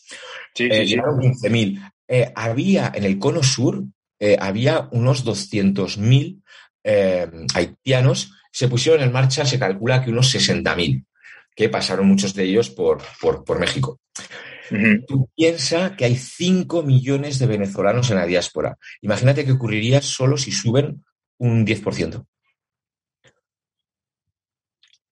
Sí, 0.53 0.69
eh, 0.71 0.87
sí, 0.87 0.93
sí. 0.93 0.97
15.000. 0.97 1.91
Eh, 2.07 2.31
había 2.35 2.91
en 2.93 3.05
el 3.05 3.17
cono 3.17 3.41
sur, 3.41 3.83
eh, 4.25 4.37
había 4.39 4.87
unos 4.93 5.25
200.000 5.25 6.41
haitianos, 7.53 8.31
se 8.53 8.69
pusieron 8.69 9.01
en 9.01 9.11
marcha, 9.11 9.45
se 9.45 9.59
calcula 9.59 10.01
que 10.01 10.11
unos 10.11 10.33
60.000, 10.33 11.05
que 11.53 11.67
pasaron 11.67 12.07
muchos 12.07 12.33
de 12.33 12.45
ellos 12.45 12.69
por, 12.69 13.01
por, 13.19 13.43
por 13.43 13.59
México. 13.59 13.99
Uh 14.71 14.75
-huh. 14.75 15.05
Tú 15.05 15.29
piensa 15.35 15.97
que 15.97 16.05
hay 16.05 16.15
5 16.15 16.83
millones 16.83 17.37
de 17.37 17.47
venezolanos 17.47 18.11
en 18.11 18.17
la 18.17 18.25
diáspora. 18.25 18.77
Imagínate 19.01 19.43
qué 19.43 19.51
ocurriría 19.51 20.01
solo 20.01 20.37
si 20.37 20.51
suben 20.51 21.03
un 21.37 21.65
10%. 21.65 22.25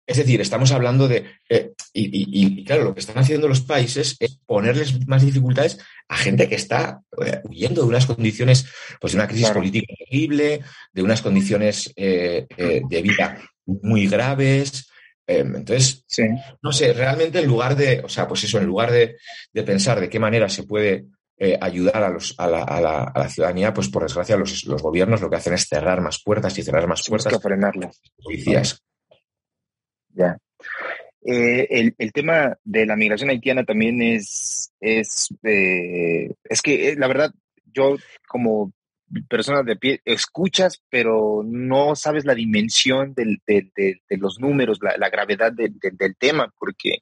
Es 0.08 0.18
decir, 0.18 0.40
estamos 0.40 0.72
hablando 0.72 1.08
de, 1.08 1.26
eh, 1.50 1.74
y, 1.94 2.06
y, 2.06 2.60
y, 2.62 2.64
claro, 2.64 2.86
lo 2.86 2.94
que 2.94 3.02
están 3.02 3.18
haciendo 3.18 3.48
los 3.48 3.62
países 3.62 4.16
es 4.20 4.40
ponerles 4.46 5.06
más 5.06 5.24
dificultades 5.24 5.80
a 6.08 6.16
gente 6.16 6.48
que 6.48 6.56
está 6.56 7.02
eh, 7.24 7.42
huyendo 7.44 7.82
de 7.82 7.88
unas 7.88 8.06
condiciones, 8.06 8.66
pues 9.02 9.14
de 9.14 9.20
una 9.20 9.28
crisis 9.28 9.48
claro. 9.48 9.60
política 9.60 9.94
terrible, 10.00 10.62
de 10.94 11.04
unas 11.04 11.22
condiciones 11.22 11.92
eh, 11.98 12.48
de 12.58 13.02
vida 13.02 13.42
muy 13.66 14.08
graves. 14.08 14.90
entonces, 15.28 16.06
sí. 16.08 16.24
no 16.62 16.72
sé, 16.72 16.94
realmente 16.94 17.40
en 17.40 17.48
lugar 17.48 17.76
de, 17.76 18.00
o 18.00 18.08
sea, 18.08 18.28
pues 18.28 18.46
eso, 18.46 18.60
en 18.60 18.66
lugar 18.66 18.92
de, 18.92 19.18
de 19.52 19.64
pensar 19.64 20.00
de 20.00 20.10
qué 20.10 20.20
manera 20.20 20.48
se 20.48 20.64
puede 20.64 21.06
eh, 21.40 21.56
ayudar 21.62 22.04
a, 22.04 22.10
los, 22.10 22.34
a, 22.40 22.48
la, 22.48 22.64
a, 22.64 22.82
la, 22.82 23.04
a, 23.04 23.20
la, 23.20 23.30
ciudadanía, 23.30 23.72
pues 23.72 23.90
por 23.90 24.02
desgracia 24.02 24.36
los, 24.38 24.66
los, 24.66 24.82
gobiernos 24.82 25.22
lo 25.22 25.30
que 25.30 25.36
hacen 25.36 25.54
es 25.54 25.68
cerrar 25.68 26.02
más 26.02 26.20
puertas 26.24 26.58
y 26.58 26.64
cerrar 26.64 26.88
más 26.88 27.06
puertas. 27.08 27.32
que 27.32 27.40
frenarlas. 27.40 28.02
Policías. 28.24 28.82
Ya. 30.18 30.38
Eh, 31.24 31.68
el, 31.70 31.96
el, 31.98 32.12
tema 32.12 32.58
de 32.64 32.86
la 32.86 32.96
migración 32.96 33.30
haitiana 33.30 33.64
también 33.64 34.02
es, 34.02 34.72
es, 34.80 35.28
eh, 35.44 36.32
es 36.46 36.62
que 36.62 36.96
la 36.98 37.08
verdad, 37.08 37.32
yo 37.74 37.98
como 38.28 38.72
persona 39.30 39.62
de 39.64 39.76
pie, 39.76 40.02
escuchas, 40.06 40.82
pero 40.90 41.44
no 41.46 41.96
sabes 41.96 42.26
la 42.26 42.34
dimensión 42.34 43.14
del, 43.14 43.42
de, 43.46 43.70
de, 43.76 44.02
de, 44.10 44.18
los 44.18 44.40
números, 44.40 44.80
la, 44.82 44.98
la 44.98 45.10
gravedad 45.10 45.52
del 45.54 46.16
tema, 46.18 46.54
porque 46.58 47.00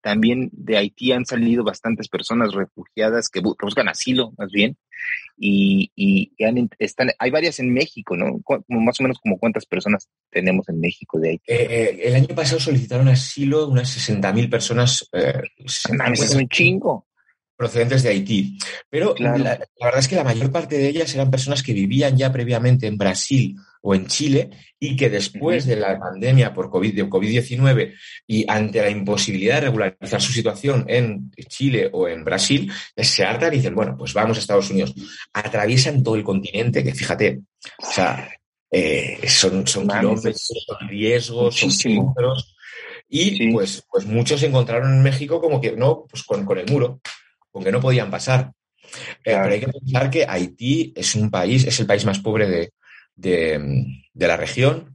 también 0.00 0.50
de 0.52 0.76
Haití 0.76 1.12
han 1.12 1.26
salido 1.26 1.64
bastantes 1.64 2.08
personas 2.08 2.52
refugiadas 2.52 3.28
que, 3.28 3.40
bu 3.40 3.54
que 3.56 3.66
buscan 3.66 3.88
asilo, 3.88 4.32
más 4.38 4.50
bien, 4.50 4.76
y, 5.36 5.90
y, 5.94 6.32
y 6.36 6.44
han, 6.44 6.70
están, 6.78 7.10
hay 7.18 7.30
varias 7.30 7.58
en 7.58 7.72
México, 7.72 8.16
¿no? 8.16 8.40
Como 8.42 8.80
más 8.80 9.00
o 9.00 9.02
menos 9.02 9.18
como 9.18 9.38
cuántas 9.38 9.66
personas 9.66 10.08
tenemos 10.30 10.68
en 10.68 10.80
México 10.80 11.18
de 11.18 11.30
Haití. 11.30 11.44
Eh, 11.52 11.66
eh, 11.68 12.00
el 12.04 12.14
año 12.14 12.34
pasado 12.34 12.60
solicitaron 12.60 13.08
asilo 13.08 13.68
unas 13.68 13.96
60.000 14.08 14.50
personas. 14.50 15.08
Eh, 15.12 15.42
60, 15.66 16.06
es 16.12 16.34
un 16.34 16.48
chingo 16.48 17.06
procedentes 17.56 18.02
de 18.02 18.10
Haití. 18.10 18.58
Pero 18.90 19.14
claro. 19.14 19.38
la, 19.38 19.58
la, 19.58 19.86
verdad 19.86 20.00
es 20.00 20.08
que 20.08 20.16
la 20.16 20.24
mayor 20.24 20.52
parte 20.52 20.76
de 20.76 20.88
ellas 20.88 21.14
eran 21.14 21.30
personas 21.30 21.62
que 21.62 21.72
vivían 21.72 22.16
ya 22.16 22.30
previamente 22.30 22.86
en 22.86 22.98
Brasil 22.98 23.56
o 23.82 23.94
en 23.94 24.06
Chile 24.06 24.50
y 24.78 24.96
que 24.96 25.08
después 25.08 25.64
uh 25.64 25.66
-huh. 25.66 25.70
de 25.70 25.76
la 25.76 25.98
pandemia 25.98 26.52
por 26.52 26.70
COVID, 26.70 26.94
de 26.94 27.06
COVID-19 27.06 27.94
y 28.26 28.44
ante 28.48 28.82
la 28.82 28.90
imposibilidad 28.90 29.56
de 29.56 29.66
regularizar 29.66 30.20
su 30.20 30.32
situación 30.32 30.84
en 30.88 31.30
Chile 31.48 31.88
o 31.92 32.08
en 32.08 32.24
Brasil, 32.24 32.70
se 32.96 33.24
hartan 33.24 33.52
y 33.54 33.56
dicen, 33.58 33.74
bueno, 33.74 33.96
pues 33.96 34.12
vamos 34.12 34.36
a 34.36 34.40
Estados 34.40 34.70
Unidos. 34.70 34.92
Atraviesan 35.32 36.02
todo 36.02 36.16
el 36.16 36.24
continente, 36.24 36.82
que 36.82 36.94
fíjate, 36.94 37.40
o 37.78 37.92
sea, 37.92 38.28
eh, 38.70 39.20
son, 39.28 39.66
son 39.66 39.86
kilómetros, 39.88 40.52
son 40.66 40.88
riesgos, 40.88 41.62
Muchísimo. 41.62 42.02
son 42.02 42.14
kilómetros. 42.14 42.56
Y 43.08 43.36
sí. 43.36 43.52
pues, 43.52 43.84
pues 43.88 44.04
muchos 44.04 44.40
se 44.40 44.46
encontraron 44.46 44.92
en 44.94 45.02
México 45.02 45.40
como 45.40 45.60
que, 45.60 45.76
no, 45.76 46.06
pues 46.10 46.24
con, 46.24 46.44
con 46.44 46.58
el 46.58 46.66
muro 46.66 47.00
con 47.56 47.64
que 47.64 47.72
no 47.72 47.80
podían 47.80 48.10
pasar. 48.10 48.52
Claro. 49.22 49.38
Eh, 49.38 49.40
pero 49.42 49.54
hay 49.54 49.60
que 49.60 49.80
pensar 49.80 50.10
que 50.10 50.26
Haití 50.28 50.92
es 50.94 51.14
un 51.14 51.30
país, 51.30 51.64
es 51.64 51.80
el 51.80 51.86
país 51.86 52.04
más 52.04 52.18
pobre 52.18 52.46
de, 52.46 52.72
de, 53.14 53.86
de 54.12 54.28
la 54.28 54.36
región. 54.36 54.94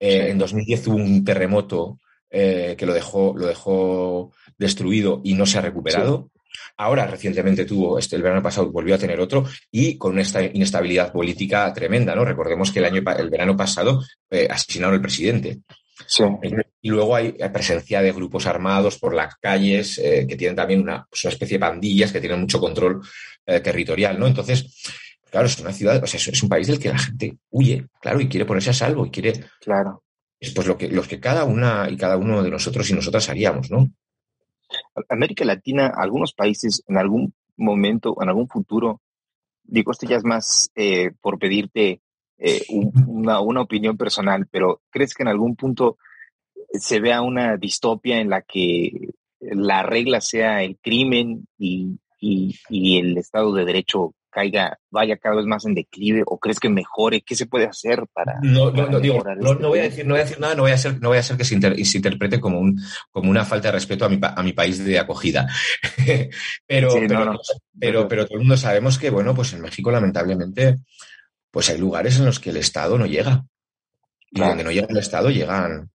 Eh, 0.00 0.22
sí. 0.24 0.30
En 0.32 0.38
2010 0.38 0.88
hubo 0.88 0.96
un 0.96 1.24
terremoto 1.24 2.00
eh, 2.28 2.74
que 2.76 2.84
lo 2.84 2.92
dejó, 2.92 3.32
lo 3.36 3.46
dejó 3.46 4.32
destruido 4.58 5.20
y 5.22 5.34
no 5.34 5.46
se 5.46 5.58
ha 5.58 5.60
recuperado. 5.60 6.30
Sí. 6.34 6.40
Ahora, 6.78 7.06
recientemente 7.06 7.64
tuvo, 7.64 7.96
este, 7.96 8.16
el 8.16 8.22
verano 8.22 8.42
pasado 8.42 8.72
volvió 8.72 8.96
a 8.96 8.98
tener 8.98 9.20
otro 9.20 9.44
y 9.70 9.96
con 9.96 10.18
esta 10.18 10.42
inestabilidad 10.42 11.12
política 11.12 11.72
tremenda, 11.72 12.16
¿no? 12.16 12.24
Recordemos 12.24 12.72
que 12.72 12.80
el 12.80 12.86
año, 12.86 13.02
el 13.18 13.30
verano 13.30 13.56
pasado 13.56 14.02
eh, 14.28 14.48
asesinaron 14.50 14.94
al 14.94 15.00
presidente. 15.00 15.60
Sí. 16.06 16.24
Y 16.82 16.90
luego 16.90 17.14
hay 17.16 17.32
presencia 17.52 18.00
de 18.02 18.12
grupos 18.12 18.46
armados 18.46 18.98
por 18.98 19.14
las 19.14 19.36
calles 19.36 19.98
eh, 19.98 20.26
que 20.28 20.36
tienen 20.36 20.56
también 20.56 20.80
una, 20.80 21.06
pues 21.08 21.24
una, 21.24 21.32
especie 21.32 21.56
de 21.56 21.60
pandillas 21.60 22.12
que 22.12 22.20
tienen 22.20 22.40
mucho 22.40 22.60
control 22.60 23.02
eh, 23.46 23.60
territorial, 23.60 24.18
¿no? 24.18 24.26
Entonces, 24.26 24.82
claro, 25.30 25.46
es 25.46 25.58
una 25.58 25.72
ciudad, 25.72 26.02
o 26.02 26.06
sea, 26.06 26.18
es 26.18 26.42
un 26.42 26.48
país 26.48 26.66
del 26.66 26.78
que 26.78 26.88
la 26.88 26.98
gente 26.98 27.36
huye, 27.50 27.86
claro, 28.00 28.20
y 28.20 28.28
quiere 28.28 28.46
ponerse 28.46 28.70
a 28.70 28.74
salvo 28.74 29.06
y 29.06 29.10
quiere. 29.10 29.44
Claro. 29.60 30.02
Es 30.38 30.52
pues 30.52 30.66
lo 30.66 30.78
que, 30.78 30.88
los 30.88 31.06
que 31.06 31.20
cada 31.20 31.44
una 31.44 31.88
y 31.90 31.96
cada 31.96 32.16
uno 32.16 32.42
de 32.42 32.50
nosotros 32.50 32.88
y 32.88 32.94
nosotras 32.94 33.28
haríamos, 33.28 33.70
¿no? 33.70 33.90
América 35.08 35.44
Latina, 35.44 35.92
algunos 35.94 36.32
países 36.32 36.82
en 36.88 36.96
algún 36.96 37.34
momento, 37.56 38.16
en 38.20 38.28
algún 38.28 38.48
futuro, 38.48 39.00
digo, 39.64 39.92
esto 39.92 40.06
ya 40.06 40.16
es 40.16 40.24
más 40.24 40.70
eh, 40.74 41.12
por 41.20 41.38
pedirte 41.38 42.00
eh, 42.42 42.62
una, 42.70 43.40
una, 43.40 43.60
opinión 43.60 43.98
personal, 43.98 44.46
pero 44.50 44.80
¿crees 44.90 45.14
que 45.14 45.22
en 45.22 45.28
algún 45.28 45.56
punto 45.56 45.98
se 46.72 46.98
vea 46.98 47.20
una 47.20 47.58
distopia 47.58 48.18
en 48.18 48.30
la 48.30 48.40
que 48.42 49.10
la 49.40 49.82
regla 49.82 50.22
sea 50.22 50.62
el 50.62 50.78
crimen 50.80 51.46
y, 51.58 51.98
y, 52.18 52.58
y, 52.70 52.98
el 52.98 53.18
Estado 53.18 53.52
de 53.52 53.66
Derecho 53.66 54.14
caiga, 54.30 54.78
vaya 54.90 55.16
cada 55.16 55.36
vez 55.36 55.44
más 55.44 55.66
en 55.66 55.74
declive 55.74 56.22
o 56.24 56.38
crees 56.38 56.58
que 56.58 56.70
mejore? 56.70 57.20
¿Qué 57.20 57.34
se 57.34 57.46
puede 57.46 57.66
hacer 57.66 58.04
para.? 58.12 58.38
No, 58.42 58.70
no, 58.70 58.86
no, 58.86 59.00
digo, 59.00 59.22
no, 59.38 59.54
no, 59.54 59.68
voy 59.68 59.80
a 59.80 59.82
decir, 59.82 60.06
no 60.06 60.14
voy 60.14 60.20
a 60.20 60.24
decir 60.24 60.40
nada, 60.40 60.54
no 60.54 60.62
voy 60.62 60.70
a 60.70 60.76
hacer, 60.76 60.98
no 60.98 61.08
voy 61.08 61.18
a 61.18 61.20
hacer 61.20 61.36
que 61.36 61.44
se, 61.44 61.54
inter, 61.54 61.84
se 61.84 61.98
interprete 61.98 62.40
como, 62.40 62.58
un, 62.58 62.80
como 63.10 63.30
una 63.30 63.44
falta 63.44 63.68
de 63.68 63.72
respeto 63.72 64.06
a 64.06 64.08
mi, 64.08 64.18
a 64.22 64.42
mi 64.42 64.52
país 64.52 64.82
de 64.82 64.98
acogida. 64.98 65.46
pero, 66.66 66.90
sí, 66.90 67.00
pero, 67.06 67.38
pero, 67.78 68.08
pero 68.08 68.24
todo 68.24 68.38
el 68.38 68.44
mundo 68.44 68.56
sabemos 68.56 68.98
que, 68.98 69.10
bueno, 69.10 69.34
pues 69.34 69.52
en 69.52 69.60
México, 69.60 69.90
lamentablemente, 69.90 70.78
pues 71.50 71.70
hay 71.70 71.78
lugares 71.78 72.18
en 72.18 72.26
los 72.26 72.40
que 72.40 72.50
el 72.50 72.56
Estado 72.56 72.98
no 72.98 73.06
llega. 73.06 73.44
Y 74.30 74.36
claro. 74.36 74.50
donde 74.50 74.64
no 74.64 74.70
llega 74.70 74.86
el 74.90 74.98
Estado 74.98 75.30
llegan, 75.30 75.90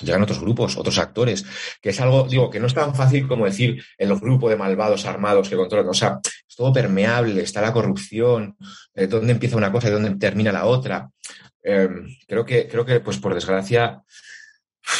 llegan 0.00 0.22
otros 0.22 0.40
grupos, 0.40 0.76
otros 0.76 0.98
actores, 0.98 1.44
que 1.80 1.90
es 1.90 2.00
algo, 2.00 2.24
digo, 2.24 2.50
que 2.50 2.60
no 2.60 2.66
es 2.66 2.74
tan 2.74 2.94
fácil 2.94 3.28
como 3.28 3.44
decir 3.44 3.82
en 3.98 4.08
los 4.08 4.20
grupos 4.20 4.50
de 4.50 4.56
malvados 4.56 5.04
armados 5.06 5.48
que 5.48 5.56
controlan, 5.56 5.88
o 5.88 5.94
sea, 5.94 6.18
es 6.24 6.56
todo 6.56 6.72
permeable, 6.72 7.42
está 7.42 7.60
la 7.60 7.72
corrupción, 7.72 8.56
eh, 8.94 9.06
dónde 9.06 9.32
empieza 9.32 9.56
una 9.56 9.72
cosa 9.72 9.88
y 9.88 9.92
dónde 9.92 10.16
termina 10.16 10.52
la 10.52 10.66
otra. 10.66 11.10
Eh, 11.62 11.88
creo 12.26 12.44
que, 12.44 12.66
creo 12.68 12.84
que, 12.84 13.00
pues 13.00 13.18
por 13.18 13.34
desgracia, 13.34 14.02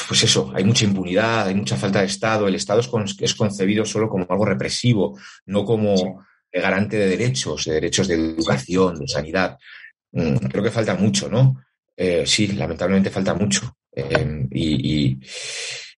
pues 0.06 0.22
eso, 0.22 0.52
hay 0.54 0.64
mucha 0.64 0.84
impunidad, 0.84 1.48
hay 1.48 1.54
mucha 1.54 1.76
falta 1.76 2.00
de 2.00 2.06
Estado, 2.06 2.46
el 2.46 2.54
Estado 2.54 2.80
es, 2.80 2.88
con, 2.88 3.04
es 3.04 3.34
concebido 3.34 3.84
solo 3.84 4.08
como 4.08 4.26
algo 4.28 4.44
represivo, 4.44 5.18
no 5.46 5.64
como 5.64 5.96
sí. 5.96 6.04
garante 6.52 6.98
de 6.98 7.08
derechos, 7.08 7.64
de 7.64 7.74
derechos 7.74 8.08
de 8.08 8.14
educación, 8.14 8.98
de 8.98 9.08
sanidad. 9.08 9.58
Mm, 10.12 10.36
creo 10.36 10.64
que 10.64 10.70
falta 10.70 10.94
mucho, 10.94 11.28
¿no? 11.28 11.62
Eh, 11.96 12.24
sí, 12.26 12.48
lamentablemente 12.48 13.10
falta 13.10 13.34
mucho. 13.34 13.76
Eh, 13.92 14.46
y, 14.50 15.10
y, 15.10 15.20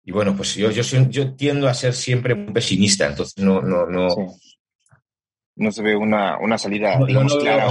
y, 0.04 0.12
bueno, 0.12 0.36
pues 0.36 0.54
yo, 0.54 0.70
yo, 0.70 0.82
yo 1.08 1.34
tiendo 1.34 1.68
a 1.68 1.74
ser 1.74 1.94
siempre 1.94 2.34
muy 2.34 2.52
pesimista, 2.52 3.06
entonces 3.06 3.42
no, 3.42 3.62
no, 3.62 3.86
no. 3.86 4.08
Sí. 4.10 4.50
no 5.56 5.70
se 5.70 5.82
ve 5.82 5.94
una, 5.94 6.38
una 6.38 6.58
salida, 6.58 6.98
digamos, 7.06 7.36
clara. 7.36 7.68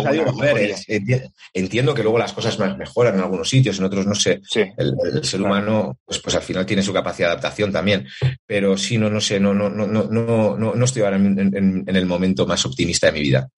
entiendo 1.54 1.94
que 1.94 2.04
luego 2.04 2.20
las 2.20 2.34
cosas 2.34 2.58
mejoran 2.78 3.16
en 3.16 3.22
algunos 3.22 3.50
sitios, 3.50 3.80
en 3.80 3.86
otros 3.86 4.08
no 4.08 4.16
sé. 4.16 4.42
el, 4.78 5.24
ser 5.24 5.42
humano, 5.42 5.98
pues, 6.06 6.20
pues 6.20 6.36
al 6.36 6.44
final 6.44 6.66
tiene 6.66 6.84
su 6.84 6.94
capacidad 6.94 7.28
de 7.28 7.32
adaptación 7.34 7.72
también. 7.72 8.08
Pero 8.46 8.78
sí, 8.78 8.98
no, 8.98 9.10
no 9.10 9.20
sé, 9.20 9.40
no, 9.40 9.54
no, 9.54 9.70
no, 9.70 9.88
no, 9.88 10.06
no, 10.10 10.58
no 10.58 10.86
estoy 10.86 11.02
ahora 11.02 11.18
en, 11.18 11.84
el 11.86 12.06
momento 12.06 12.48
más 12.48 12.66
optimista 12.66 13.08
de 13.08 13.14
mi 13.14 13.22
vida. 13.22 13.50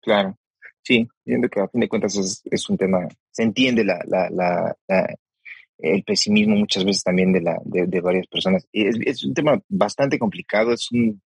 Claro. 0.00 0.36
Sí, 0.82 1.08
entiendo 1.24 1.48
que 1.48 1.60
a 1.60 1.68
fin 1.68 1.80
de 1.80 1.88
cuentas 1.88 2.16
es, 2.16 2.42
es 2.44 2.68
un 2.68 2.76
tema, 2.76 3.06
se 3.30 3.44
entiende 3.44 3.84
la, 3.84 4.00
la, 4.06 4.28
la, 4.30 4.76
el 5.78 6.02
pesimismo 6.02 6.56
muchas 6.56 6.84
veces 6.84 7.02
también 7.02 7.32
de, 7.32 7.40
la, 7.40 7.58
de, 7.64 7.86
de 7.86 8.00
varias 8.00 8.26
personas. 8.26 8.66
Es, 8.72 8.96
es, 9.04 9.24
un 9.24 9.34
tema 9.34 9.60
bastante 9.68 10.18
complicado, 10.18 10.72
es 10.72 10.90
un, 10.90 11.20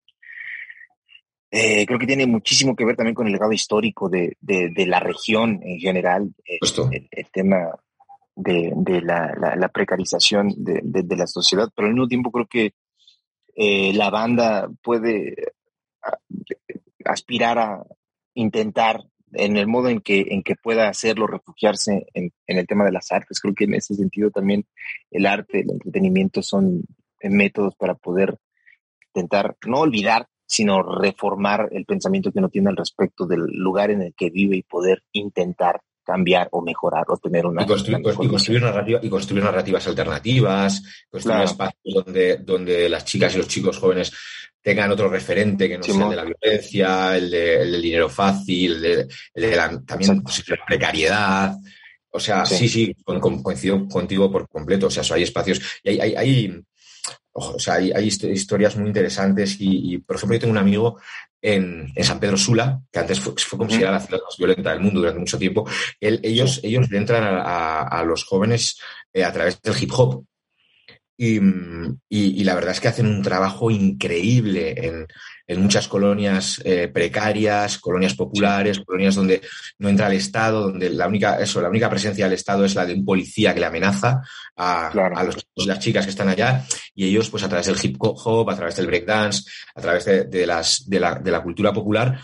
eh, 1.49 1.85
creo 1.85 1.97
que 1.97 2.07
tiene 2.07 2.27
muchísimo 2.27 2.75
que 2.75 2.83
ver 2.83 2.95
también 2.95 3.15
con 3.15 3.25
el 3.25 3.33
legado 3.33 3.53
histórico 3.53 4.09
de, 4.09 4.35
de, 4.41 4.85
la 4.85 4.99
región 4.99 5.61
en 5.63 5.79
general, 5.79 6.33
eh, 6.45 6.59
el, 7.11 7.29
tema 7.31 7.69
de, 8.35 8.73
de 8.75 9.01
la, 9.01 9.55
la, 9.55 9.69
precarización 9.69 10.53
de, 10.57 10.81
de, 10.83 11.15
la 11.15 11.25
sociedad, 11.25 11.69
pero 11.73 11.87
al 11.87 11.93
mismo 11.93 12.07
tiempo 12.07 12.31
creo 12.31 12.47
que 12.47 12.73
eh, 13.55 13.93
la 13.93 14.09
banda 14.09 14.69
puede 14.83 15.35
aspirar 17.05 17.57
a 17.59 17.83
intentar 18.33 19.01
en 19.33 19.57
el 19.57 19.67
modo 19.67 19.89
en 19.89 20.01
que, 20.01 20.27
en 20.29 20.43
que 20.43 20.55
pueda 20.55 20.87
hacerlo, 20.87 21.27
refugiarse 21.27 22.07
en, 22.13 22.31
en, 22.45 22.57
el 22.57 22.67
tema 22.67 22.85
de 22.85 22.91
las 22.91 23.11
artes. 23.11 23.39
Creo 23.39 23.53
que 23.53 23.65
en 23.65 23.75
ese 23.75 23.95
sentido 23.95 24.31
también 24.31 24.65
el 25.11 25.25
arte, 25.25 25.61
el 25.61 25.71
entretenimiento 25.71 26.41
son 26.41 26.83
métodos 27.21 27.75
para 27.75 27.95
poder 27.95 28.37
intentar 29.13 29.57
no 29.65 29.79
olvidar 29.79 30.27
sino 30.47 30.81
reformar 30.81 31.67
el 31.71 31.85
pensamiento 31.85 32.31
que 32.31 32.39
uno 32.39 32.49
tiene 32.49 32.69
al 32.69 32.77
respecto 32.77 33.27
del 33.27 33.41
lugar 33.51 33.91
en 33.91 34.01
el 34.01 34.13
que 34.15 34.29
vive 34.29 34.55
y 34.55 34.63
poder 34.63 35.03
intentar 35.11 35.81
cambiar 36.05 36.47
o 36.51 36.61
mejorar 36.61 37.03
o 37.09 37.17
tener 37.17 37.45
una... 37.45 37.63
Y 37.63 37.65
construir, 37.65 37.99
y 39.01 39.09
construir, 39.09 39.43
narrativas 39.43 39.87
alternativas, 39.87 41.05
construir 41.09 41.43
espacios 41.43 42.05
donde, 42.05 42.37
donde 42.37 42.87
las 42.87 43.03
chicas 43.03 43.35
y 43.35 43.39
los 43.39 43.49
chicos 43.49 43.77
jóvenes 43.77 44.13
tengan 44.61 44.91
otro 44.91 45.09
referente 45.09 45.69
que 45.69 45.77
no 45.77 45.83
sea 45.83 46.03
el 46.03 46.09
de 46.09 46.15
la 46.15 46.23
violencia, 46.23 47.17
el, 47.17 47.29
de, 47.29 47.57
del 47.59 47.81
dinero 47.81 48.09
fácil, 48.09 48.85
el 48.85 49.07
de, 49.33 49.55
la, 49.55 49.81
también 49.85 50.21
pues, 50.21 50.47
la 50.49 50.65
precariedad. 50.65 51.55
O 52.09 52.19
sea, 52.19 52.45
sí, 52.45 52.67
sí, 52.67 52.95
coincido 53.43 53.87
contigo 53.87 54.31
por 54.31 54.47
completo. 54.49 54.87
O 54.87 54.89
sea, 54.89 55.03
hay 55.15 55.23
espacios 55.23 55.61
y 55.83 55.89
hay, 55.89 55.99
hay, 55.99 56.15
hay 56.15 56.63
o 57.39 57.59
sea, 57.59 57.75
hay, 57.75 58.07
historias 58.07 58.75
muy 58.77 58.87
interesantes 58.87 59.57
y, 59.59 59.99
por 59.99 60.15
ejemplo, 60.15 60.35
yo 60.35 60.41
tengo 60.41 60.53
un 60.53 60.57
amigo 60.57 60.99
en, 61.39 61.93
San 62.03 62.19
Pedro 62.19 62.35
Sula, 62.35 62.81
que 62.91 62.99
antes 62.99 63.19
fue, 63.19 63.35
considerada 63.57 63.99
la 63.99 64.05
ciudad 64.05 64.21
más 64.23 64.37
violenta 64.37 64.71
del 64.71 64.79
mundo 64.79 65.01
durante 65.01 65.19
mucho 65.19 65.37
tiempo. 65.37 65.67
ellos, 65.99 66.59
ellos 66.63 66.91
entran 66.91 67.23
a, 67.23 68.03
los 68.03 68.23
jóvenes 68.23 68.79
eh, 69.13 69.23
a 69.23 69.31
través 69.31 69.61
del 69.61 69.75
hip 69.79 69.91
hop. 69.93 70.25
Y, 71.19 71.39
y, 72.09 72.43
la 72.43 72.53
verdad 72.53 72.73
es 72.73 72.79
que 72.79 72.89
hacen 72.89 73.07
un 73.07 73.23
trabajo 73.23 73.71
increíble 73.71 74.75
en, 74.77 75.07
en 75.47 75.61
muchas 75.61 75.87
colonias 75.87 76.61
eh, 76.63 76.89
precarias, 76.89 77.79
colonias 77.79 78.13
populares, 78.13 78.81
colonias 78.81 79.15
donde 79.15 79.41
no 79.79 79.89
entra 79.89 80.07
el 80.07 80.17
Estado, 80.17 80.61
donde 80.61 80.91
la 80.91 81.07
única, 81.07 81.39
eso, 81.39 81.59
la 81.59 81.69
única 81.69 81.89
presencia 81.89 82.25
del 82.25 82.35
Estado 82.35 82.65
es 82.65 82.75
la 82.75 82.85
de 82.85 82.93
un 82.93 83.03
policía 83.03 83.51
que 83.55 83.59
le 83.59 83.65
amenaza 83.65 84.21
a, 84.55 84.89
a 84.89 85.23
los, 85.23 85.47
las 85.55 85.79
chicas 85.79 86.05
que 86.05 86.11
están 86.11 86.29
allá 86.29 86.63
y 86.93 87.07
ellos, 87.07 87.31
pues 87.31 87.41
a 87.43 87.49
través 87.49 87.65
del 87.65 87.83
hip 87.83 87.95
hop, 87.99 88.49
a 88.51 88.55
través 88.55 88.75
del 88.75 88.85
breakdance, 88.85 89.49
a 89.73 89.81
través 89.81 90.05
de, 90.05 90.25
de 90.25 90.45
las, 90.45 90.87
de, 90.87 90.99
la, 90.99 91.15
de 91.15 91.31
la 91.31 91.41
cultura 91.41 91.73
popular, 91.73 92.19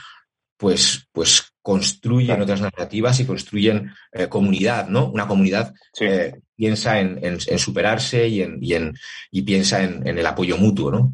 pues, 0.55 1.07
pues 1.11 1.53
construyen 1.63 2.41
otras 2.41 2.61
narrativas 2.61 3.19
y 3.19 3.25
construyen 3.25 3.91
eh, 4.11 4.27
comunidad, 4.27 4.87
¿no? 4.87 5.09
Una 5.09 5.27
comunidad 5.27 5.73
eh, 5.99 6.33
piensa 6.55 6.99
en, 6.99 7.17
en, 7.23 7.37
en, 7.45 7.59
superarse 7.59 8.27
y, 8.27 8.41
en, 8.41 8.57
y, 8.61 8.73
en, 8.73 8.93
y 9.31 9.41
piensa 9.41 9.83
en, 9.83 10.05
en 10.07 10.17
el 10.17 10.25
apoyo 10.25 10.57
mutuo, 10.57 10.91
¿no? 10.91 11.13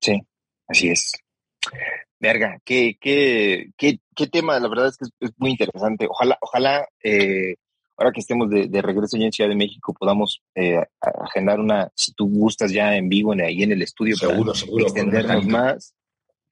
Sí, 0.00 0.20
Así 0.70 0.88
es. 0.88 1.12
Verga, 2.20 2.60
qué, 2.64 2.96
qué, 3.00 3.70
qué, 3.76 3.98
qué 4.14 4.26
tema, 4.26 4.58
la 4.60 4.68
verdad 4.68 4.88
es 4.88 4.96
que 4.96 5.06
es, 5.20 5.32
muy 5.36 5.50
interesante. 5.50 6.06
Ojalá, 6.08 6.38
ojalá, 6.40 6.88
eh, 7.02 7.56
ahora 7.96 8.12
que 8.12 8.20
estemos 8.20 8.48
de, 8.50 8.82
regreso 8.82 9.16
ya 9.16 9.26
en 9.26 9.32
Ciudad 9.32 9.50
de 9.50 9.56
México, 9.56 9.94
podamos 9.98 10.42
eh, 10.54 10.80
agendar 11.00 11.58
una, 11.58 11.90
si 11.94 12.12
tú 12.12 12.28
gustas 12.28 12.72
ya 12.72 12.96
en 12.96 13.08
vivo, 13.08 13.32
en, 13.32 13.40
ahí 13.40 13.62
en 13.62 13.72
el 13.72 13.82
estudio, 13.82 14.16
seguro, 14.16 14.54
seguro, 14.54 14.84
extendernos 14.84 15.46
más. 15.46 15.94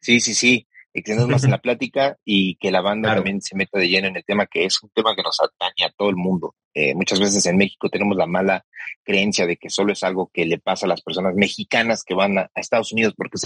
Sí, 0.00 0.20
sí, 0.20 0.34
sí, 0.34 0.66
extendernos 0.98 1.30
más 1.30 1.44
en 1.44 1.50
la 1.50 1.58
plática 1.62 2.16
y 2.24 2.56
que 2.56 2.70
la 2.70 2.80
banda 2.80 3.14
también 3.14 3.40
se 3.40 3.56
meta 3.56 3.78
de 3.78 3.88
lleno 3.88 4.08
en 4.08 4.16
el 4.16 4.24
tema, 4.24 4.46
que 4.46 4.64
es 4.64 4.82
un 4.82 4.90
tema 4.90 5.14
que 5.14 5.22
nos 5.22 5.38
atañe 5.40 5.86
a 5.86 5.92
todo 5.96 6.10
el 6.10 6.16
mundo. 6.16 6.54
Eh, 6.74 6.94
muchas 6.94 7.20
veces 7.20 7.44
en 7.46 7.56
México 7.56 7.88
tenemos 7.88 8.16
la 8.16 8.26
mala 8.26 8.64
creencia 9.02 9.46
de 9.46 9.56
que 9.56 9.70
solo 9.70 9.92
es 9.92 10.02
algo 10.02 10.30
que 10.32 10.46
le 10.46 10.58
pasa 10.58 10.86
a 10.86 10.88
las 10.88 11.02
personas 11.02 11.34
mexicanas 11.34 12.04
que 12.04 12.14
van 12.14 12.38
a, 12.38 12.42
a 12.42 12.60
Estados 12.60 12.92
Unidos 12.92 13.14
porque 13.16 13.38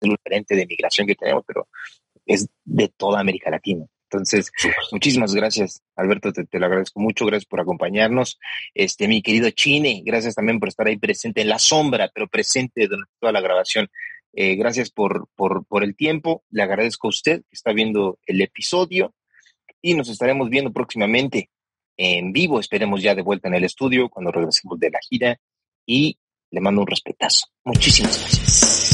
el 0.00 0.10
diferente 0.10 0.54
de 0.54 0.66
migración 0.66 1.06
que 1.06 1.14
tenemos, 1.14 1.44
pero 1.46 1.68
es 2.26 2.48
de 2.64 2.88
toda 2.88 3.20
América 3.20 3.50
Latina. 3.50 3.86
Entonces, 4.10 4.50
muchísimas 4.90 5.34
gracias, 5.34 5.82
Alberto, 5.94 6.32
te, 6.32 6.46
lo 6.58 6.66
agradezco 6.66 7.00
mucho, 7.00 7.26
gracias 7.26 7.46
por 7.46 7.60
acompañarnos. 7.60 8.38
Este, 8.74 9.06
mi 9.06 9.20
querido 9.20 9.50
Chine, 9.50 10.02
gracias 10.04 10.34
también 10.34 10.58
por 10.58 10.68
estar 10.68 10.86
ahí 10.86 10.96
presente 10.96 11.42
en 11.42 11.48
la 11.48 11.58
sombra, 11.58 12.10
pero 12.14 12.26
presente 12.26 12.86
durante 12.86 13.12
toda 13.20 13.32
la 13.32 13.40
grabación. 13.40 13.88
Eh, 14.34 14.56
gracias 14.56 14.90
por, 14.90 15.28
por, 15.34 15.64
por 15.66 15.82
el 15.82 15.96
tiempo, 15.96 16.44
le 16.50 16.62
agradezco 16.62 17.08
a 17.08 17.10
usted 17.10 17.40
que 17.42 17.54
está 17.54 17.72
viendo 17.72 18.18
el 18.26 18.40
episodio 18.40 19.14
y 19.80 19.94
nos 19.94 20.08
estaremos 20.08 20.50
viendo 20.50 20.72
próximamente 20.72 21.50
en 21.96 22.32
vivo, 22.32 22.60
esperemos 22.60 23.02
ya 23.02 23.14
de 23.14 23.22
vuelta 23.22 23.48
en 23.48 23.54
el 23.54 23.64
estudio 23.64 24.08
cuando 24.08 24.30
regresemos 24.30 24.78
de 24.78 24.90
la 24.90 25.00
gira 25.00 25.40
y 25.84 26.18
le 26.50 26.60
mando 26.60 26.82
un 26.82 26.86
respetazo. 26.86 27.46
Muchísimas 27.64 28.18
gracias. 28.20 28.87